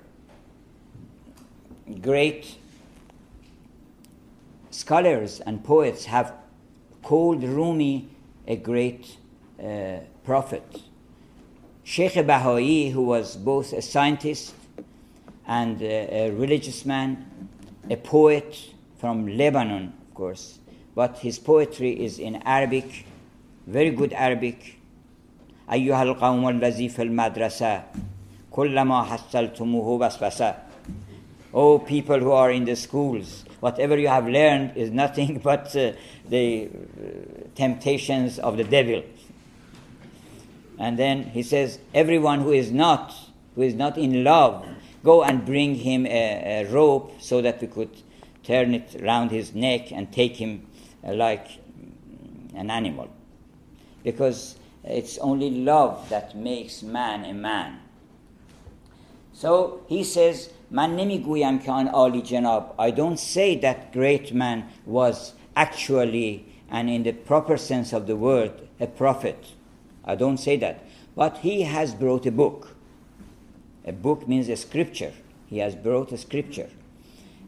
great 2.01 2.57
scholars 4.70 5.40
and 5.40 5.62
poets 5.64 6.04
have 6.06 6.32
called 7.02 7.42
Rumi 7.42 8.08
a 8.46 8.56
great 8.56 9.16
uh, 9.62 9.98
prophet. 10.24 10.82
Sheikh 11.84 12.14
Bahai, 12.14 12.90
who 12.92 13.02
was 13.02 13.36
both 13.36 13.72
a 13.72 13.80
scientist 13.80 14.54
and 15.46 15.80
a, 15.80 16.26
a 16.26 16.30
religious 16.32 16.84
man, 16.84 17.48
a 17.88 17.96
poet 17.96 18.58
from 18.98 19.28
Lebanon, 19.36 19.92
of 20.08 20.14
course, 20.14 20.58
but 20.94 21.18
his 21.18 21.38
poetry 21.38 21.92
is 22.04 22.18
in 22.18 22.36
Arabic, 22.42 23.06
very 23.66 23.90
good 23.90 24.12
Arabic. 24.12 24.72
أيها 25.72 26.02
القوم 26.02 26.48
الذي 26.48 26.88
في 26.88 27.02
المدرسة 27.02 27.82
كلما 28.50 29.02
حصلتموه 29.02 29.98
بسبسة 29.98 30.54
Oh 31.52 31.78
people 31.78 32.18
who 32.20 32.32
are 32.32 32.50
in 32.50 32.64
the 32.64 32.76
schools, 32.76 33.44
whatever 33.61 33.97
you 33.97 34.09
have 34.09 34.27
learned 34.27 34.75
is 34.75 34.91
nothing 34.91 35.39
but 35.43 35.73
uh, 35.75 35.93
the 36.27 36.67
uh, 36.67 37.47
temptations 37.55 38.37
of 38.37 38.57
the 38.57 38.65
devil. 38.65 39.03
And 40.77 40.97
then 40.99 41.25
he 41.25 41.43
says, 41.43 41.79
everyone 41.93 42.41
who 42.41 42.51
is 42.51 42.71
not, 42.71 43.13
who 43.55 43.61
is 43.61 43.75
not 43.75 43.97
in 43.97 44.23
love, 44.23 44.67
go 45.03 45.23
and 45.23 45.45
bring 45.45 45.75
him 45.75 46.05
a, 46.05 46.63
a 46.65 46.71
rope 46.71 47.21
so 47.21 47.41
that 47.41 47.61
we 47.61 47.67
could 47.67 47.95
turn 48.43 48.73
it 48.73 49.01
around 49.01 49.29
his 49.29 49.53
neck 49.53 49.91
and 49.91 50.11
take 50.11 50.35
him 50.35 50.65
uh, 51.07 51.13
like 51.13 51.47
an 52.55 52.71
animal. 52.71 53.09
Because 54.03 54.57
it's 54.83 55.19
only 55.19 55.51
love 55.51 56.09
that 56.09 56.35
makes 56.35 56.81
man 56.81 57.25
a 57.25 57.33
man. 57.33 57.79
So 59.33 59.83
he 59.87 60.03
says, 60.03 60.51
من 60.70 60.96
نمیگویم 60.96 61.58
که 61.58 61.72
آن 61.72 61.88
عالی 61.88 62.22
جناب 62.22 62.74
I 62.78 62.90
don't 62.90 63.18
say 63.18 63.56
that 63.60 63.92
great 63.92 64.32
man 64.32 64.62
was 64.86 65.32
actually 65.56 66.44
and 66.70 66.88
in 66.90 67.02
the 67.02 67.12
proper 67.12 67.56
sense 67.56 67.92
of 67.92 68.06
the 68.06 68.16
word 68.16 68.52
a 68.80 68.86
prophet 68.86 69.38
I 70.04 70.14
don't 70.14 70.38
say 70.38 70.56
that 70.56 70.76
but 71.16 71.38
he 71.38 71.62
has 71.62 71.94
brought 71.94 72.26
a 72.26 72.32
book 72.32 72.76
a 73.86 73.92
book 73.92 74.28
means 74.28 74.48
a 74.48 74.56
scripture 74.56 75.12
He 75.48 75.58
has 75.58 75.74
brought 75.74 76.12
a 76.12 76.18
scripture. 76.18 76.68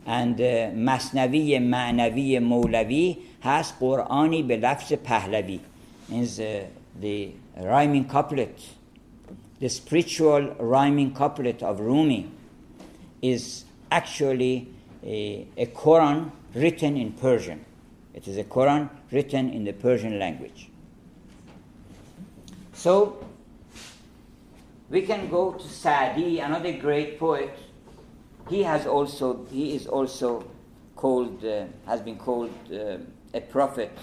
And 0.06 0.40
uh, 0.40 0.70
مصنوی 0.76 1.59
معنوی 1.59 2.38
مولوی 2.38 3.16
هست 3.42 3.74
قرآنی 3.80 4.42
به 4.42 4.56
لفظ 4.56 4.92
پهلوی 4.92 5.61
means 6.11 6.38
uh, 6.38 6.64
the 7.02 7.30
rhyming 7.56 8.09
couplet 8.09 8.61
the 9.61 9.68
spiritual 9.68 10.42
rhyming 10.59 11.12
couplet 11.12 11.62
of 11.62 11.80
Rumi 11.80 12.30
is 13.24 13.63
actually 13.89 14.67
a, 15.03 15.47
a 15.57 15.65
Quran 15.67 16.30
written 16.53 16.97
in 16.97 17.13
Persian. 17.13 17.65
It 18.13 18.28
is 18.28 18.38
a 18.38 18.43
Quran 18.43 18.89
written 19.11 19.49
in 19.49 19.63
the 19.63 19.74
Persian 19.74 20.19
language. 20.19 20.69
So 22.74 23.26
we 24.89 25.01
can 25.03 25.30
go 25.30 25.53
to 25.53 25.67
Sa'di, 25.67 26.39
another 26.39 26.74
great 26.74 27.17
poet. 27.17 27.57
He 28.49 28.61
has 28.63 28.86
also 28.86 29.45
he 29.49 29.74
is 29.74 29.88
also 29.88 30.45
called 30.97 31.45
uh, 31.45 31.63
has 31.88 32.01
been 32.01 32.17
called 32.17 32.53
uh, 32.71 32.97
a 33.34 33.41
prophet 33.41 33.97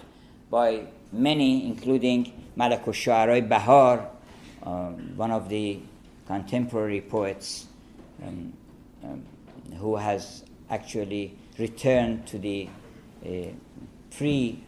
by 0.50 0.86
many, 1.12 1.66
including 1.66 2.32
Malak 2.56 2.88
al 2.88 3.40
Bahar, 3.42 4.08
um, 4.62 5.16
one 5.16 5.30
of 5.30 5.48
the 5.48 5.78
contemporary 6.26 7.02
poets 7.02 7.66
um, 8.22 8.52
um, 9.04 9.24
who 9.78 9.96
has 9.96 10.44
actually 10.68 11.36
returned 11.58 12.26
to 12.26 12.38
the 12.38 12.68
uh, 13.24 13.28
pre 14.16 14.62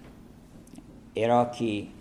Iraqi 1.15 1.93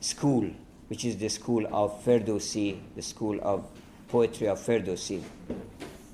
school, 0.00 0.50
which 0.88 1.04
is 1.04 1.16
the 1.18 1.28
school 1.28 1.66
of 1.72 2.04
Ferdowsi, 2.04 2.78
the 2.96 3.02
school 3.02 3.38
of 3.42 3.66
poetry 4.08 4.48
of 4.48 4.58
Ferdowsi. 4.58 5.22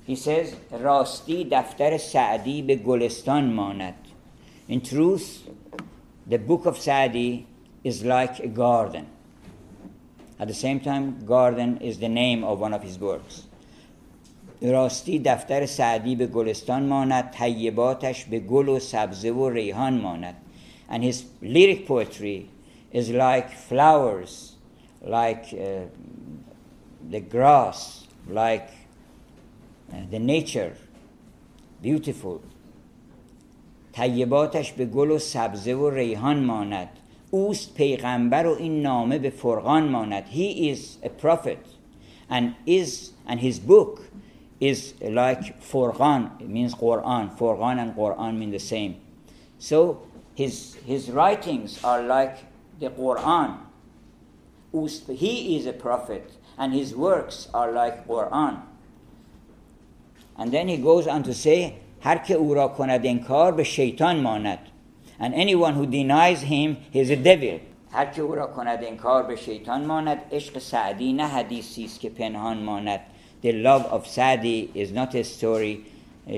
He 0.05 0.15
says, 0.15 0.55
Rasti 0.71 1.49
daftar 1.49 1.99
Sa'di 1.99 2.61
be 2.61 2.77
Gulistan 2.77 3.53
manat. 3.53 3.95
In 4.67 4.81
truth, 4.81 5.47
the 6.25 6.37
book 6.37 6.65
of 6.65 6.77
Sa'di 6.77 7.45
is 7.83 8.03
like 8.03 8.39
a 8.39 8.47
garden. 8.47 9.07
At 10.39 10.47
the 10.47 10.53
same 10.53 10.79
time, 10.79 11.23
garden 11.25 11.77
is 11.77 11.99
the 11.99 12.09
name 12.09 12.43
of 12.43 12.59
one 12.59 12.73
of 12.73 12.81
his 12.81 12.97
works. 12.97 13.47
راستی 14.61 15.19
دفتر 15.19 15.65
سعدی 15.65 16.15
به 16.15 16.27
گلستان 16.27 16.83
ماند 16.83 17.31
طیباتش 17.31 18.25
به 18.25 18.39
گل 18.39 18.69
و 18.69 18.79
سبزه 18.79 19.31
و 19.31 19.49
ریحان 19.49 20.01
ماند. 20.01 20.35
And 20.89 21.03
his 21.03 21.23
lyric 21.41 21.87
poetry 21.87 22.49
is 22.93 23.09
like 23.09 23.49
flowers 23.69 24.55
like 25.01 25.45
uh, 25.53 25.85
the 27.11 27.21
grass 27.33 28.07
like 28.29 28.69
uh, 29.91 29.95
the 30.11 30.19
nature. 30.19 30.73
Beautiful. 31.81 32.39
طیباتش 33.93 34.71
به 34.71 34.85
گل 34.85 35.11
و 35.11 35.19
سبزه 35.19 35.73
و 35.73 35.89
ریحان 35.89 36.43
ماند. 36.43 36.89
اوست 37.31 37.73
پیغمبر 37.73 38.47
و 38.47 38.55
این 38.59 38.81
نامه 38.81 39.19
به 39.19 39.29
فرقان 39.29 39.87
ماند. 39.87 40.23
He 40.25 40.73
is 40.73 41.05
a 41.05 41.09
prophet 41.09 41.57
and 42.29 42.43
is 42.67 43.11
and 43.27 43.39
his 43.39 43.59
book 43.59 43.99
is 44.60 44.94
like 45.00 45.60
Furqan 45.60 46.40
it 46.40 46.48
means 46.48 46.74
Quran 46.74 47.36
Furqan 47.36 47.78
and 47.78 47.94
Quran 47.94 48.38
mean 48.38 48.50
the 48.50 48.58
same 48.58 48.96
so 49.58 50.02
his 50.34 50.74
his 50.86 51.10
writings 51.10 51.82
are 51.84 52.02
like 52.02 52.38
the 52.80 52.90
Quran 52.90 53.58
he 55.08 55.56
is 55.56 55.66
a 55.66 55.72
prophet 55.72 56.32
and 56.58 56.72
his 56.72 56.94
works 56.94 57.48
are 57.54 57.72
like 57.72 58.06
Quran 58.06 58.62
and 60.38 60.52
then 60.52 60.68
he 60.68 60.76
goes 60.76 61.06
on 61.06 61.22
to 61.22 61.34
say 61.34 61.80
هر 62.00 62.18
که 62.18 62.34
او 62.34 62.54
را 62.54 62.68
کند 62.68 63.06
انکار 63.06 63.52
به 63.52 63.64
شیطان 63.64 64.20
ماند 64.20 64.58
and 65.20 65.34
anyone 65.34 65.74
who 65.74 65.86
denies 65.86 66.42
him 66.42 66.76
he 66.92 67.00
is 67.00 67.10
a 67.10 67.16
devil 67.16 67.60
هر 67.90 68.06
که 68.06 68.22
او 68.22 68.34
را 68.34 68.46
کند 68.46 68.84
انکار 68.84 69.22
به 69.22 69.36
شیطان 69.36 69.84
ماند 69.84 70.18
عشق 70.32 70.58
سعدی 70.58 71.12
نه 71.12 71.26
حدیثی 71.26 71.84
است 71.84 72.00
که 72.00 72.10
پنهان 72.10 72.58
ماند 72.58 73.00
the 73.41 73.51
love 73.53 73.85
of 73.85 74.07
Sadi 74.07 74.71
is 74.73 74.91
not 74.91 75.15
a 75.15 75.23
story 75.23 75.85
uh, 76.27 76.31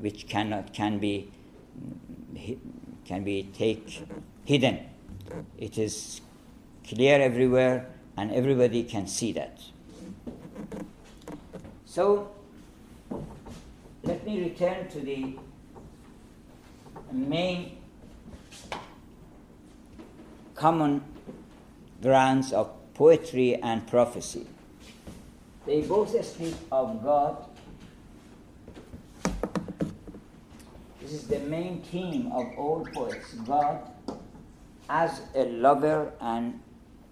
which 0.00 0.28
cannot 0.28 0.72
can 0.72 0.98
be 0.98 1.30
can 3.04 3.24
be 3.24 3.48
take 3.56 4.02
hidden 4.44 4.78
it 5.58 5.78
is 5.78 6.20
clear 6.86 7.20
everywhere 7.20 7.86
and 8.16 8.32
everybody 8.32 8.82
can 8.82 9.06
see 9.06 9.32
that 9.32 9.60
so 11.84 12.30
let 14.02 14.24
me 14.24 14.42
return 14.42 14.88
to 14.88 15.00
the 15.00 15.36
main 17.12 17.78
common 20.54 21.02
grounds 22.02 22.52
of 22.52 22.70
poetry 22.94 23.54
and 23.54 23.86
prophecy. 23.86 24.46
They 25.68 25.82
both 25.82 26.24
speak 26.24 26.54
of 26.72 27.02
God. 27.02 27.44
This 31.02 31.12
is 31.12 31.26
the 31.26 31.40
main 31.40 31.82
theme 31.82 32.32
of 32.32 32.46
all 32.56 32.88
poets 32.94 33.34
God 33.46 33.78
as 34.88 35.20
a 35.34 35.44
lover 35.44 36.14
and 36.22 36.58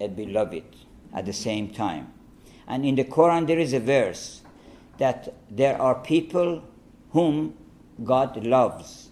a 0.00 0.08
beloved 0.08 0.64
at 1.12 1.26
the 1.26 1.34
same 1.34 1.68
time. 1.68 2.14
And 2.66 2.86
in 2.86 2.94
the 2.94 3.04
Quran, 3.04 3.46
there 3.46 3.58
is 3.58 3.74
a 3.74 3.80
verse 3.80 4.40
that 4.96 5.34
there 5.50 5.78
are 5.78 5.96
people 5.96 6.64
whom 7.10 7.58
God 8.04 8.42
loves, 8.42 9.10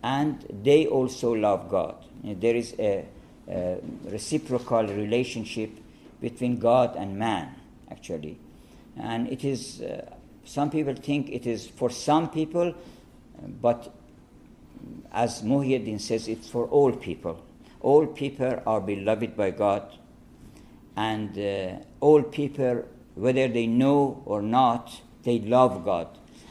and 0.00 0.46
they 0.62 0.86
also 0.86 1.32
love 1.32 1.68
God. 1.68 1.96
There 2.22 2.54
is 2.54 2.76
a 2.78 3.04
uh, 3.50 3.74
reciprocal 4.04 4.86
relationship 4.86 5.70
between 6.20 6.60
God 6.60 6.94
and 6.94 7.18
man, 7.18 7.56
actually. 7.90 8.38
And 9.00 9.28
it 9.28 9.44
is, 9.44 9.80
uh, 9.80 10.14
some 10.44 10.70
people 10.70 10.94
think 10.94 11.30
it 11.30 11.46
is 11.46 11.66
for 11.66 11.90
some 11.90 12.30
people, 12.30 12.74
but 13.60 13.92
as 15.12 15.42
Muhyiddin 15.42 16.00
says, 16.00 16.28
it's 16.28 16.48
for 16.48 16.66
all 16.66 16.92
people. 16.92 17.42
All 17.80 18.06
people 18.06 18.62
are 18.66 18.80
beloved 18.80 19.36
by 19.36 19.50
God, 19.50 19.90
and 20.96 21.38
uh, 21.38 21.82
all 22.00 22.22
people, 22.22 22.84
whether 23.14 23.48
they 23.48 23.66
know 23.66 24.22
or 24.26 24.42
not, 24.42 25.00
they 25.22 25.38
love 25.38 25.84
God. 25.84 26.08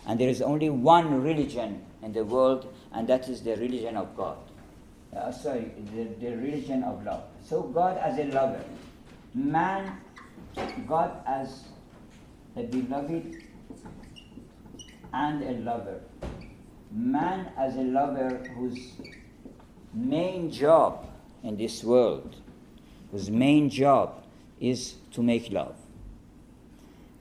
And 0.08 0.20
there 0.20 0.30
is 0.30 0.42
only 0.42 0.70
one 0.70 1.22
religion 1.22 1.86
in 2.02 2.14
the 2.14 2.26
world, 2.26 2.74
and 2.92 3.08
that 3.08 3.30
is 3.30 3.44
the 3.44 3.56
religion 3.58 3.96
of 3.96 4.18
God 4.18 4.38
uh, 5.16 5.32
sorry, 5.32 5.72
the, 5.96 6.04
the 6.20 6.36
religion 6.38 6.84
of 6.84 7.04
love. 7.04 7.24
So 7.44 7.64
God 7.64 7.98
as 7.98 8.18
a 8.20 8.26
lover, 8.26 8.64
man, 9.34 9.98
God 10.88 11.12
as 11.26 11.66
a 12.60 12.64
beloved 12.64 13.44
and 15.14 15.44
a 15.44 15.52
lover. 15.64 16.02
Man 16.92 17.52
as 17.58 17.76
a 17.76 17.84
lover 17.84 18.44
whose 18.56 18.94
main 19.94 20.52
job 20.52 21.08
in 21.44 21.56
this 21.56 21.84
world, 21.84 22.36
whose 23.12 23.30
main 23.30 23.70
job 23.70 24.24
is 24.60 24.96
to 25.12 25.24
make 25.24 25.52
love. 25.52 25.76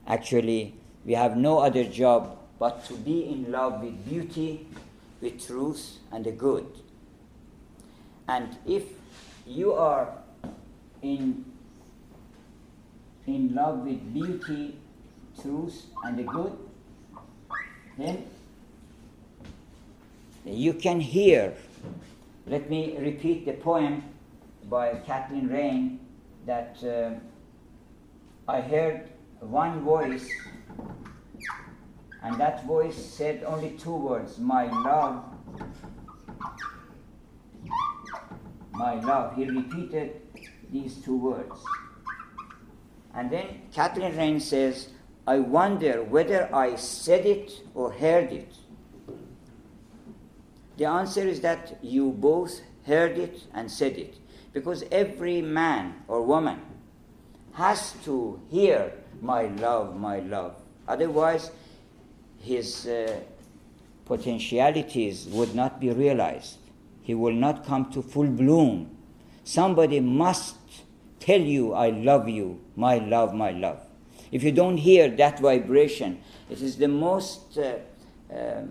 Actually, 0.07 0.73
we 1.05 1.13
have 1.13 1.37
no 1.37 1.59
other 1.59 1.85
job 1.85 2.37
but 2.57 2.83
to 2.85 2.95
be 2.95 3.29
in 3.29 3.51
love 3.51 3.81
with 3.81 4.09
beauty, 4.09 4.67
with 5.21 5.45
truth, 5.45 5.99
and 6.11 6.25
the 6.25 6.31
good. 6.31 6.67
And 8.27 8.57
if 8.67 8.83
you 9.47 9.73
are 9.73 10.09
in, 11.01 11.45
in 13.25 13.55
love 13.55 13.79
with 13.79 14.13
beauty, 14.13 14.75
truth, 15.41 15.85
and 16.03 16.17
the 16.17 16.23
good, 16.23 16.57
then 17.97 18.25
you 20.45 20.73
can 20.73 20.99
hear. 20.99 21.53
Let 22.47 22.69
me 22.69 22.97
repeat 22.97 23.45
the 23.45 23.53
poem 23.53 24.03
by 24.69 24.95
Kathleen 25.05 25.47
Raine 25.47 25.99
that 26.45 26.77
uh, 26.83 27.11
I 28.47 28.61
heard 28.61 29.09
one 29.39 29.81
voice, 29.81 30.27
and 32.23 32.39
that 32.39 32.65
voice 32.65 32.97
said 32.97 33.43
only 33.43 33.71
two 33.71 33.95
words 33.95 34.39
My 34.39 34.65
love 34.65 35.23
my 38.79 38.95
love. 39.01 39.35
He 39.35 39.43
repeated 39.45 40.21
these 40.71 40.95
two 41.03 41.17
words. 41.17 41.61
And 43.13 43.29
then 43.29 43.61
Kathleen 43.73 44.15
Raine 44.15 44.39
says, 44.39 44.89
I 45.29 45.37
wonder 45.37 46.01
whether 46.01 46.49
I 46.51 46.75
said 46.75 47.23
it 47.23 47.61
or 47.75 47.91
heard 47.91 48.31
it. 48.31 48.51
The 50.77 50.85
answer 50.85 51.21
is 51.21 51.41
that 51.41 51.77
you 51.83 52.09
both 52.09 52.61
heard 52.87 53.19
it 53.19 53.43
and 53.53 53.69
said 53.69 53.95
it. 53.95 54.15
Because 54.53 54.83
every 54.91 55.43
man 55.43 56.01
or 56.07 56.23
woman 56.23 56.59
has 57.53 57.93
to 58.05 58.41
hear, 58.49 58.91
My 59.21 59.43
love, 59.65 59.95
my 59.99 60.17
love. 60.19 60.55
Otherwise, 60.87 61.51
his 62.39 62.87
uh, 62.87 63.19
potentialities 64.05 65.27
would 65.27 65.53
not 65.53 65.79
be 65.79 65.91
realized. 65.91 66.57
He 67.03 67.13
will 67.13 67.37
not 67.45 67.65
come 67.67 67.91
to 67.91 68.01
full 68.01 68.31
bloom. 68.41 68.97
Somebody 69.43 69.99
must 69.99 70.55
tell 71.19 71.41
you, 71.41 71.73
I 71.73 71.89
love 71.89 72.27
you, 72.27 72.61
my 72.75 72.97
love, 72.97 73.35
my 73.35 73.51
love. 73.51 73.88
If 74.31 74.43
you 74.43 74.51
don't 74.51 74.77
hear 74.77 75.09
that 75.09 75.39
vibration, 75.39 76.21
it 76.49 76.61
is 76.61 76.77
the 76.77 76.87
most 76.87 77.57
uh, 77.57 77.77
uh, 78.33 78.61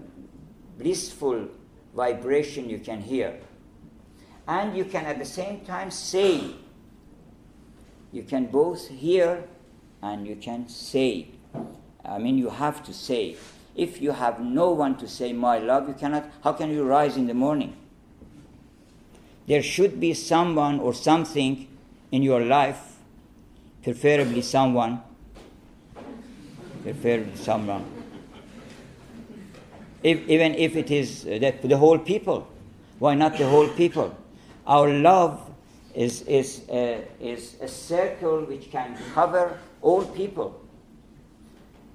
blissful 0.78 1.48
vibration 1.94 2.70
you 2.70 2.78
can 2.78 3.00
hear. 3.00 3.38
And 4.46 4.76
you 4.76 4.84
can 4.84 5.04
at 5.04 5.18
the 5.18 5.24
same 5.24 5.60
time 5.60 5.90
say, 5.90 6.52
you 8.12 8.22
can 8.22 8.46
both 8.46 8.88
hear 8.88 9.44
and 10.00 10.26
you 10.26 10.36
can 10.36 10.68
say. 10.68 11.28
I 12.04 12.18
mean, 12.18 12.38
you 12.38 12.48
have 12.50 12.82
to 12.84 12.94
say. 12.94 13.36
If 13.74 14.00
you 14.00 14.12
have 14.12 14.40
no 14.40 14.70
one 14.70 14.96
to 14.98 15.08
say, 15.08 15.32
my 15.32 15.58
love, 15.58 15.88
you 15.88 15.94
cannot, 15.94 16.30
how 16.42 16.52
can 16.52 16.70
you 16.70 16.84
rise 16.84 17.16
in 17.16 17.26
the 17.26 17.34
morning? 17.34 17.76
There 19.46 19.62
should 19.62 20.00
be 20.00 20.14
someone 20.14 20.80
or 20.80 20.94
something 20.94 21.68
in 22.10 22.22
your 22.22 22.40
life, 22.40 22.96
preferably 23.82 24.42
someone, 24.42 25.02
preferably 26.88 27.36
someone, 27.36 27.84
if, 30.02 30.26
even 30.26 30.54
if 30.54 30.74
it 30.74 30.90
is 30.90 31.24
the, 31.24 31.54
the 31.62 31.76
whole 31.76 31.98
people. 31.98 32.48
Why 32.98 33.14
not 33.14 33.36
the 33.36 33.46
whole 33.46 33.68
people? 33.68 34.16
Our 34.66 34.88
love 34.88 35.38
is, 35.94 36.22
is, 36.22 36.68
uh, 36.70 37.02
is 37.20 37.56
a 37.60 37.68
circle 37.68 38.40
which 38.44 38.70
can 38.70 38.96
cover 39.12 39.58
all 39.82 40.04
people. 40.04 40.60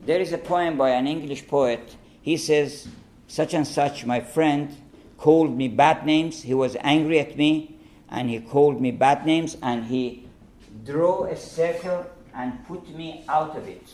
There 0.06 0.20
is 0.20 0.32
a 0.32 0.38
poem 0.38 0.78
by 0.78 0.92
an 0.92 1.08
English 1.08 1.48
poet. 1.48 1.96
He 2.22 2.38
says, 2.38 2.88
Such 3.28 3.54
and 3.54 3.68
such, 3.68 4.06
my 4.06 4.20
friend, 4.20 4.78
called 5.18 5.58
me 5.58 5.70
bad 5.70 6.06
names. 6.06 6.44
He 6.44 6.54
was 6.54 6.78
angry 6.82 7.20
at 7.20 7.36
me 7.36 7.78
and 8.10 8.30
he 8.30 8.40
called 8.40 8.80
me 8.80 8.92
bad 8.92 9.26
names 9.26 9.58
and 9.64 9.86
he 9.86 10.28
drew 10.86 11.24
a 11.26 11.36
circle 11.36 12.06
and 12.36 12.66
put 12.68 12.88
me 12.96 13.24
out 13.28 13.58
of 13.58 13.68
it. 13.68 13.88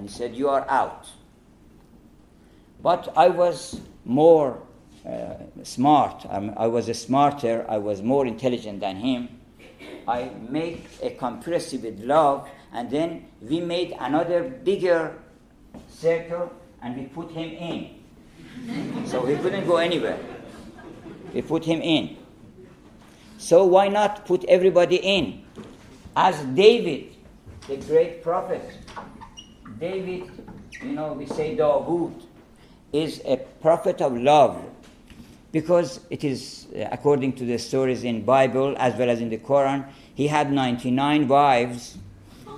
And 0.00 0.08
he 0.08 0.16
said, 0.16 0.34
You 0.34 0.48
are 0.48 0.64
out. 0.70 1.06
But 2.82 3.12
I 3.14 3.28
was 3.28 3.78
more 4.06 4.62
uh, 5.06 5.34
smart. 5.62 6.24
I'm, 6.30 6.54
i 6.56 6.66
was 6.66 6.88
a 6.88 6.94
smarter. 6.94 7.66
I 7.68 7.76
was 7.76 8.00
more 8.00 8.24
intelligent 8.26 8.80
than 8.80 8.96
him. 8.96 9.28
I 10.08 10.30
made 10.48 10.86
a 11.02 11.10
conspiracy 11.10 11.76
with 11.76 12.00
love, 12.00 12.48
and 12.72 12.90
then 12.90 13.26
we 13.42 13.60
made 13.60 13.94
another 14.00 14.42
bigger 14.42 15.18
circle, 15.90 16.50
and 16.80 16.96
we 16.96 17.04
put 17.04 17.30
him 17.32 17.50
in. 17.50 19.04
so 19.06 19.26
he 19.26 19.36
couldn't 19.36 19.66
go 19.66 19.76
anywhere. 19.76 20.18
We 21.34 21.42
put 21.42 21.62
him 21.62 21.82
in. 21.82 22.16
So 23.36 23.66
why 23.66 23.88
not 23.88 24.24
put 24.24 24.44
everybody 24.44 24.96
in? 24.96 25.44
As 26.16 26.40
David, 26.56 27.16
the 27.68 27.76
great 27.76 28.22
prophet, 28.22 28.62
David, 29.80 30.30
you 30.82 30.92
know, 30.92 31.14
we 31.14 31.24
say 31.24 31.56
Dawood, 31.56 32.12
is 32.92 33.22
a 33.24 33.38
prophet 33.62 34.02
of 34.02 34.14
love 34.14 34.62
because 35.52 36.00
it 36.10 36.22
is 36.22 36.66
uh, 36.76 36.86
according 36.92 37.32
to 37.32 37.44
the 37.44 37.56
stories 37.58 38.04
in 38.04 38.22
bible 38.22 38.74
as 38.78 38.94
well 38.96 39.08
as 39.08 39.20
in 39.20 39.28
the 39.30 39.38
quran 39.38 39.84
he 40.14 40.26
had 40.26 40.52
99 40.52 41.28
wives 41.28 41.96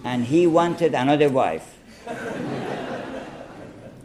and 0.05 0.25
he 0.25 0.47
wanted 0.47 0.95
another 0.95 1.29
wife. 1.29 1.79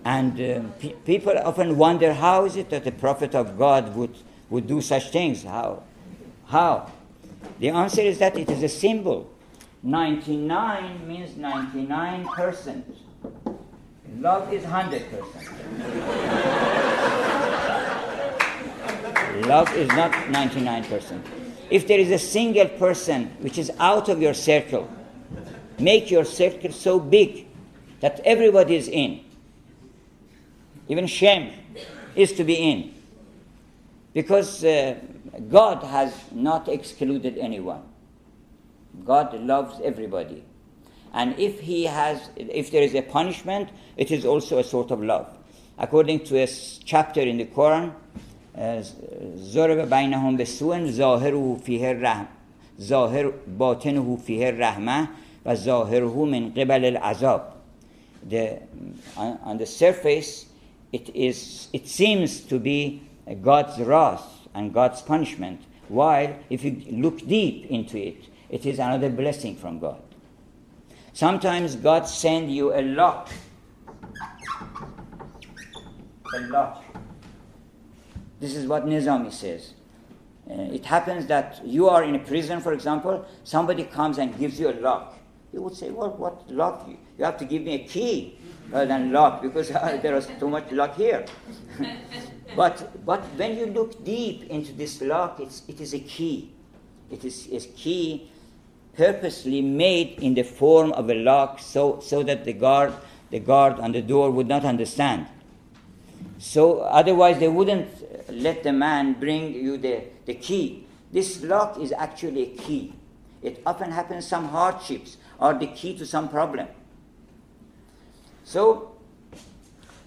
And 0.05 0.39
uh, 0.39 0.61
pe- 0.79 0.93
people 1.03 1.37
often 1.37 1.77
wonder 1.77 2.13
how 2.13 2.45
is 2.45 2.55
it 2.55 2.69
that 2.69 2.87
a 2.87 2.93
prophet 2.93 3.35
of 3.35 3.57
god 3.57 3.93
would, 3.93 4.15
would 4.49 4.65
do 4.65 4.79
such 4.79 5.09
things? 5.11 5.43
How? 5.43 5.83
How? 6.45 6.89
The 7.59 7.69
answer 7.71 8.01
is 8.01 8.17
that 8.19 8.37
it 8.37 8.49
is 8.49 8.63
a 8.63 8.69
symbol. 8.69 9.29
99 9.83 11.07
means 11.07 11.35
99 11.35 12.25
percent 12.27 12.85
love 14.19 14.53
is 14.53 14.63
100 14.63 15.03
percent 15.11 16.57
Love 19.45 19.71
is 19.75 19.87
not 19.89 20.11
99%. 20.11 21.21
If 21.69 21.87
there 21.87 21.99
is 21.99 22.11
a 22.11 22.17
single 22.17 22.67
person 22.67 23.27
which 23.39 23.57
is 23.57 23.71
out 23.79 24.09
of 24.09 24.21
your 24.21 24.33
circle, 24.33 24.89
make 25.79 26.09
your 26.09 26.25
circle 26.25 26.71
so 26.71 26.99
big 26.99 27.45
that 27.99 28.19
everybody 28.25 28.75
is 28.75 28.87
in. 28.87 29.23
Even 30.87 31.05
shame 31.07 31.53
is 32.15 32.33
to 32.33 32.43
be 32.43 32.55
in. 32.55 32.93
Because 34.13 34.63
uh, 34.63 34.95
God 35.49 35.83
has 35.83 36.13
not 36.31 36.67
excluded 36.67 37.37
anyone. 37.37 37.83
God 39.05 39.39
loves 39.39 39.79
everybody. 39.83 40.43
And 41.14 41.38
if 41.38 41.60
he 41.60 41.84
has 41.84 42.30
if 42.36 42.70
there 42.70 42.82
is 42.82 42.94
a 42.94 43.02
punishment, 43.02 43.68
it 43.96 44.10
is 44.10 44.24
also 44.24 44.58
a 44.58 44.64
sort 44.64 44.90
of 44.90 45.02
love. 45.02 45.28
According 45.78 46.20
to 46.26 46.38
a 46.42 46.46
chapter 46.84 47.20
in 47.20 47.38
the 47.38 47.46
Quran, 47.46 47.92
ضرب 49.54 49.90
بینهم 49.90 50.36
به 50.36 50.44
سوء 50.44 50.90
ظاهره 50.90 51.56
فیه 51.64 51.88
الرحم 51.88 52.26
ظاهر 52.80 53.32
باطنه 53.58 54.16
فیه 54.16 54.48
الرحمه 54.48 55.08
و 55.46 55.54
ظاهره 55.54 56.24
من 56.24 56.50
قبل 56.50 56.84
العذاب 56.84 57.52
the, 58.30 58.58
on, 59.16 59.38
on 59.42 59.58
the 59.58 59.66
surface 59.66 60.46
it 60.92 61.08
is 61.14 61.68
it 61.72 61.88
seems 61.88 62.40
to 62.40 62.58
be 62.58 63.02
God's 63.42 63.78
wrath 63.80 64.28
and 64.54 64.72
God's 64.72 65.00
punishment 65.02 65.60
while 65.88 66.36
if 66.50 66.62
you 66.64 66.72
look 66.90 67.18
deep 67.26 67.66
into 67.70 67.96
it 67.96 68.28
it 68.50 68.66
is 68.66 68.78
another 68.78 69.08
blessing 69.08 69.56
from 69.56 69.78
God 69.78 70.02
sometimes 71.17 71.75
God 71.75 72.07
send 72.07 72.51
you 72.51 72.73
a 72.73 72.81
lock 72.81 73.29
a 76.35 76.39
lock 76.55 76.83
this 78.39 78.55
is 78.55 78.67
what 78.67 78.85
Nizami 78.85 79.31
says. 79.31 79.73
Uh, 80.49 80.53
it 80.71 80.85
happens 80.85 81.25
that 81.25 81.59
you 81.65 81.89
are 81.89 82.03
in 82.03 82.15
a 82.15 82.19
prison, 82.19 82.61
for 82.61 82.71
example, 82.71 83.25
somebody 83.43 83.83
comes 83.83 84.19
and 84.19 84.37
gives 84.37 84.59
you 84.59 84.69
a 84.69 84.77
lock. 84.79 85.17
You 85.51 85.61
would 85.63 85.75
say, 85.75 85.89
well, 85.89 86.11
what 86.11 86.49
lock? 86.51 86.87
You 86.87 87.25
have 87.25 87.37
to 87.37 87.45
give 87.45 87.63
me 87.63 87.73
a 87.73 87.87
key 87.87 88.37
rather 88.69 88.85
than 88.85 89.11
lock 89.11 89.41
because 89.41 89.69
there 90.03 90.15
is 90.15 90.27
too 90.39 90.49
much 90.49 90.71
lock 90.71 90.95
here. 90.95 91.25
but, 92.55 93.05
but 93.05 93.21
when 93.37 93.57
you 93.57 93.65
look 93.65 94.03
deep 94.05 94.43
into 94.49 94.71
this 94.73 95.01
lock, 95.01 95.39
it's, 95.39 95.63
it 95.67 95.81
is 95.81 95.93
a 95.93 95.99
key. 95.99 96.53
It 97.09 97.25
is 97.25 97.47
a 97.51 97.59
key 97.69 98.29
purposely 98.97 99.61
made 99.61 100.19
in 100.19 100.33
the 100.33 100.43
form 100.43 100.91
of 100.93 101.09
a 101.09 101.13
lock 101.13 101.59
so, 101.59 101.99
so 101.99 102.23
that 102.23 102.43
the 102.43 102.53
guard, 102.53 102.91
the 103.29 103.39
guard 103.39 103.79
on 103.79 103.91
the 103.91 104.01
door 104.01 104.31
would 104.31 104.47
not 104.47 104.65
understand. 104.65 105.27
So 106.39 106.79
otherwise 106.79 107.39
they 107.39 107.47
wouldn't 107.47 107.87
let 108.29 108.63
the 108.63 108.73
man 108.73 109.13
bring 109.13 109.53
you 109.53 109.77
the, 109.77 110.03
the 110.25 110.33
key. 110.33 110.85
This 111.11 111.43
lock 111.43 111.79
is 111.79 111.91
actually 111.91 112.53
a 112.53 112.57
key. 112.57 112.93
It 113.43 113.61
often 113.65 113.91
happens 113.91 114.27
some 114.27 114.49
hardships 114.49 115.17
are 115.39 115.53
the 115.53 115.67
key 115.67 115.95
to 115.97 116.05
some 116.05 116.27
problem. 116.27 116.67
So 118.43 118.95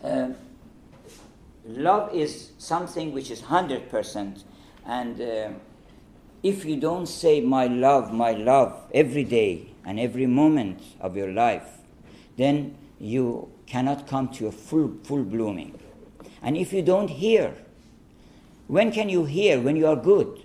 uh, 0.02 0.30
love 1.64 2.12
is 2.12 2.50
something 2.58 3.12
which 3.12 3.30
is 3.30 3.42
100% 3.42 4.42
and 4.86 5.20
uh, 5.20 5.50
if 6.42 6.64
you 6.64 6.76
don't 6.76 7.06
say 7.06 7.40
my 7.40 7.66
love, 7.66 8.12
my 8.12 8.32
love 8.32 8.74
every 8.94 9.24
day 9.24 9.72
and 9.84 10.00
every 10.00 10.26
moment 10.26 10.80
of 11.00 11.16
your 11.16 11.32
life, 11.32 11.78
then 12.36 12.76
you 12.98 13.50
cannot 13.66 14.06
come 14.06 14.28
to 14.28 14.46
a 14.46 14.52
full, 14.52 14.94
full 15.04 15.24
blooming. 15.24 15.78
And 16.42 16.56
if 16.56 16.72
you 16.72 16.82
don't 16.82 17.08
hear, 17.08 17.54
when 18.66 18.92
can 18.92 19.08
you 19.08 19.24
hear? 19.24 19.60
When 19.60 19.76
you 19.76 19.86
are 19.86 19.96
good. 19.96 20.42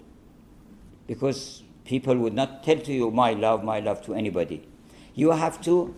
Because 1.08 1.64
people 1.86 2.18
would 2.18 2.34
not 2.34 2.64
tell 2.64 2.80
to 2.80 2.92
you, 2.92 3.12
my 3.12 3.32
love, 3.34 3.64
my 3.64 3.80
love 3.80 4.04
to 4.06 4.14
anybody. 4.14 4.68
You 5.14 5.32
have 5.32 5.62
to 5.64 5.96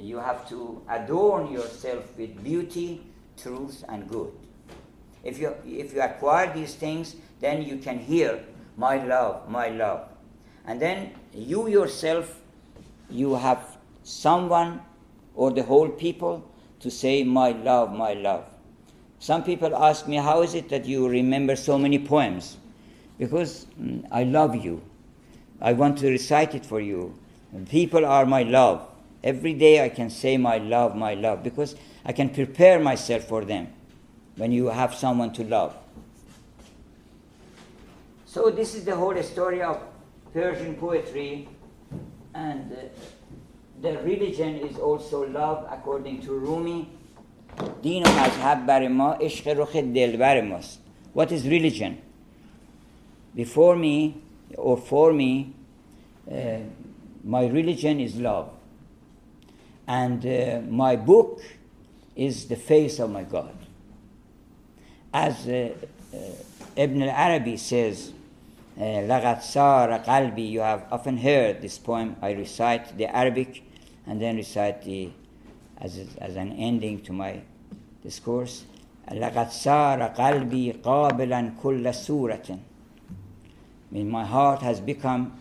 you 0.00 0.18
have 0.18 0.48
to 0.48 0.80
adorn 0.88 1.50
yourself 1.50 2.16
with 2.16 2.42
beauty, 2.44 3.02
truth, 3.36 3.84
and 3.88 4.08
good. 4.08 4.32
If 5.24 5.38
you, 5.38 5.54
if 5.66 5.94
you 5.94 6.00
acquire 6.00 6.52
these 6.52 6.74
things, 6.74 7.16
then 7.40 7.62
you 7.62 7.78
can 7.78 7.98
hear, 7.98 8.44
my 8.76 9.04
love, 9.04 9.48
my 9.50 9.68
love. 9.68 10.08
And 10.66 10.80
then 10.80 11.12
you 11.34 11.68
yourself, 11.68 12.40
you 13.10 13.34
have 13.34 13.78
someone 14.04 14.80
or 15.34 15.50
the 15.50 15.62
whole 15.62 15.88
people 15.88 16.48
to 16.80 16.90
say, 16.90 17.24
My 17.24 17.50
love, 17.50 17.92
my 17.92 18.14
love. 18.14 18.44
Some 19.18 19.42
people 19.42 19.74
ask 19.74 20.06
me, 20.06 20.16
How 20.16 20.42
is 20.42 20.54
it 20.54 20.68
that 20.68 20.84
you 20.84 21.08
remember 21.08 21.56
so 21.56 21.78
many 21.78 21.98
poems? 21.98 22.56
Because 23.18 23.66
mm, 23.80 24.06
I 24.12 24.22
love 24.24 24.54
you. 24.54 24.80
I 25.60 25.72
want 25.72 25.98
to 25.98 26.08
recite 26.08 26.54
it 26.54 26.64
for 26.64 26.80
you. 26.80 27.18
People 27.68 28.06
are 28.06 28.26
my 28.26 28.42
love. 28.42 28.86
Every 29.24 29.54
day 29.54 29.84
I 29.84 29.88
can 29.88 30.10
say 30.10 30.36
my 30.36 30.58
love, 30.58 30.94
my 30.94 31.14
love, 31.14 31.42
because 31.42 31.74
I 32.04 32.12
can 32.12 32.28
prepare 32.28 32.78
myself 32.78 33.24
for 33.24 33.44
them 33.44 33.68
when 34.37 34.51
you 34.51 34.67
have 34.67 34.93
someone 34.93 35.31
to 35.33 35.43
love. 35.43 35.75
So, 38.25 38.49
this 38.49 38.73
is 38.73 38.83
the 38.83 38.95
whole 38.95 39.21
story 39.21 39.61
of 39.61 39.79
Persian 40.33 40.75
poetry, 40.75 41.47
and 42.33 42.71
uh, 42.71 42.75
the 43.81 43.97
religion 43.99 44.55
is 44.55 44.77
also 44.77 45.27
love 45.29 45.67
according 45.69 46.21
to 46.23 46.31
Rumi. 46.33 46.87
دین 47.81 48.03
و 48.03 48.09
مذهب 48.09 48.65
بر 48.65 48.87
ما 48.87 49.13
عشق 49.21 49.47
رخ 49.47 49.75
دلبر 49.75 50.41
ماست 50.41 50.79
What 51.13 51.31
is 51.31 51.47
religion? 51.47 51.97
Before 53.35 53.75
me 53.75 54.15
or 54.57 54.77
for 54.77 55.13
me, 55.13 55.53
uh, 56.31 56.57
my 57.23 57.45
religion 57.45 57.99
is 57.99 58.15
love. 58.15 58.49
And 59.87 60.25
uh, 60.25 60.61
my 60.69 60.95
book 60.95 61.41
is 62.15 62.47
the 62.47 62.55
face 62.55 62.99
of 62.99 63.11
my 63.11 63.23
God. 63.23 63.53
As 65.13 65.47
uh, 65.47 65.69
uh 66.13 66.17
Ibn 66.75 67.03
al-Arabi 67.03 67.57
says, 67.57 68.11
لَغَدْ 68.77 69.41
سَارَ 69.41 70.03
قَلْبِي 70.05 70.49
You 70.49 70.61
have 70.61 70.85
often 70.91 71.17
heard 71.17 71.61
this 71.61 71.77
poem. 71.77 72.15
I 72.21 72.31
recite 72.31 72.97
the 72.97 73.15
Arabic 73.15 73.63
and 74.07 74.19
then 74.21 74.37
recite 74.37 74.83
the 74.83 75.11
as, 75.79 75.99
as 76.17 76.35
an 76.35 76.53
ending 76.53 77.01
to 77.01 77.13
my 77.13 77.41
discourse. 78.03 78.65
لقد 79.11 79.49
صار 79.51 80.03
قلبي 80.03 80.71
قابلا 80.71 81.51
كل 81.63 81.93
سورة. 81.93 82.49
I 82.49 82.57
mean, 83.91 84.09
my 84.09 84.25
heart 84.25 84.61
has 84.61 84.79
become 84.79 85.33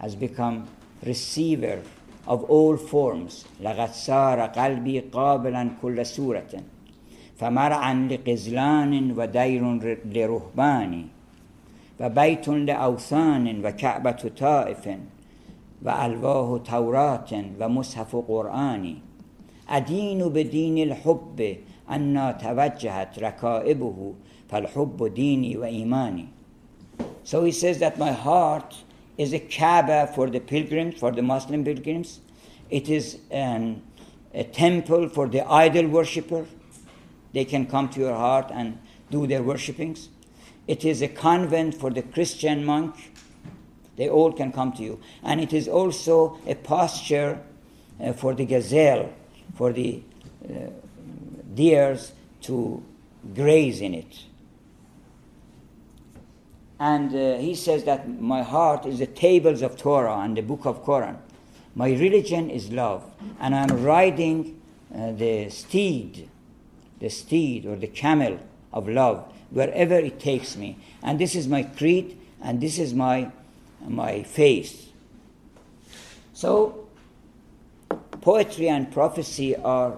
has 0.00 0.16
become 0.16 0.66
receiver 1.04 1.82
of 2.26 2.44
all 2.44 2.76
forms. 2.76 3.44
لقد 3.60 3.90
صار 3.92 4.40
قلبي 4.40 5.00
قابلا 5.12 5.70
كل 5.82 6.06
سورة. 6.06 6.62
فمرعا 7.39 7.93
لقزلان 8.11 8.93
ودير 9.17 9.63
لرهبان 10.15 10.93
وبيت 12.01 12.47
لأوثان 12.47 13.65
وكعبة 13.65 14.21
طائف 14.39 14.83
وألواه 15.85 16.57
توراة 16.57 17.31
ومصحف 17.61 18.15
قرآن 18.15 18.95
أدين 19.69 20.19
بدين 20.29 20.77
الحب 20.87 21.57
أن 21.91 22.35
توجهت 22.41 23.19
ركائبه 23.19 24.13
فالحب 24.49 25.13
ديني 25.15 25.57
وإيماني 25.57 26.27
So 27.23 27.43
he 27.43 27.51
says 27.51 27.77
that 27.79 27.99
my 27.99 28.11
heart 28.11 28.75
is 29.17 29.33
a 29.33 29.39
Kaaba 29.39 30.11
for 30.15 30.29
the 30.29 30.39
pilgrims, 30.39 30.95
for 30.99 31.11
the 31.11 31.21
Muslim 31.21 31.63
pilgrims. 31.63 32.21
It 32.71 32.89
is 32.89 33.19
an, 33.29 33.83
a 34.33 34.43
temple 34.45 35.09
for 35.09 35.27
the 35.27 35.41
idol 35.47 35.87
worshipper. 35.87 36.45
They 37.33 37.45
can 37.45 37.65
come 37.67 37.89
to 37.89 37.99
your 37.99 38.15
heart 38.15 38.51
and 38.53 38.79
do 39.11 39.27
their 39.27 39.43
worshipings. 39.43 40.09
It 40.67 40.85
is 40.85 41.01
a 41.01 41.07
convent 41.07 41.75
for 41.75 41.89
the 41.89 42.01
Christian 42.01 42.65
monk. 42.65 42.95
They 43.95 44.09
all 44.09 44.31
can 44.31 44.51
come 44.51 44.71
to 44.73 44.83
you. 44.83 44.99
And 45.23 45.41
it 45.41 45.53
is 45.53 45.67
also 45.67 46.39
a 46.45 46.55
pasture 46.55 47.41
uh, 47.99 48.13
for 48.13 48.33
the 48.33 48.45
gazelle 48.45 49.11
for 49.55 49.73
the 49.73 50.01
uh, 50.45 50.69
deers 51.53 52.13
to 52.41 52.81
graze 53.35 53.81
in 53.81 53.93
it. 53.93 54.23
And 56.79 57.13
uh, 57.13 57.37
he 57.39 57.55
says 57.55 57.83
that 57.83 58.07
my 58.21 58.41
heart 58.41 58.85
is 58.85 58.99
the 58.99 59.07
tables 59.07 59.61
of 59.61 59.75
Torah 59.75 60.19
and 60.19 60.37
the 60.37 60.41
book 60.41 60.65
of 60.65 60.85
Quran. 60.85 61.17
My 61.75 61.89
religion 61.89 62.49
is 62.49 62.71
love, 62.71 63.03
and 63.39 63.53
I'm 63.53 63.83
riding 63.83 64.61
uh, 64.95 65.11
the 65.11 65.49
steed, 65.49 66.29
the 66.99 67.09
steed 67.09 67.65
or 67.65 67.75
the 67.75 67.87
camel 67.87 68.39
of 68.73 68.87
love 68.87 69.31
wherever 69.51 69.95
it 69.95 70.19
takes 70.19 70.55
me. 70.55 70.77
And 71.01 71.19
this 71.19 71.35
is 71.35 71.47
my 71.47 71.63
creed, 71.63 72.17
and 72.41 72.61
this 72.61 72.79
is 72.79 72.93
my 72.93 73.31
my 73.87 74.23
faith. 74.23 74.91
So 76.33 76.87
poetry 78.21 78.69
and 78.69 78.91
prophecy 78.91 79.55
are 79.55 79.93
uh, 79.93 79.97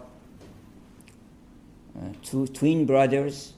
two 2.24 2.48
twin 2.48 2.86
brothers. 2.86 3.54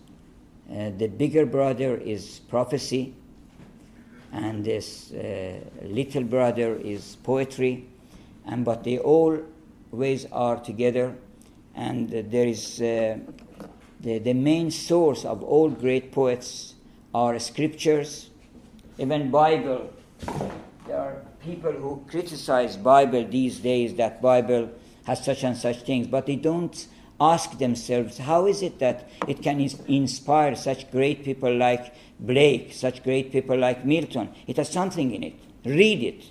Uh, 0.72 0.92
the 0.98 1.08
bigger 1.08 1.46
brother 1.46 1.98
is 1.98 2.40
prophecy, 2.50 3.14
and 4.32 4.64
this 4.64 5.12
uh, 5.12 5.60
little 5.84 6.24
brother 6.24 6.76
is 6.76 7.18
poetry, 7.24 7.86
and 8.46 8.66
but 8.66 8.84
they 8.84 8.98
always 8.98 10.26
are 10.32 10.58
together, 10.58 11.14
and 11.76 12.10
there 12.10 12.48
is 12.48 12.82
uh, 12.82 13.18
the, 14.00 14.20
the 14.20 14.34
main 14.34 14.70
source 14.70 15.26
of 15.26 15.44
all 15.44 15.70
great 15.70 16.12
poets 16.12 16.76
are 17.14 17.38
scriptures, 17.40 18.30
even 18.98 19.32
Bible. 19.32 19.92
There 20.88 20.98
are 20.98 21.22
people 21.44 21.72
who 21.72 22.06
criticize 22.10 22.78
Bible 22.78 23.26
these 23.26 23.60
days 23.60 23.96
that 23.96 24.22
Bible 24.22 24.70
has 25.06 25.24
such 25.24 25.44
and 25.44 25.58
such 25.58 25.82
things, 25.84 26.08
but 26.08 26.26
they 26.26 26.36
don't 26.36 26.88
ask 27.20 27.58
themselves 27.58 28.18
how 28.18 28.46
is 28.48 28.62
it 28.62 28.80
that 28.80 29.10
it 29.28 29.42
can 29.42 29.60
inspire 29.88 30.56
such 30.56 30.92
great 30.92 31.24
people 31.24 31.56
like 31.56 31.94
Blake, 32.20 32.74
such 32.74 33.04
great 33.04 33.32
people 33.32 33.58
like 33.58 33.86
Milton. 33.86 34.30
It 34.48 34.58
has 34.58 34.70
something 34.70 35.14
in 35.14 35.24
it. 35.24 35.36
Read 35.66 36.04
it. 36.04 36.24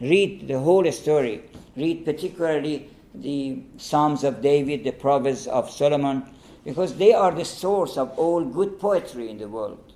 Read 0.00 0.48
the 0.48 0.58
whole 0.58 0.90
story. 0.92 1.42
Read 1.76 2.04
particularly 2.04 2.90
the 3.14 3.62
Psalms 3.76 4.24
of 4.24 4.42
David, 4.42 4.84
the 4.84 4.92
Proverbs 4.92 5.46
of 5.46 5.70
Solomon, 5.70 6.24
because 6.64 6.96
they 6.96 7.12
are 7.12 7.32
the 7.32 7.44
source 7.44 7.96
of 7.96 8.10
all 8.18 8.44
good 8.44 8.80
poetry 8.80 9.30
in 9.30 9.38
the 9.38 9.48
world. 9.48 9.92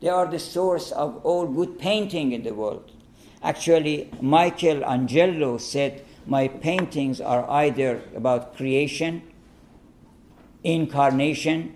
They 0.00 0.08
are 0.08 0.26
the 0.26 0.38
source 0.38 0.92
of 0.92 1.20
all 1.24 1.46
good 1.46 1.78
painting 1.78 2.32
in 2.32 2.42
the 2.42 2.54
world. 2.54 2.92
Actually, 3.42 4.10
Michelangelo 4.20 5.58
said, 5.58 6.04
My 6.26 6.48
paintings 6.48 7.20
are 7.20 7.48
either 7.50 8.02
about 8.14 8.56
creation, 8.56 9.22
incarnation, 10.62 11.74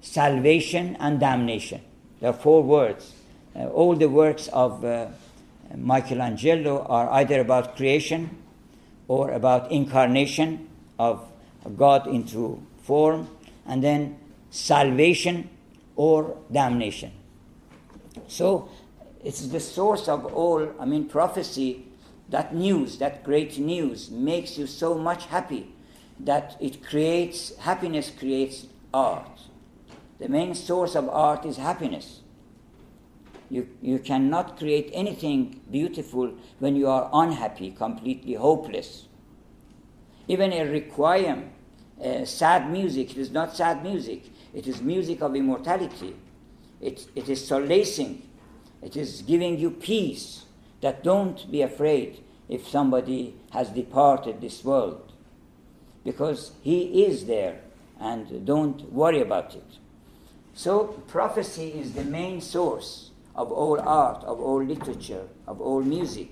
salvation, 0.00 0.96
and 0.98 1.20
damnation. 1.20 1.80
There 2.20 2.30
are 2.30 2.34
four 2.34 2.62
words. 2.62 3.14
Uh, 3.54 3.66
all 3.66 3.94
the 3.94 4.08
works 4.08 4.48
of 4.48 4.84
uh, 4.84 5.08
Michelangelo 5.76 6.84
are 6.86 7.10
either 7.10 7.40
about 7.40 7.76
creation 7.76 8.36
or 9.08 9.30
about 9.30 9.70
incarnation 9.70 10.68
of 10.98 11.26
God 11.76 12.06
into 12.06 12.62
form, 12.82 13.28
and 13.66 13.82
then 13.82 14.18
salvation 14.50 15.48
or 15.96 16.36
damnation. 16.50 17.12
So 18.26 18.68
it's 19.24 19.46
the 19.46 19.60
source 19.60 20.08
of 20.08 20.26
all, 20.26 20.72
I 20.80 20.84
mean, 20.84 21.06
prophecy. 21.06 21.86
That 22.28 22.54
news, 22.54 22.96
that 22.98 23.24
great 23.24 23.58
news, 23.58 24.10
makes 24.10 24.56
you 24.56 24.66
so 24.66 24.94
much 24.94 25.26
happy 25.26 25.74
that 26.18 26.56
it 26.60 26.82
creates, 26.82 27.54
happiness 27.58 28.10
creates 28.10 28.66
art. 28.94 29.38
The 30.18 30.28
main 30.28 30.54
source 30.54 30.94
of 30.94 31.10
art 31.10 31.44
is 31.44 31.58
happiness. 31.58 32.21
You, 33.52 33.68
you 33.82 33.98
cannot 33.98 34.58
create 34.58 34.90
anything 34.94 35.60
beautiful 35.70 36.32
when 36.58 36.74
you 36.74 36.88
are 36.88 37.10
unhappy, 37.12 37.70
completely 37.70 38.34
hopeless. 38.34 39.04
Even 40.26 40.52
a 40.52 40.64
requiem, 40.64 41.50
sad 42.24 42.70
music, 42.70 43.10
it 43.10 43.18
is 43.18 43.30
not 43.30 43.54
sad 43.54 43.82
music, 43.82 44.24
it 44.54 44.66
is 44.66 44.80
music 44.80 45.20
of 45.20 45.36
immortality. 45.36 46.16
It, 46.80 47.06
it 47.14 47.28
is 47.28 47.46
solacing 47.46 48.22
it 48.82 48.96
is 48.96 49.22
giving 49.22 49.58
you 49.58 49.70
peace 49.70 50.44
that 50.80 51.04
don't 51.04 51.50
be 51.50 51.62
afraid 51.62 52.22
if 52.48 52.68
somebody 52.68 53.34
has 53.50 53.68
departed 53.70 54.40
this 54.40 54.64
world 54.64 55.12
because 56.04 56.52
he 56.62 57.04
is 57.04 57.26
there 57.26 57.60
and 58.00 58.44
don't 58.44 58.92
worry 58.92 59.20
about 59.20 59.54
it. 59.54 59.78
So, 60.54 61.00
prophecy 61.06 61.68
is 61.68 61.92
the 61.92 62.04
main 62.04 62.40
source 62.40 63.11
of 63.34 63.50
all 63.50 63.80
art, 63.80 64.24
of 64.24 64.40
all 64.40 64.62
literature, 64.62 65.26
of 65.46 65.60
all 65.60 65.82
music. 65.82 66.28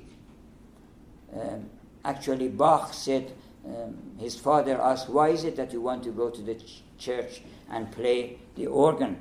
Um, 1.35 1.71
actually, 2.05 2.49
Bach 2.49 2.93
said, 2.93 3.33
um, 3.65 3.97
his 4.19 4.37
father 4.37 4.81
asked, 4.81 5.09
Why 5.09 5.29
is 5.29 5.45
it 5.45 5.57
that 5.57 5.73
you 5.73 5.81
want 5.81 6.05
to 6.05 6.11
go 6.11 6.31
to 6.31 6.43
the 6.43 6.55
ch- 6.55 6.83
church 6.99 7.43
and 7.71 7.91
play 7.93 8.39
the 8.57 8.67
organ? 8.67 9.19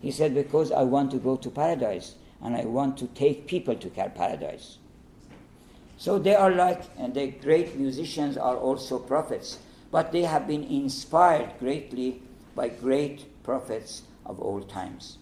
He 0.00 0.10
said, 0.10 0.34
Because 0.34 0.72
I 0.72 0.82
want 0.82 1.10
to 1.12 1.18
go 1.18 1.36
to 1.36 1.50
paradise 1.50 2.16
and 2.42 2.56
I 2.56 2.64
want 2.64 2.98
to 2.98 3.06
take 3.08 3.46
people 3.46 3.76
to 3.76 3.88
paradise. 3.88 4.78
So 5.96 6.18
they 6.18 6.34
are 6.34 6.50
like, 6.50 6.82
and 6.98 7.14
the 7.14 7.28
great 7.28 7.76
musicians 7.76 8.36
are 8.36 8.56
also 8.56 8.98
prophets, 8.98 9.58
but 9.92 10.10
they 10.10 10.22
have 10.22 10.48
been 10.48 10.64
inspired 10.64 11.52
greatly 11.60 12.20
by 12.56 12.68
great 12.68 13.42
prophets 13.44 14.02
of 14.26 14.40
old 14.40 14.68
times. 14.68 15.18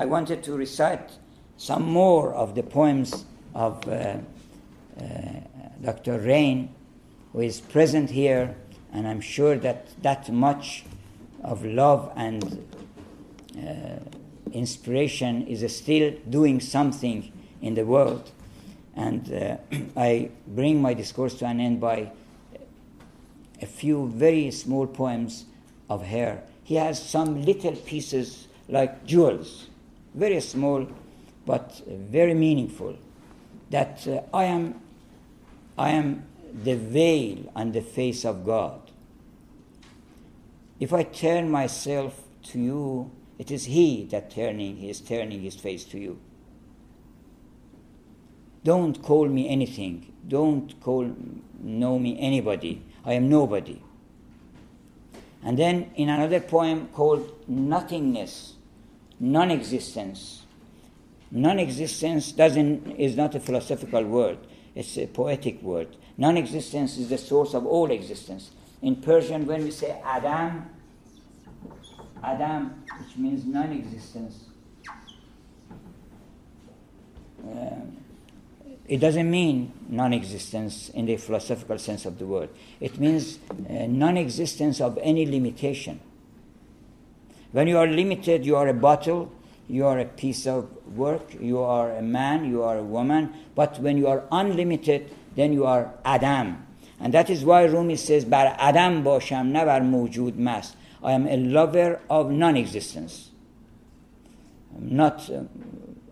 I 0.00 0.06
wanted 0.06 0.42
to 0.44 0.54
recite 0.54 1.10
some 1.58 1.82
more 1.82 2.32
of 2.32 2.54
the 2.54 2.62
poems 2.62 3.26
of 3.54 3.86
uh, 3.86 4.16
uh, 4.98 5.02
Dr. 5.82 6.18
Raine, 6.18 6.74
who 7.34 7.40
is 7.40 7.60
present 7.60 8.08
here, 8.08 8.56
and 8.94 9.06
I'm 9.06 9.20
sure 9.20 9.58
that 9.58 9.88
that 10.02 10.32
much 10.32 10.84
of 11.44 11.66
love 11.66 12.14
and 12.16 12.66
uh, 13.58 14.50
inspiration 14.52 15.46
is 15.46 15.76
still 15.76 16.14
doing 16.30 16.60
something 16.60 17.30
in 17.60 17.74
the 17.74 17.84
world. 17.84 18.30
And 18.96 19.30
uh, 19.30 19.58
I 20.00 20.30
bring 20.46 20.80
my 20.80 20.94
discourse 20.94 21.34
to 21.40 21.44
an 21.44 21.60
end 21.60 21.78
by 21.78 22.10
a 23.60 23.66
few 23.66 24.08
very 24.08 24.50
small 24.50 24.86
poems 24.86 25.44
of 25.90 26.06
her. 26.06 26.42
He 26.64 26.76
has 26.76 27.06
some 27.06 27.44
little 27.44 27.76
pieces 27.76 28.48
like 28.66 29.04
jewels, 29.04 29.66
very 30.14 30.40
small 30.40 30.86
but 31.46 31.82
very 31.86 32.34
meaningful. 32.34 32.96
That 33.70 34.06
uh, 34.06 34.22
I 34.34 34.44
am, 34.44 34.80
I 35.78 35.90
am 35.90 36.24
the 36.62 36.74
veil 36.76 37.50
and 37.54 37.72
the 37.72 37.80
face 37.80 38.24
of 38.24 38.44
God. 38.44 38.80
If 40.78 40.92
I 40.92 41.02
turn 41.02 41.50
myself 41.50 42.22
to 42.44 42.58
you, 42.58 43.10
it 43.38 43.50
is 43.50 43.66
He 43.66 44.04
that 44.06 44.30
turning 44.30 44.76
He 44.76 44.90
is 44.90 45.00
turning 45.00 45.42
His 45.42 45.56
face 45.56 45.84
to 45.84 45.98
you. 45.98 46.18
Don't 48.64 49.02
call 49.02 49.26
me 49.26 49.48
anything. 49.48 50.12
Don't 50.26 50.78
call 50.80 51.14
know 51.62 51.98
me 51.98 52.18
anybody. 52.20 52.82
I 53.04 53.14
am 53.14 53.28
nobody. 53.28 53.82
And 55.42 55.58
then 55.58 55.90
in 55.94 56.08
another 56.10 56.40
poem 56.40 56.88
called 56.88 57.44
Nothingness, 57.48 58.54
non 59.20 59.50
existence. 59.50 60.42
Non 61.30 61.60
existence 61.60 62.32
doesn't, 62.32 62.86
is 62.98 63.16
not 63.16 63.34
a 63.36 63.40
philosophical 63.40 64.04
word, 64.04 64.38
it's 64.74 64.96
a 64.98 65.06
poetic 65.06 65.62
word. 65.62 65.96
Non 66.16 66.36
existence 66.36 66.96
is 66.98 67.08
the 67.08 67.18
source 67.18 67.54
of 67.54 67.64
all 67.66 67.90
existence. 67.90 68.50
In 68.82 68.96
Persian, 68.96 69.46
when 69.46 69.62
we 69.62 69.70
say 69.70 70.00
Adam, 70.04 70.68
Adam, 72.22 72.82
which 72.98 73.16
means 73.16 73.44
non 73.44 73.70
existence, 73.72 74.44
um, 77.44 77.96
it 78.88 78.98
doesn't 78.98 79.30
mean 79.30 79.72
non 79.88 80.12
existence 80.12 80.88
in 80.88 81.06
the 81.06 81.16
philosophical 81.16 81.78
sense 81.78 82.06
of 82.06 82.18
the 82.18 82.26
word. 82.26 82.48
It 82.80 82.98
means 82.98 83.38
uh, 83.50 83.86
non 83.86 84.16
existence 84.16 84.80
of 84.80 84.98
any 85.02 85.26
limitation. 85.26 86.00
When 87.52 87.66
you 87.66 87.78
are 87.78 87.86
limited, 87.86 88.44
you 88.46 88.56
are 88.56 88.68
a 88.68 88.74
bottle, 88.74 89.32
you 89.68 89.86
are 89.86 89.98
a 89.98 90.04
piece 90.04 90.46
of 90.46 90.68
work, 90.96 91.34
you 91.40 91.60
are 91.60 91.92
a 91.92 92.02
man, 92.02 92.44
you 92.44 92.62
are 92.62 92.78
a 92.78 92.82
woman. 92.82 93.32
But 93.54 93.78
when 93.80 93.98
you 93.98 94.06
are 94.08 94.24
unlimited, 94.30 95.14
then 95.36 95.52
you 95.52 95.66
are 95.66 95.92
Adam. 96.04 96.66
And 97.00 97.14
that 97.14 97.30
is 97.30 97.44
why 97.44 97.64
Rumi 97.64 97.96
says, 97.96 98.24
Bar 98.24 98.54
Adam 98.58 99.02
basham, 99.02 99.48
ne 99.48 99.64
bar 99.64 99.80
mujud 99.80 100.36
mas. 100.36 100.76
I 101.02 101.12
am 101.12 101.26
a 101.26 101.36
lover 101.36 102.00
of 102.10 102.30
non 102.30 102.56
existence, 102.56 103.30
not 104.78 105.30
uh, 105.30 105.44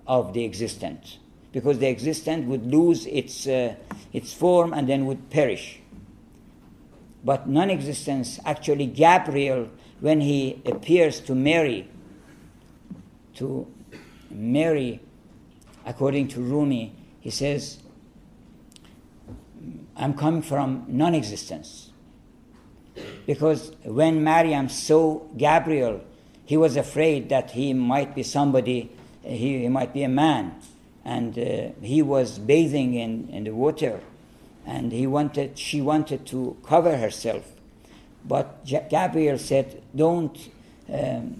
of 0.07 0.33
the 0.33 0.45
existent 0.45 1.19
because 1.53 1.79
the 1.79 1.87
existent 1.87 2.47
would 2.47 2.67
lose 2.67 3.07
its, 3.07 3.47
uh, 3.47 3.75
its 4.13 4.33
form 4.33 4.73
and 4.73 4.89
then 4.89 5.07
would 5.07 5.31
perish. 5.31 5.81
But 7.25 7.49
non 7.49 7.71
existence, 7.71 8.39
actually, 8.45 8.87
Gabriel, 8.87 9.69
when 10.01 10.21
he 10.21 10.63
appears 10.65 11.21
to 11.21 11.35
Mary, 11.35 11.89
to 13.35 13.67
Mary, 14.31 15.01
according 15.85 16.29
to 16.29 16.41
Rumi, 16.41 16.95
he 17.21 17.31
says, 17.31 17.79
I'm 19.97 20.15
coming 20.15 20.43
from 20.43 20.85
non 20.89 21.15
existence. 21.15 21.91
Because 23.27 23.73
when 23.85 24.25
Maryam 24.25 24.69
saw 24.69 25.19
Gabriel, 25.37 26.01
he 26.45 26.57
was 26.57 26.77
afraid 26.77 27.29
that 27.29 27.51
he 27.51 27.75
might 27.75 28.15
be 28.15 28.23
somebody, 28.23 28.91
he, 29.23 29.61
he 29.61 29.69
might 29.69 29.93
be 29.93 30.03
a 30.03 30.09
man. 30.09 30.55
And 31.05 31.39
uh, 31.39 31.73
he 31.81 32.03
was 32.03 32.39
bathing 32.39 32.95
in, 32.95 33.29
in 33.31 33.45
the 33.45 33.55
water. 33.55 34.01
And 34.65 34.93
he 34.93 35.07
wanted 35.07 35.59
she 35.59 35.81
wanted 35.81 36.27
to 36.27 36.57
cover 36.63 36.97
herself 36.99 37.58
but 38.25 38.65
gabriel 38.65 39.39
said 39.39 39.83
don't 39.95 40.37
um, 40.93 41.37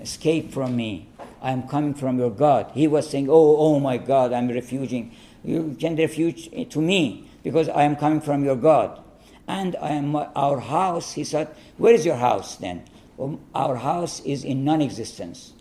escape 0.00 0.52
from 0.52 0.76
me. 0.76 1.06
I'm 1.40 1.68
coming 1.68 1.94
from 1.94 2.18
your 2.18 2.30
god. 2.30 2.70
He 2.74 2.86
was 2.86 3.08
saying 3.08 3.28
oh 3.30 3.56
oh 3.56 3.80
my 3.80 3.96
god 3.96 4.32
i'm 4.32 4.48
refuging. 4.48 5.14
You 5.44 5.76
can 5.78 5.96
refuge 5.96 6.50
to 6.70 6.80
me 6.80 7.28
because 7.42 7.68
i 7.68 7.82
am 7.82 7.96
coming 7.96 8.20
from 8.20 8.44
your 8.44 8.56
god. 8.56 9.00
And 9.46 9.76
i 9.80 9.90
am 9.90 10.14
our 10.16 10.60
house 10.60 11.12
he 11.12 11.24
said 11.24 11.48
where 11.76 11.94
is 11.94 12.04
your 12.04 12.16
house 12.16 12.56
then? 12.56 12.84
Well, 13.16 13.40
our 13.54 13.76
house 13.76 14.20
is 14.20 14.44
in 14.44 14.64
non-existence. 14.64 15.52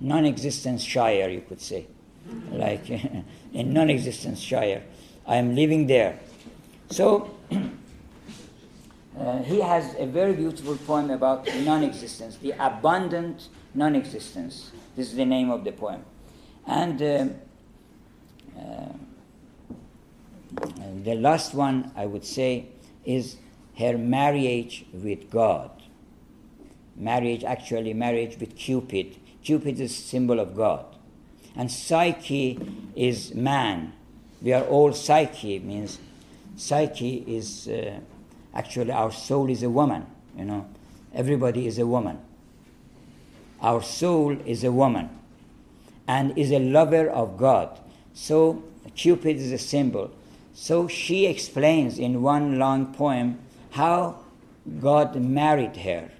Non-existence 0.00 0.82
shire 0.82 1.28
you 1.30 1.40
could 1.40 1.60
say. 1.60 1.86
Like 2.50 2.88
in 3.52 3.72
non 3.72 3.90
existence 3.90 4.40
Shire. 4.40 4.82
I 5.26 5.36
am 5.36 5.54
living 5.54 5.86
there. 5.86 6.18
So, 6.90 7.30
uh, 9.18 9.42
he 9.42 9.60
has 9.60 9.94
a 9.98 10.06
very 10.06 10.34
beautiful 10.34 10.76
poem 10.76 11.10
about 11.10 11.46
non 11.64 11.82
existence, 11.82 12.36
the 12.36 12.52
abundant 12.58 13.48
non 13.74 13.94
existence. 13.94 14.70
This 14.94 15.10
is 15.10 15.16
the 15.16 15.24
name 15.24 15.50
of 15.50 15.64
the 15.64 15.72
poem. 15.72 16.04
And 16.66 17.00
uh, 17.00 17.26
uh, 18.58 18.92
the 21.02 21.14
last 21.14 21.54
one, 21.54 21.92
I 21.96 22.06
would 22.06 22.24
say, 22.24 22.66
is 23.04 23.36
her 23.78 23.96
marriage 23.96 24.84
with 24.92 25.30
God. 25.30 25.70
Marriage, 26.96 27.44
actually, 27.44 27.94
marriage 27.94 28.38
with 28.38 28.56
Cupid. 28.56 29.16
Cupid 29.42 29.78
is 29.80 29.96
symbol 29.96 30.40
of 30.40 30.56
God. 30.56 30.84
And 31.54 31.70
psyche 31.70 32.58
is 32.94 33.34
man. 33.34 33.92
We 34.42 34.52
are 34.52 34.64
all 34.64 34.92
psyche, 34.92 35.58
means 35.58 35.98
psyche 36.56 37.24
is 37.26 37.68
uh, 37.68 38.00
actually 38.56 38.92
our 38.92 39.12
soul 39.12 39.50
is 39.50 39.62
a 39.62 39.70
woman, 39.70 40.06
you 40.36 40.44
know. 40.44 40.66
Everybody 41.14 41.66
is 41.66 41.78
a 41.78 41.86
woman. 41.86 42.18
Our 43.60 43.82
soul 43.82 44.36
is 44.44 44.64
a 44.64 44.72
woman 44.72 45.08
and 46.06 46.36
is 46.36 46.50
a 46.50 46.58
lover 46.58 47.08
of 47.08 47.38
God. 47.38 47.78
So 48.14 48.62
Cupid 48.94 49.36
is 49.36 49.52
a 49.52 49.58
symbol. 49.58 50.10
So 50.54 50.88
she 50.88 51.26
explains 51.26 51.98
in 51.98 52.22
one 52.22 52.58
long 52.58 52.94
poem 52.94 53.38
how 53.70 54.16
God 54.80 55.16
married 55.16 55.76
her 55.76 56.10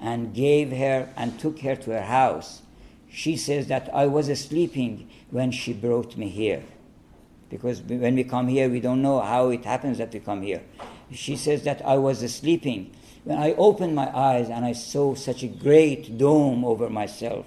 and 0.00 0.34
gave 0.34 0.72
her 0.72 1.08
and 1.16 1.38
took 1.38 1.60
her 1.60 1.76
to 1.76 1.90
her 1.90 2.02
house 2.02 2.62
she 3.10 3.36
says 3.36 3.66
that 3.66 3.92
I 3.92 4.06
was 4.06 4.26
sleeping 4.40 5.08
when 5.30 5.50
she 5.50 5.72
brought 5.72 6.16
me 6.16 6.28
here. 6.28 6.62
Because 7.48 7.82
when 7.82 8.14
we 8.14 8.22
come 8.22 8.46
here, 8.46 8.68
we 8.68 8.80
don't 8.80 9.02
know 9.02 9.20
how 9.20 9.48
it 9.50 9.64
happens 9.64 9.98
that 9.98 10.12
we 10.12 10.20
come 10.20 10.42
here. 10.42 10.62
She 11.12 11.36
says 11.36 11.64
that 11.64 11.84
I 11.84 11.98
was 11.98 12.18
sleeping. 12.34 12.94
When 13.24 13.38
I 13.38 13.52
opened 13.54 13.94
my 13.94 14.16
eyes 14.16 14.48
and 14.48 14.64
I 14.64 14.72
saw 14.72 15.14
such 15.14 15.42
a 15.42 15.48
great 15.48 16.16
dome 16.16 16.64
over 16.64 16.88
myself 16.88 17.46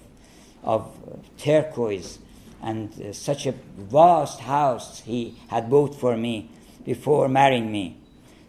of 0.64 0.92
turquoise 1.38 2.20
and 2.62 2.90
uh, 3.02 3.12
such 3.12 3.46
a 3.46 3.54
vast 3.78 4.40
house 4.40 5.02
he 5.02 5.38
had 5.50 5.70
bought 5.70 6.00
for 6.00 6.16
me 6.16 6.50
before 6.86 7.28
marrying 7.28 7.72
me. 7.72 7.98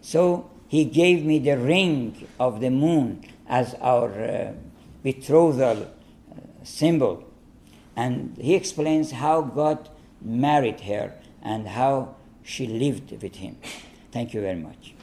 So 0.03 0.51
he 0.69 0.85
gave 0.85 1.25
me 1.25 1.39
the 1.39 1.57
ring 1.57 2.29
of 2.39 2.61
the 2.61 2.71
moon 2.71 3.25
as 3.49 3.75
our 3.81 4.11
uh, 4.11 4.53
betrothal 5.03 5.89
symbol. 6.63 7.25
And 7.97 8.37
he 8.41 8.55
explains 8.55 9.13
how 9.13 9.43
God 9.43 9.89
married 10.21 10.81
her 10.81 11.15
and 11.43 11.69
how 11.69 12.17
she 12.43 12.67
lived 12.67 13.11
with 13.23 13.37
him. 13.37 13.57
Thank 14.11 14.35
you 14.35 14.41
very 14.41 14.57
much. 14.61 14.94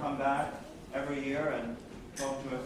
Come 0.00 0.18
back 0.18 0.52
every 0.94 1.24
year 1.24 1.48
and 1.48 1.76
talk 2.16 2.42
to 2.44 2.56
us 2.56 2.63